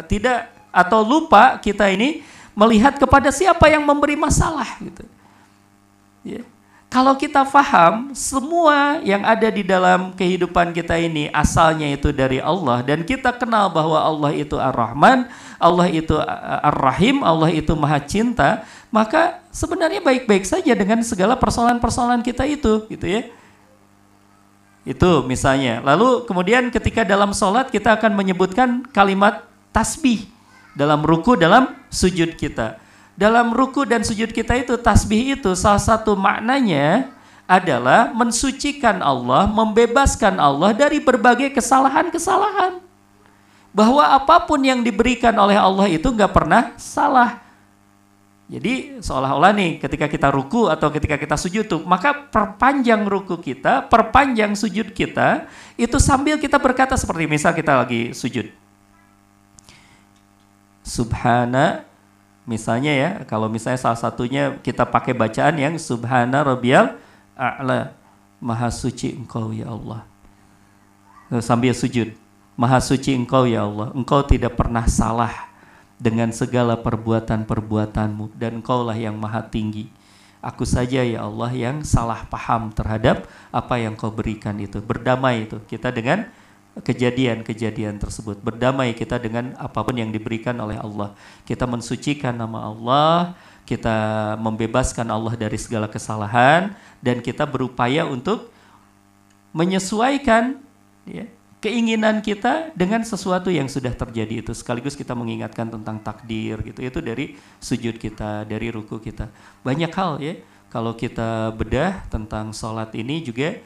[0.09, 2.23] tidak atau lupa kita ini
[2.59, 5.07] melihat kepada siapa yang memberi masalah gitu.
[6.27, 6.43] Ya.
[6.89, 12.81] Kalau kita faham semua yang ada di dalam kehidupan kita ini asalnya itu dari Allah
[12.81, 15.29] dan kita kenal bahwa Allah itu Ar-Rahman,
[15.61, 16.17] Allah itu
[16.65, 23.05] Ar-Rahim, Allah itu Maha Cinta, maka sebenarnya baik-baik saja dengan segala persoalan-persoalan kita itu, gitu
[23.05, 23.29] ya.
[24.89, 25.85] Itu misalnya.
[25.85, 29.45] Lalu kemudian ketika dalam sholat kita akan menyebutkan kalimat
[29.77, 30.25] tasbih
[30.79, 32.79] dalam ruku, dalam sujud kita.
[33.19, 37.11] Dalam ruku dan sujud kita itu tasbih itu salah satu maknanya
[37.51, 42.79] adalah mensucikan Allah, membebaskan Allah dari berbagai kesalahan-kesalahan.
[43.75, 47.43] Bahwa apa pun yang diberikan oleh Allah itu nggak pernah salah.
[48.49, 53.85] Jadi seolah-olah nih ketika kita ruku atau ketika kita sujud tuh, maka perpanjang ruku kita,
[53.91, 58.68] perpanjang sujud kita, itu sambil kita berkata seperti misal kita lagi sujud
[60.89, 61.85] subhana
[62.49, 66.97] misalnya ya kalau misalnya salah satunya kita pakai bacaan yang subhana rabbiyal
[67.37, 67.93] a'la
[68.41, 70.09] maha suci engkau ya Allah.
[71.45, 72.17] Sambil sujud
[72.57, 73.93] maha suci engkau ya Allah.
[73.93, 75.53] Engkau tidak pernah salah
[76.01, 79.93] dengan segala perbuatan-perbuatanmu dan engkaulah yang maha tinggi.
[80.39, 84.79] Aku saja ya Allah yang salah paham terhadap apa yang kau berikan itu.
[84.79, 85.59] Berdamai itu.
[85.67, 86.31] Kita dengan
[86.85, 88.39] kejadian-kejadian tersebut.
[88.41, 91.15] Berdamai kita dengan apa pun yang diberikan oleh Allah.
[91.45, 93.39] Kita mensucikan nama Allah,
[93.69, 96.73] kita membebaskan Allah dari segala kesalahan,
[97.05, 98.51] dan kita berupaya untuk
[99.53, 100.61] menyesuaikan
[101.09, 101.27] ya,
[101.59, 104.53] keinginan kita dengan sesuatu yang sudah terjadi itu.
[104.55, 106.81] Sekaligus kita mengingatkan tentang takdir gitu.
[106.83, 109.31] Itu dari sujud kita, dari ruku kita.
[109.67, 110.35] Banyak hal ya.
[110.69, 113.57] Kalau kita bedah tentang sholat ini juga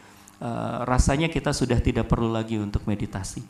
[0.42, 3.46] Eh, rasanya kita sudah tidak perlu lagi untuk meditasi.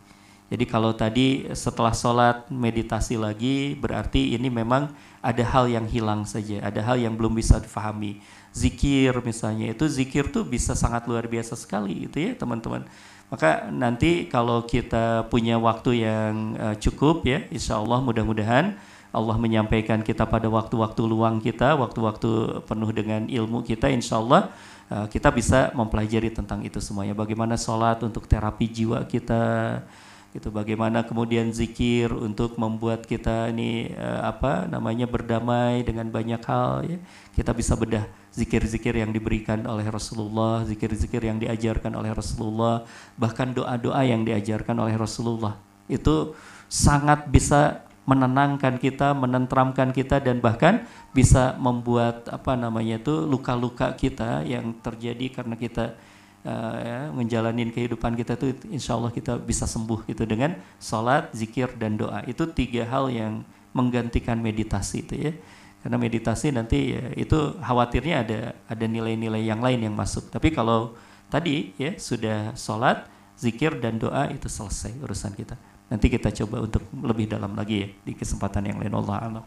[0.52, 4.92] Jadi kalau tadi setelah sholat meditasi lagi berarti ini memang
[5.24, 8.20] ada hal yang hilang saja, ada hal yang belum bisa difahami.
[8.52, 12.84] Zikir misalnya itu zikir tuh bisa sangat luar biasa sekali itu ya teman-teman.
[13.32, 18.76] Maka nanti kalau kita punya waktu yang uh, cukup ya, insya Allah mudah-mudahan
[19.12, 24.52] Allah menyampaikan kita pada waktu-waktu luang kita, waktu-waktu penuh dengan ilmu kita, insya Allah
[24.92, 27.16] Eh, kita bisa mempelajari tentang itu semuanya.
[27.16, 29.80] Bagaimana sholat untuk terapi jiwa kita,
[30.36, 30.52] gitu.
[30.52, 36.84] Bagaimana kemudian zikir untuk membuat kita ini uh, apa namanya berdamai dengan banyak hal.
[36.84, 36.98] Ya.
[37.32, 38.04] Kita bisa bedah
[38.36, 42.84] zikir-zikir yang diberikan oleh Rasulullah, zikir-zikir yang diajarkan oleh Rasulullah,
[43.16, 45.56] bahkan doa-doa yang diajarkan oleh Rasulullah.
[45.88, 46.36] Itu
[46.68, 50.82] sangat bisa menenangkan kita, menentramkan kita dan bahkan
[51.14, 55.94] bisa membuat apa namanya itu luka-luka kita yang terjadi karena kita
[56.42, 61.78] uh, ya, menjalani kehidupan kita itu insya Allah kita bisa sembuh itu dengan sholat, zikir
[61.78, 65.32] dan doa itu tiga hal yang menggantikan meditasi itu ya
[65.82, 70.30] Karena meditasi nanti ya, itu khawatirnya ada ada nilai-nilai yang lain yang masuk.
[70.30, 70.94] Tapi kalau
[71.26, 75.58] tadi ya sudah sholat, zikir dan doa itu selesai urusan kita.
[75.92, 79.44] Nanti kita coba untuk lebih dalam lagi ya di kesempatan yang lain Allah alam.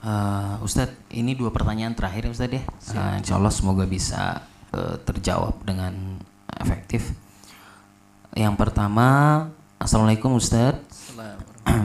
[0.00, 2.62] Uh, Ustadz, ini dua pertanyaan terakhir ya Ustadz ya.
[2.96, 4.40] Uh, insya Allah semoga bisa
[4.72, 6.16] uh, terjawab dengan
[6.56, 7.12] efektif.
[8.32, 9.08] Yang pertama,
[9.76, 11.12] Assalamualaikum Ustadz.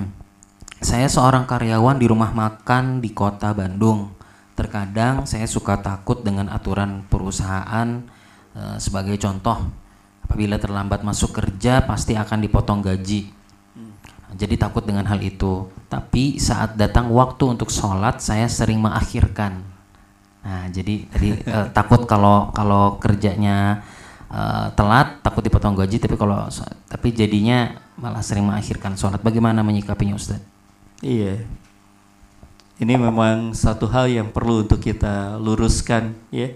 [0.96, 4.16] saya seorang karyawan di rumah makan di kota Bandung.
[4.56, 8.15] Terkadang saya suka takut dengan aturan perusahaan
[8.56, 9.60] uh, sebagai contoh.
[10.26, 13.36] Apabila terlambat masuk kerja pasti akan dipotong gaji
[14.36, 15.72] jadi takut dengan hal itu.
[15.88, 19.64] Tapi saat datang waktu untuk sholat, saya sering mengakhirkan.
[20.46, 23.82] Nah, jadi tadi uh, takut kalau kalau kerjanya
[24.28, 26.04] uh, telat, takut dipotong gaji.
[26.04, 26.52] Tapi kalau
[26.92, 29.24] tapi jadinya malah sering mengakhirkan sholat.
[29.24, 30.44] Bagaimana menyikapinya, Ustaz?
[31.00, 31.48] Iya.
[32.76, 36.52] Ini memang satu hal yang perlu untuk kita luruskan, ya.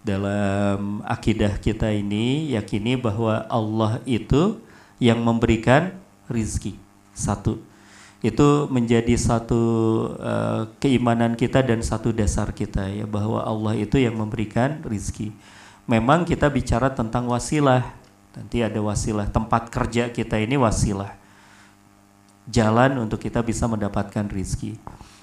[0.00, 4.56] Dalam akidah kita ini yakini bahwa Allah itu
[4.96, 5.92] yang memberikan
[6.28, 6.80] rizki
[7.12, 7.60] satu
[8.20, 9.62] itu menjadi satu
[10.20, 15.32] uh, keimanan kita dan satu dasar kita ya bahwa Allah itu yang memberikan rizki.
[15.88, 17.96] Memang kita bicara tentang wasilah.
[18.36, 21.16] Nanti ada wasilah tempat kerja kita ini wasilah.
[22.44, 24.76] Jalan untuk kita bisa mendapatkan rizki.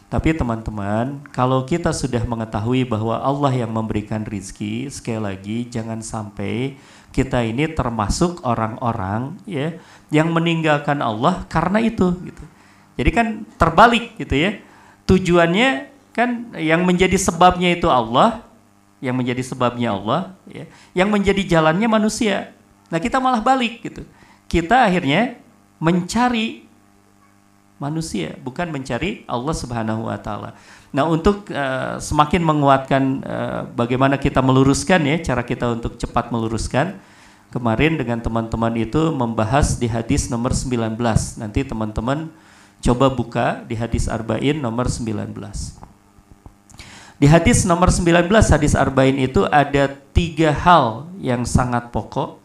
[0.07, 6.79] Tapi teman-teman, kalau kita sudah mengetahui bahwa Allah yang memberikan rizki, sekali lagi jangan sampai
[7.11, 9.75] kita ini termasuk orang-orang ya
[10.07, 12.43] yang meninggalkan Allah karena itu gitu.
[12.95, 13.27] Jadi kan
[13.59, 14.51] terbalik gitu ya.
[15.07, 18.47] Tujuannya kan yang menjadi sebabnya itu Allah,
[19.03, 20.69] yang menjadi sebabnya Allah ya.
[20.95, 22.55] Yang menjadi jalannya manusia.
[22.87, 24.07] Nah, kita malah balik gitu.
[24.47, 25.35] Kita akhirnya
[25.83, 26.66] mencari
[27.77, 30.57] manusia, bukan mencari Allah Subhanahu wa taala.
[30.89, 36.97] Nah, untuk uh, semakin menguatkan uh, bagaimana kita meluruskan ya, cara kita untuk cepat meluruskan,
[37.53, 40.97] kemarin dengan teman-teman itu membahas di hadis nomor 19.
[41.37, 42.33] Nanti teman-teman
[42.81, 45.33] coba buka di hadis Arba'in nomor 19.
[47.17, 52.37] Di hadis nomor 19 hadis Arba'in itu ada tiga hal yang sangat pokok.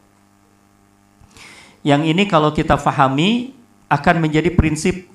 [1.84, 3.52] Yang ini kalau kita fahami
[3.92, 5.11] akan menjadi prinsip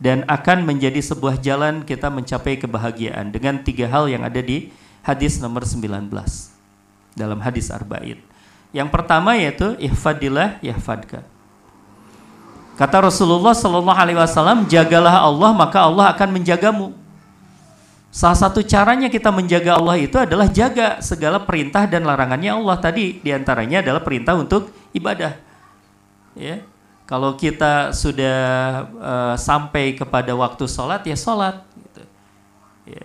[0.00, 4.72] dan akan menjadi sebuah jalan kita mencapai kebahagiaan dengan tiga hal yang ada di
[5.04, 6.08] hadis nomor 19
[7.12, 8.16] dalam hadis Arba'in.
[8.72, 11.20] Yang pertama yaitu ihfadillah yahfadka.
[12.80, 16.96] Kata Rasulullah Shallallahu Alaihi Wasallam, jagalah Allah maka Allah akan menjagamu.
[18.08, 23.20] Salah satu caranya kita menjaga Allah itu adalah jaga segala perintah dan larangannya Allah tadi
[23.20, 25.36] di antaranya adalah perintah untuk ibadah.
[26.34, 26.64] Ya,
[27.10, 28.38] kalau kita sudah
[29.02, 31.58] uh, sampai kepada waktu sholat ya sholat.
[31.74, 32.02] Gitu.
[32.94, 33.04] Ya.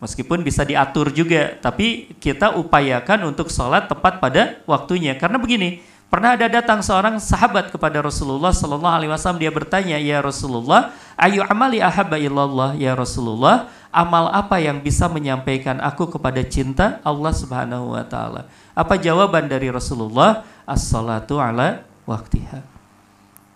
[0.00, 5.12] Meskipun bisa diatur juga, tapi kita upayakan untuk sholat tepat pada waktunya.
[5.20, 10.24] Karena begini, pernah ada datang seorang sahabat kepada Rasulullah Sallallahu Alaihi Wasallam dia bertanya, ya
[10.24, 17.00] Rasulullah, ayu amali ahabba illallah ya Rasulullah, amal apa yang bisa menyampaikan aku kepada cinta
[17.04, 18.48] Allah Subhanahu Wa Taala?
[18.72, 20.48] Apa jawaban dari Rasulullah?
[20.64, 22.73] As-salatu ala waktiha.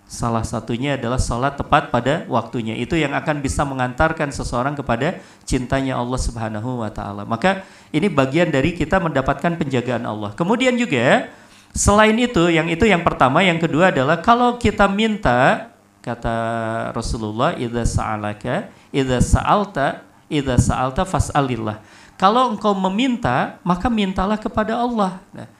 [0.09, 2.73] Salah satunya adalah sholat tepat pada waktunya.
[2.73, 7.29] Itu yang akan bisa mengantarkan seseorang kepada cintanya Allah Subhanahu wa taala.
[7.29, 10.33] Maka ini bagian dari kita mendapatkan penjagaan Allah.
[10.33, 11.29] Kemudian juga
[11.77, 15.69] selain itu, yang itu yang pertama, yang kedua adalah kalau kita minta
[16.01, 16.37] kata
[16.97, 21.85] Rasulullah, "Idza sa'alaka, idza sa'alta, idza sa'alta fas'alillah."
[22.17, 25.21] Kalau engkau meminta, maka mintalah kepada Allah.
[25.37, 25.58] Nah,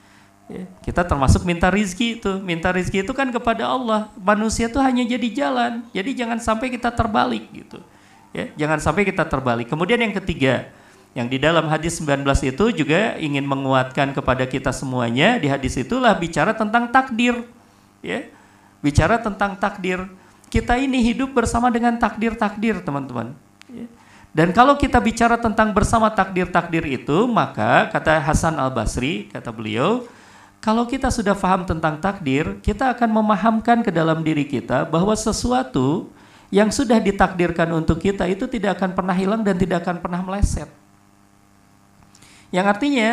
[0.81, 2.41] kita termasuk minta rizki itu.
[2.41, 4.09] Minta rizki itu kan kepada Allah.
[4.17, 5.85] Manusia itu hanya jadi jalan.
[5.93, 7.85] Jadi jangan sampai kita terbalik gitu.
[8.33, 9.69] Ya, jangan sampai kita terbalik.
[9.69, 10.73] Kemudian yang ketiga,
[11.13, 15.37] yang di dalam hadis 19 itu juga ingin menguatkan kepada kita semuanya.
[15.37, 17.45] Di hadis itulah bicara tentang takdir.
[18.01, 18.29] Ya,
[18.81, 20.01] bicara tentang takdir.
[20.49, 23.37] Kita ini hidup bersama dengan takdir-takdir teman-teman.
[23.69, 23.85] Ya.
[24.33, 30.09] Dan kalau kita bicara tentang bersama takdir-takdir itu, maka kata Hasan Al-Basri, kata beliau,
[30.59, 36.11] kalau kita sudah paham tentang takdir, kita akan memahamkan ke dalam diri kita bahwa sesuatu
[36.51, 40.67] yang sudah ditakdirkan untuk kita itu tidak akan pernah hilang dan tidak akan pernah meleset.
[42.51, 43.11] Yang artinya,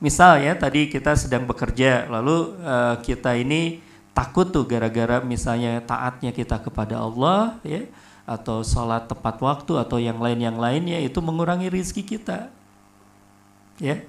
[0.00, 3.82] misal ya tadi kita sedang bekerja, lalu uh, kita ini
[4.16, 7.84] takut tuh gara-gara misalnya taatnya kita kepada Allah, ya,
[8.24, 12.48] atau sholat tepat waktu atau yang lain yang lainnya itu mengurangi rizki kita,
[13.82, 14.00] ya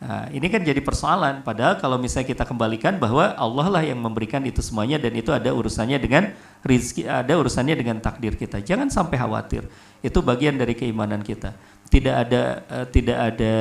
[0.00, 1.44] Nah, ini kan jadi persoalan.
[1.44, 5.52] Padahal kalau misalnya kita kembalikan bahwa Allah lah yang memberikan itu semuanya dan itu ada
[5.52, 6.32] urusannya dengan
[6.64, 8.64] rizki, ada urusannya dengan takdir kita.
[8.64, 9.68] Jangan sampai khawatir.
[10.00, 11.52] Itu bagian dari keimanan kita.
[11.92, 13.54] Tidak ada uh, tidak ada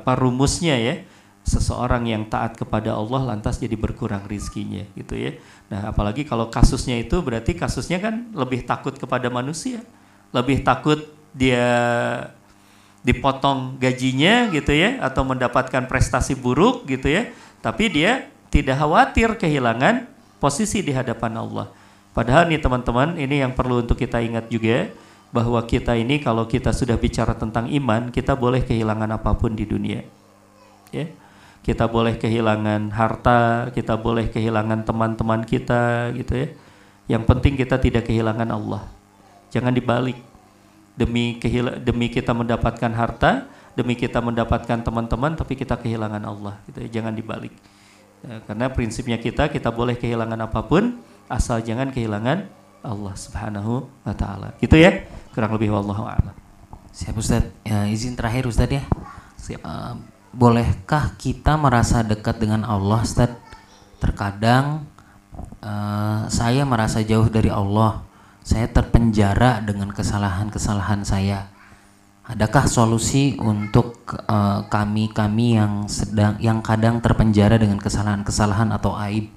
[0.00, 0.96] apa rumusnya ya.
[1.44, 5.36] Seseorang yang taat kepada Allah lantas jadi berkurang rizkinya gitu ya.
[5.68, 9.84] Nah, apalagi kalau kasusnya itu berarti kasusnya kan lebih takut kepada manusia.
[10.32, 11.04] Lebih takut
[11.36, 11.68] dia
[13.00, 17.32] dipotong gajinya gitu ya atau mendapatkan prestasi buruk gitu ya
[17.64, 20.10] tapi dia tidak khawatir kehilangan
[20.42, 21.70] posisi di hadapan Allah.
[22.10, 24.90] Padahal nih teman-teman ini yang perlu untuk kita ingat juga
[25.30, 29.62] bahwa kita ini kalau kita sudah bicara tentang iman kita boleh kehilangan apa pun di
[29.62, 30.02] dunia.
[30.90, 31.06] Ya.
[31.60, 36.48] Kita boleh kehilangan harta kita boleh kehilangan teman-teman kita gitu ya.
[37.06, 38.82] Yang penting kita tidak kehilangan Allah.
[39.54, 40.18] Jangan dibalik
[41.00, 41.40] demi
[41.80, 46.60] demi kita mendapatkan harta, demi kita mendapatkan teman-teman, tapi kita kehilangan Allah.
[46.68, 47.56] Gitu ya, jangan dibalik.
[48.20, 52.44] Ya, karena prinsipnya kita kita boleh kehilangan apa pun, asal jangan kehilangan
[52.84, 54.52] Allah Subhanahu wa taala.
[54.60, 55.08] Gitu ya.
[55.32, 56.36] Kurang lebih wallahu a'lam.
[56.92, 57.48] Siap Ustaz.
[57.64, 58.84] Ya, izin terakhir Ustaz ya.
[59.40, 59.64] Siap.
[59.64, 59.96] Uh,
[60.36, 63.32] bolehkah kita merasa dekat dengan Allah Ustaz?
[64.02, 64.84] Terkadang
[65.64, 68.04] uh, saya merasa jauh dari Allah
[68.50, 71.46] saya terpenjara dengan kesalahan-kesalahan saya.
[72.26, 79.30] Adakah solusi untuk uh, kami-kami yang sedang yang kadang terpenjara dengan kesalahan-kesalahan atau aib?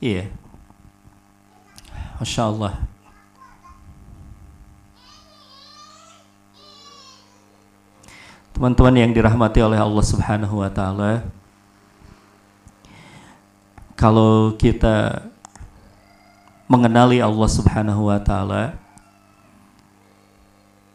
[0.00, 0.32] Iya.
[2.16, 2.80] Masya Allah.
[8.56, 11.24] Teman-teman yang dirahmati oleh Allah Subhanahu wa taala,
[13.96, 15.28] kalau kita
[16.70, 18.78] mengenali Allah Subhanahu wa taala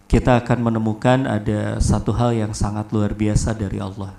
[0.08, 4.16] kita akan menemukan ada satu hal yang sangat luar biasa dari Allah.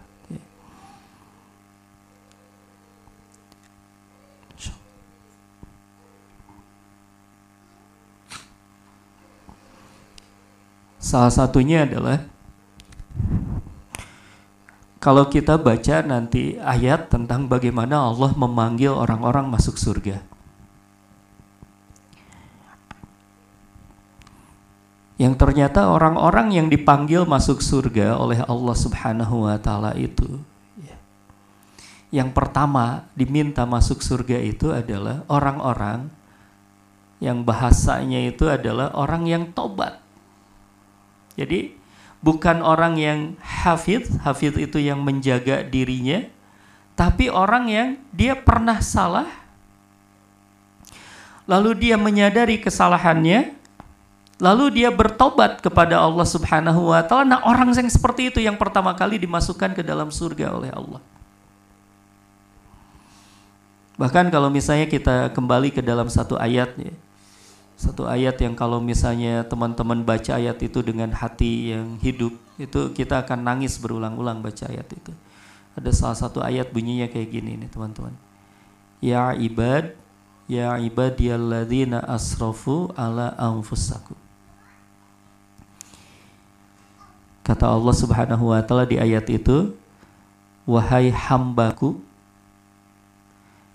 [11.00, 12.26] Salah satunya adalah
[14.98, 20.35] kalau kita baca nanti ayat tentang bagaimana Allah memanggil orang-orang masuk surga.
[25.16, 30.40] Yang ternyata orang-orang yang dipanggil masuk surga oleh Allah Subhanahu wa taala itu
[30.80, 30.96] ya,
[32.12, 36.12] yang pertama diminta masuk surga itu adalah orang-orang
[37.16, 40.04] yang bahasanya itu adalah orang yang tobat.
[41.36, 41.72] Jadi
[42.20, 46.24] bukan orang yang hafid, hafid itu yang menjaga dirinya,
[46.96, 49.28] tapi orang yang dia pernah salah,
[51.48, 53.52] lalu dia menyadari kesalahannya,
[54.36, 57.24] Lalu dia bertobat kepada Allah Subhanahu wa taala.
[57.24, 61.00] Nah, orang yang seperti itu yang pertama kali dimasukkan ke dalam surga oleh Allah.
[63.96, 66.92] Bahkan kalau misalnya kita kembali ke dalam satu ayat ya.
[67.80, 73.24] Satu ayat yang kalau misalnya teman-teman baca ayat itu dengan hati yang hidup, itu kita
[73.24, 75.12] akan nangis berulang-ulang baca ayat itu.
[75.76, 78.16] Ada salah satu ayat bunyinya kayak gini nih, teman-teman.
[79.00, 79.92] Ya ibad,
[80.48, 84.25] ya ibadiyalladzina asrafu ala anfusakum
[87.46, 89.70] Kata Allah Subhanahu wa taala di ayat itu,
[90.66, 92.02] "Wahai hambaku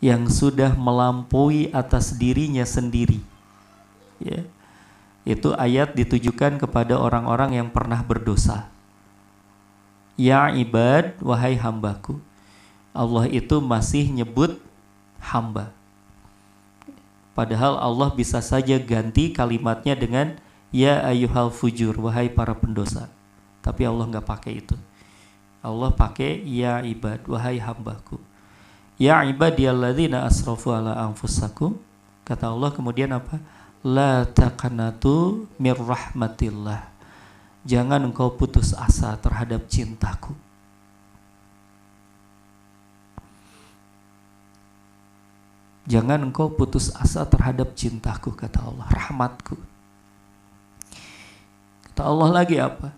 [0.03, 3.23] yang sudah melampaui atas dirinya sendiri."
[4.19, 4.43] Ya.
[5.23, 8.67] Itu ayat ditujukan kepada orang-orang yang pernah berdosa.
[10.19, 12.19] Ya ibad, wahai hambaku.
[12.91, 14.59] Allah itu masih nyebut
[15.23, 15.71] hamba.
[17.31, 20.35] Padahal Allah bisa saja ganti kalimatnya dengan
[20.75, 23.07] ya ayuhal fujur, wahai para pendosa.
[23.61, 24.75] Tapi Allah nggak pakai itu.
[25.61, 28.17] Allah pakai ya ibad, wahai hambaku.
[28.97, 31.77] Ya ibadiyalladzina asrafu ala anfusakum.
[32.25, 33.37] Kata Allah kemudian apa?
[33.85, 36.89] La taqanatu mir rahmatillah.
[37.61, 40.33] Jangan engkau putus asa terhadap cintaku.
[45.89, 49.57] Jangan engkau putus asa terhadap cintaku kata Allah, rahmatku.
[51.89, 52.93] Kata Allah lagi apa?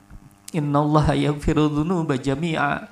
[0.54, 2.86] Innallaha yaghfiru dzunuba jami'a.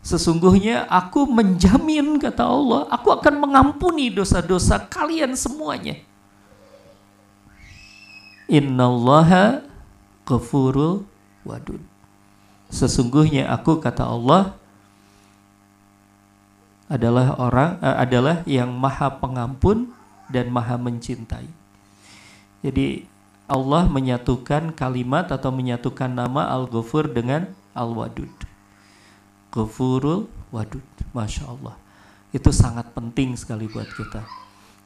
[0.00, 6.00] Sesungguhnya aku menjamin kata Allah, aku akan mengampuni dosa-dosa kalian semuanya.
[8.48, 9.66] Innallaha
[10.24, 11.04] ghafurul
[11.44, 11.82] wadud.
[12.70, 14.54] Sesungguhnya aku kata Allah
[16.90, 19.90] adalah orang uh, adalah yang maha pengampun
[20.30, 21.46] dan maha mencintai.
[22.62, 23.09] Jadi
[23.50, 28.30] Allah menyatukan kalimat atau menyatukan nama Al-Ghafur dengan Al-Wadud.
[29.50, 30.86] Ghafurul Wadud.
[31.10, 31.74] Masya Allah.
[32.30, 34.22] Itu sangat penting sekali buat kita.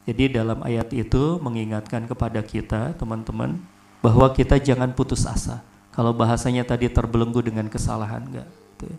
[0.09, 3.61] Jadi dalam ayat itu mengingatkan kepada kita teman-teman
[4.01, 5.61] bahwa kita jangan putus asa.
[5.93, 8.49] Kalau bahasanya tadi terbelenggu dengan kesalahan enggak.
[8.49, 8.97] Gitu ya.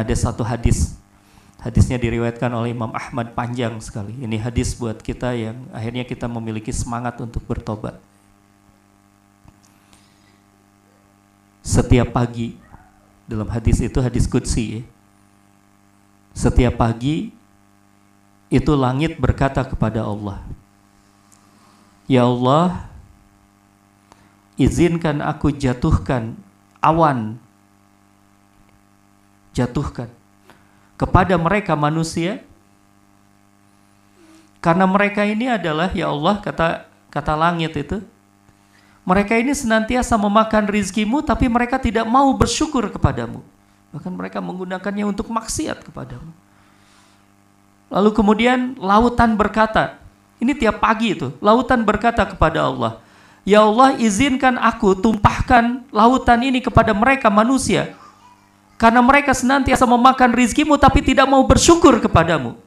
[0.00, 0.96] Ada satu hadis
[1.58, 4.14] Hadisnya diriwayatkan oleh Imam Ahmad panjang sekali.
[4.14, 7.98] Ini hadis buat kita yang akhirnya kita memiliki semangat untuk bertobat.
[11.68, 12.56] Setiap pagi.
[13.28, 14.82] Dalam hadis itu hadis kudsi ya.
[16.32, 17.28] Setiap pagi
[18.48, 20.40] itu langit berkata kepada Allah,
[22.08, 22.88] "Ya Allah,
[24.56, 26.40] izinkan aku jatuhkan
[26.80, 27.36] awan.
[29.52, 30.08] Jatuhkan
[30.98, 32.42] kepada mereka manusia.
[34.58, 38.02] Karena mereka ini adalah ya Allah kata kata langit itu
[39.08, 43.40] mereka ini senantiasa memakan rizkimu tapi mereka tidak mau bersyukur kepadamu.
[43.88, 46.28] Bahkan mereka menggunakannya untuk maksiat kepadamu.
[47.88, 49.96] Lalu kemudian lautan berkata
[50.36, 53.00] ini tiap pagi itu lautan berkata kepada Allah
[53.48, 57.96] ya Allah izinkan aku tumpahkan lautan ini kepada mereka manusia.
[58.76, 62.60] Karena mereka senantiasa memakan rizkimu tapi tidak mau bersyukur kepadamu.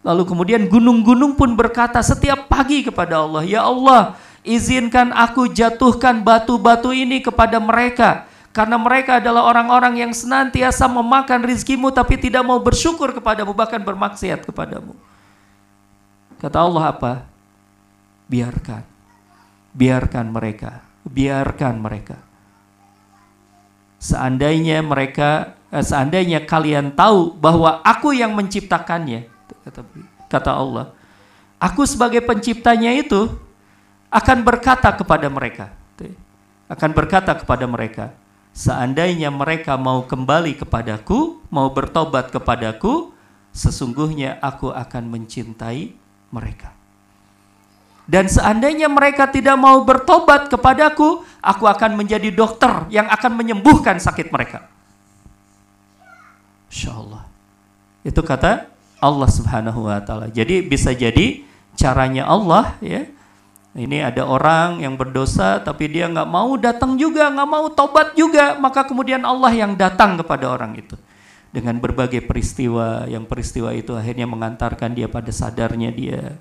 [0.00, 6.90] Lalu kemudian gunung-gunung pun berkata setiap pagi kepada Allah, Ya Allah, izinkan aku jatuhkan batu-batu
[6.90, 8.24] ini kepada mereka.
[8.50, 14.42] Karena mereka adalah orang-orang yang senantiasa memakan rizkimu tapi tidak mau bersyukur kepadamu, bahkan bermaksiat
[14.42, 14.96] kepadamu.
[16.40, 17.12] Kata Allah apa?
[18.26, 18.82] Biarkan.
[19.70, 20.82] Biarkan mereka.
[21.06, 22.30] Biarkan mereka
[24.00, 29.28] seandainya mereka eh, seandainya kalian tahu bahwa aku yang menciptakannya
[29.64, 29.80] kata
[30.30, 30.92] kata Allah
[31.60, 33.28] aku sebagai penciptanya itu
[34.10, 35.72] akan berkata kepada mereka
[36.70, 38.14] akan berkata kepada mereka
[38.54, 43.10] seandainya mereka mau kembali kepadaku mau bertobat kepadaku
[43.50, 45.92] sesungguhnya aku akan mencintai
[46.30, 46.80] mereka
[48.10, 54.34] dan seandainya mereka tidak mau bertobat kepadaku, aku akan menjadi dokter yang akan menyembuhkan sakit
[54.34, 54.66] mereka.
[56.66, 57.22] Insya Allah.
[58.02, 58.66] Itu kata
[59.00, 60.28] Allah Subhanahu wa taala.
[60.28, 61.42] Jadi bisa jadi
[61.74, 63.08] caranya Allah ya.
[63.70, 68.58] Ini ada orang yang berdosa tapi dia nggak mau datang juga, nggak mau tobat juga,
[68.58, 70.98] maka kemudian Allah yang datang kepada orang itu
[71.50, 76.38] dengan berbagai peristiwa yang peristiwa itu akhirnya mengantarkan dia pada sadarnya dia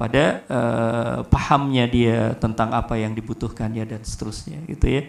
[0.00, 5.02] pada uh, pahamnya dia tentang apa yang dibutuhkannya dan seterusnya gitu ya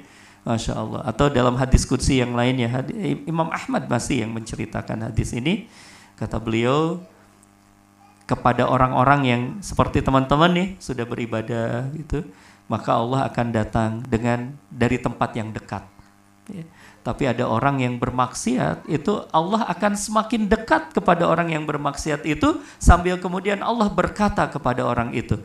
[0.43, 2.83] Masya Allah atau dalam hadis kudsi yang lainnya
[3.23, 5.71] Imam Ahmad masih yang menceritakan hadis ini
[6.21, 7.01] kata beliau
[8.29, 12.21] kepada orang-orang yang seperti teman-teman nih sudah beribadah gitu
[12.69, 15.83] maka Allah akan datang dengan dari tempat yang dekat
[16.53, 16.63] ya
[17.01, 22.61] tapi ada orang yang bermaksiat, itu Allah akan semakin dekat kepada orang yang bermaksiat itu
[22.77, 25.41] sambil kemudian Allah berkata kepada orang itu,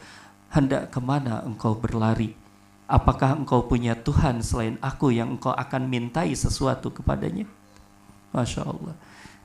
[0.53, 2.37] hendak ke mana engkau berlari?
[2.85, 7.49] Apakah engkau punya Tuhan selain aku yang engkau akan mintai sesuatu kepadanya?
[8.37, 8.95] Masya Allah.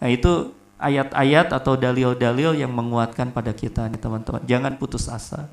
[0.04, 0.52] Nah itu
[0.82, 4.42] ayat-ayat atau dalil-dalil yang menguatkan pada kita nih teman-teman.
[4.50, 5.48] Jangan putus asa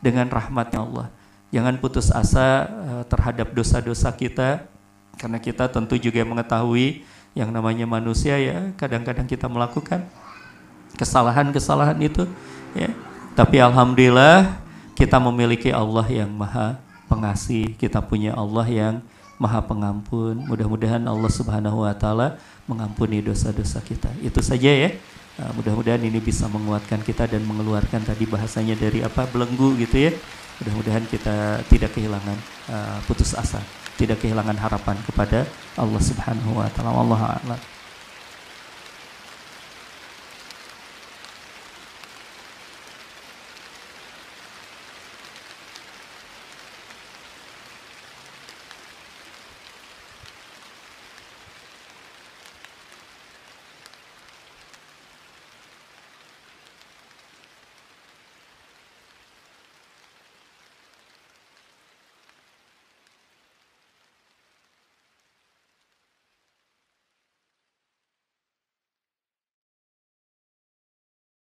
[0.00, 1.06] dengan rahmatnya Allah.
[1.52, 4.64] Jangan putus asa uh, terhadap dosa-dosa kita
[5.20, 7.04] karena kita tentu juga mengetahui
[7.36, 10.02] yang namanya manusia ya kadang-kadang kita melakukan
[10.98, 12.26] kesalahan-kesalahan itu
[12.74, 12.90] ya
[13.38, 14.58] tapi alhamdulillah
[14.98, 18.94] kita memiliki Allah yang maha pengasih kita punya Allah yang
[19.38, 22.36] maha pengampun mudah-mudahan Allah subhanahu wa ta'ala
[22.70, 24.90] mengampuni dosa-dosa kita itu saja ya
[25.42, 30.12] uh, mudah-mudahan ini bisa menguatkan kita dan mengeluarkan tadi bahasanya dari apa belenggu gitu ya
[30.62, 32.38] mudah-mudahan kita tidak kehilangan
[32.70, 33.58] uh, putus asa
[34.00, 35.44] tidak kehilangan harapan kepada
[35.76, 36.96] Allah Subhanahu wa taala.
[36.96, 37.60] Wallahu a'lam.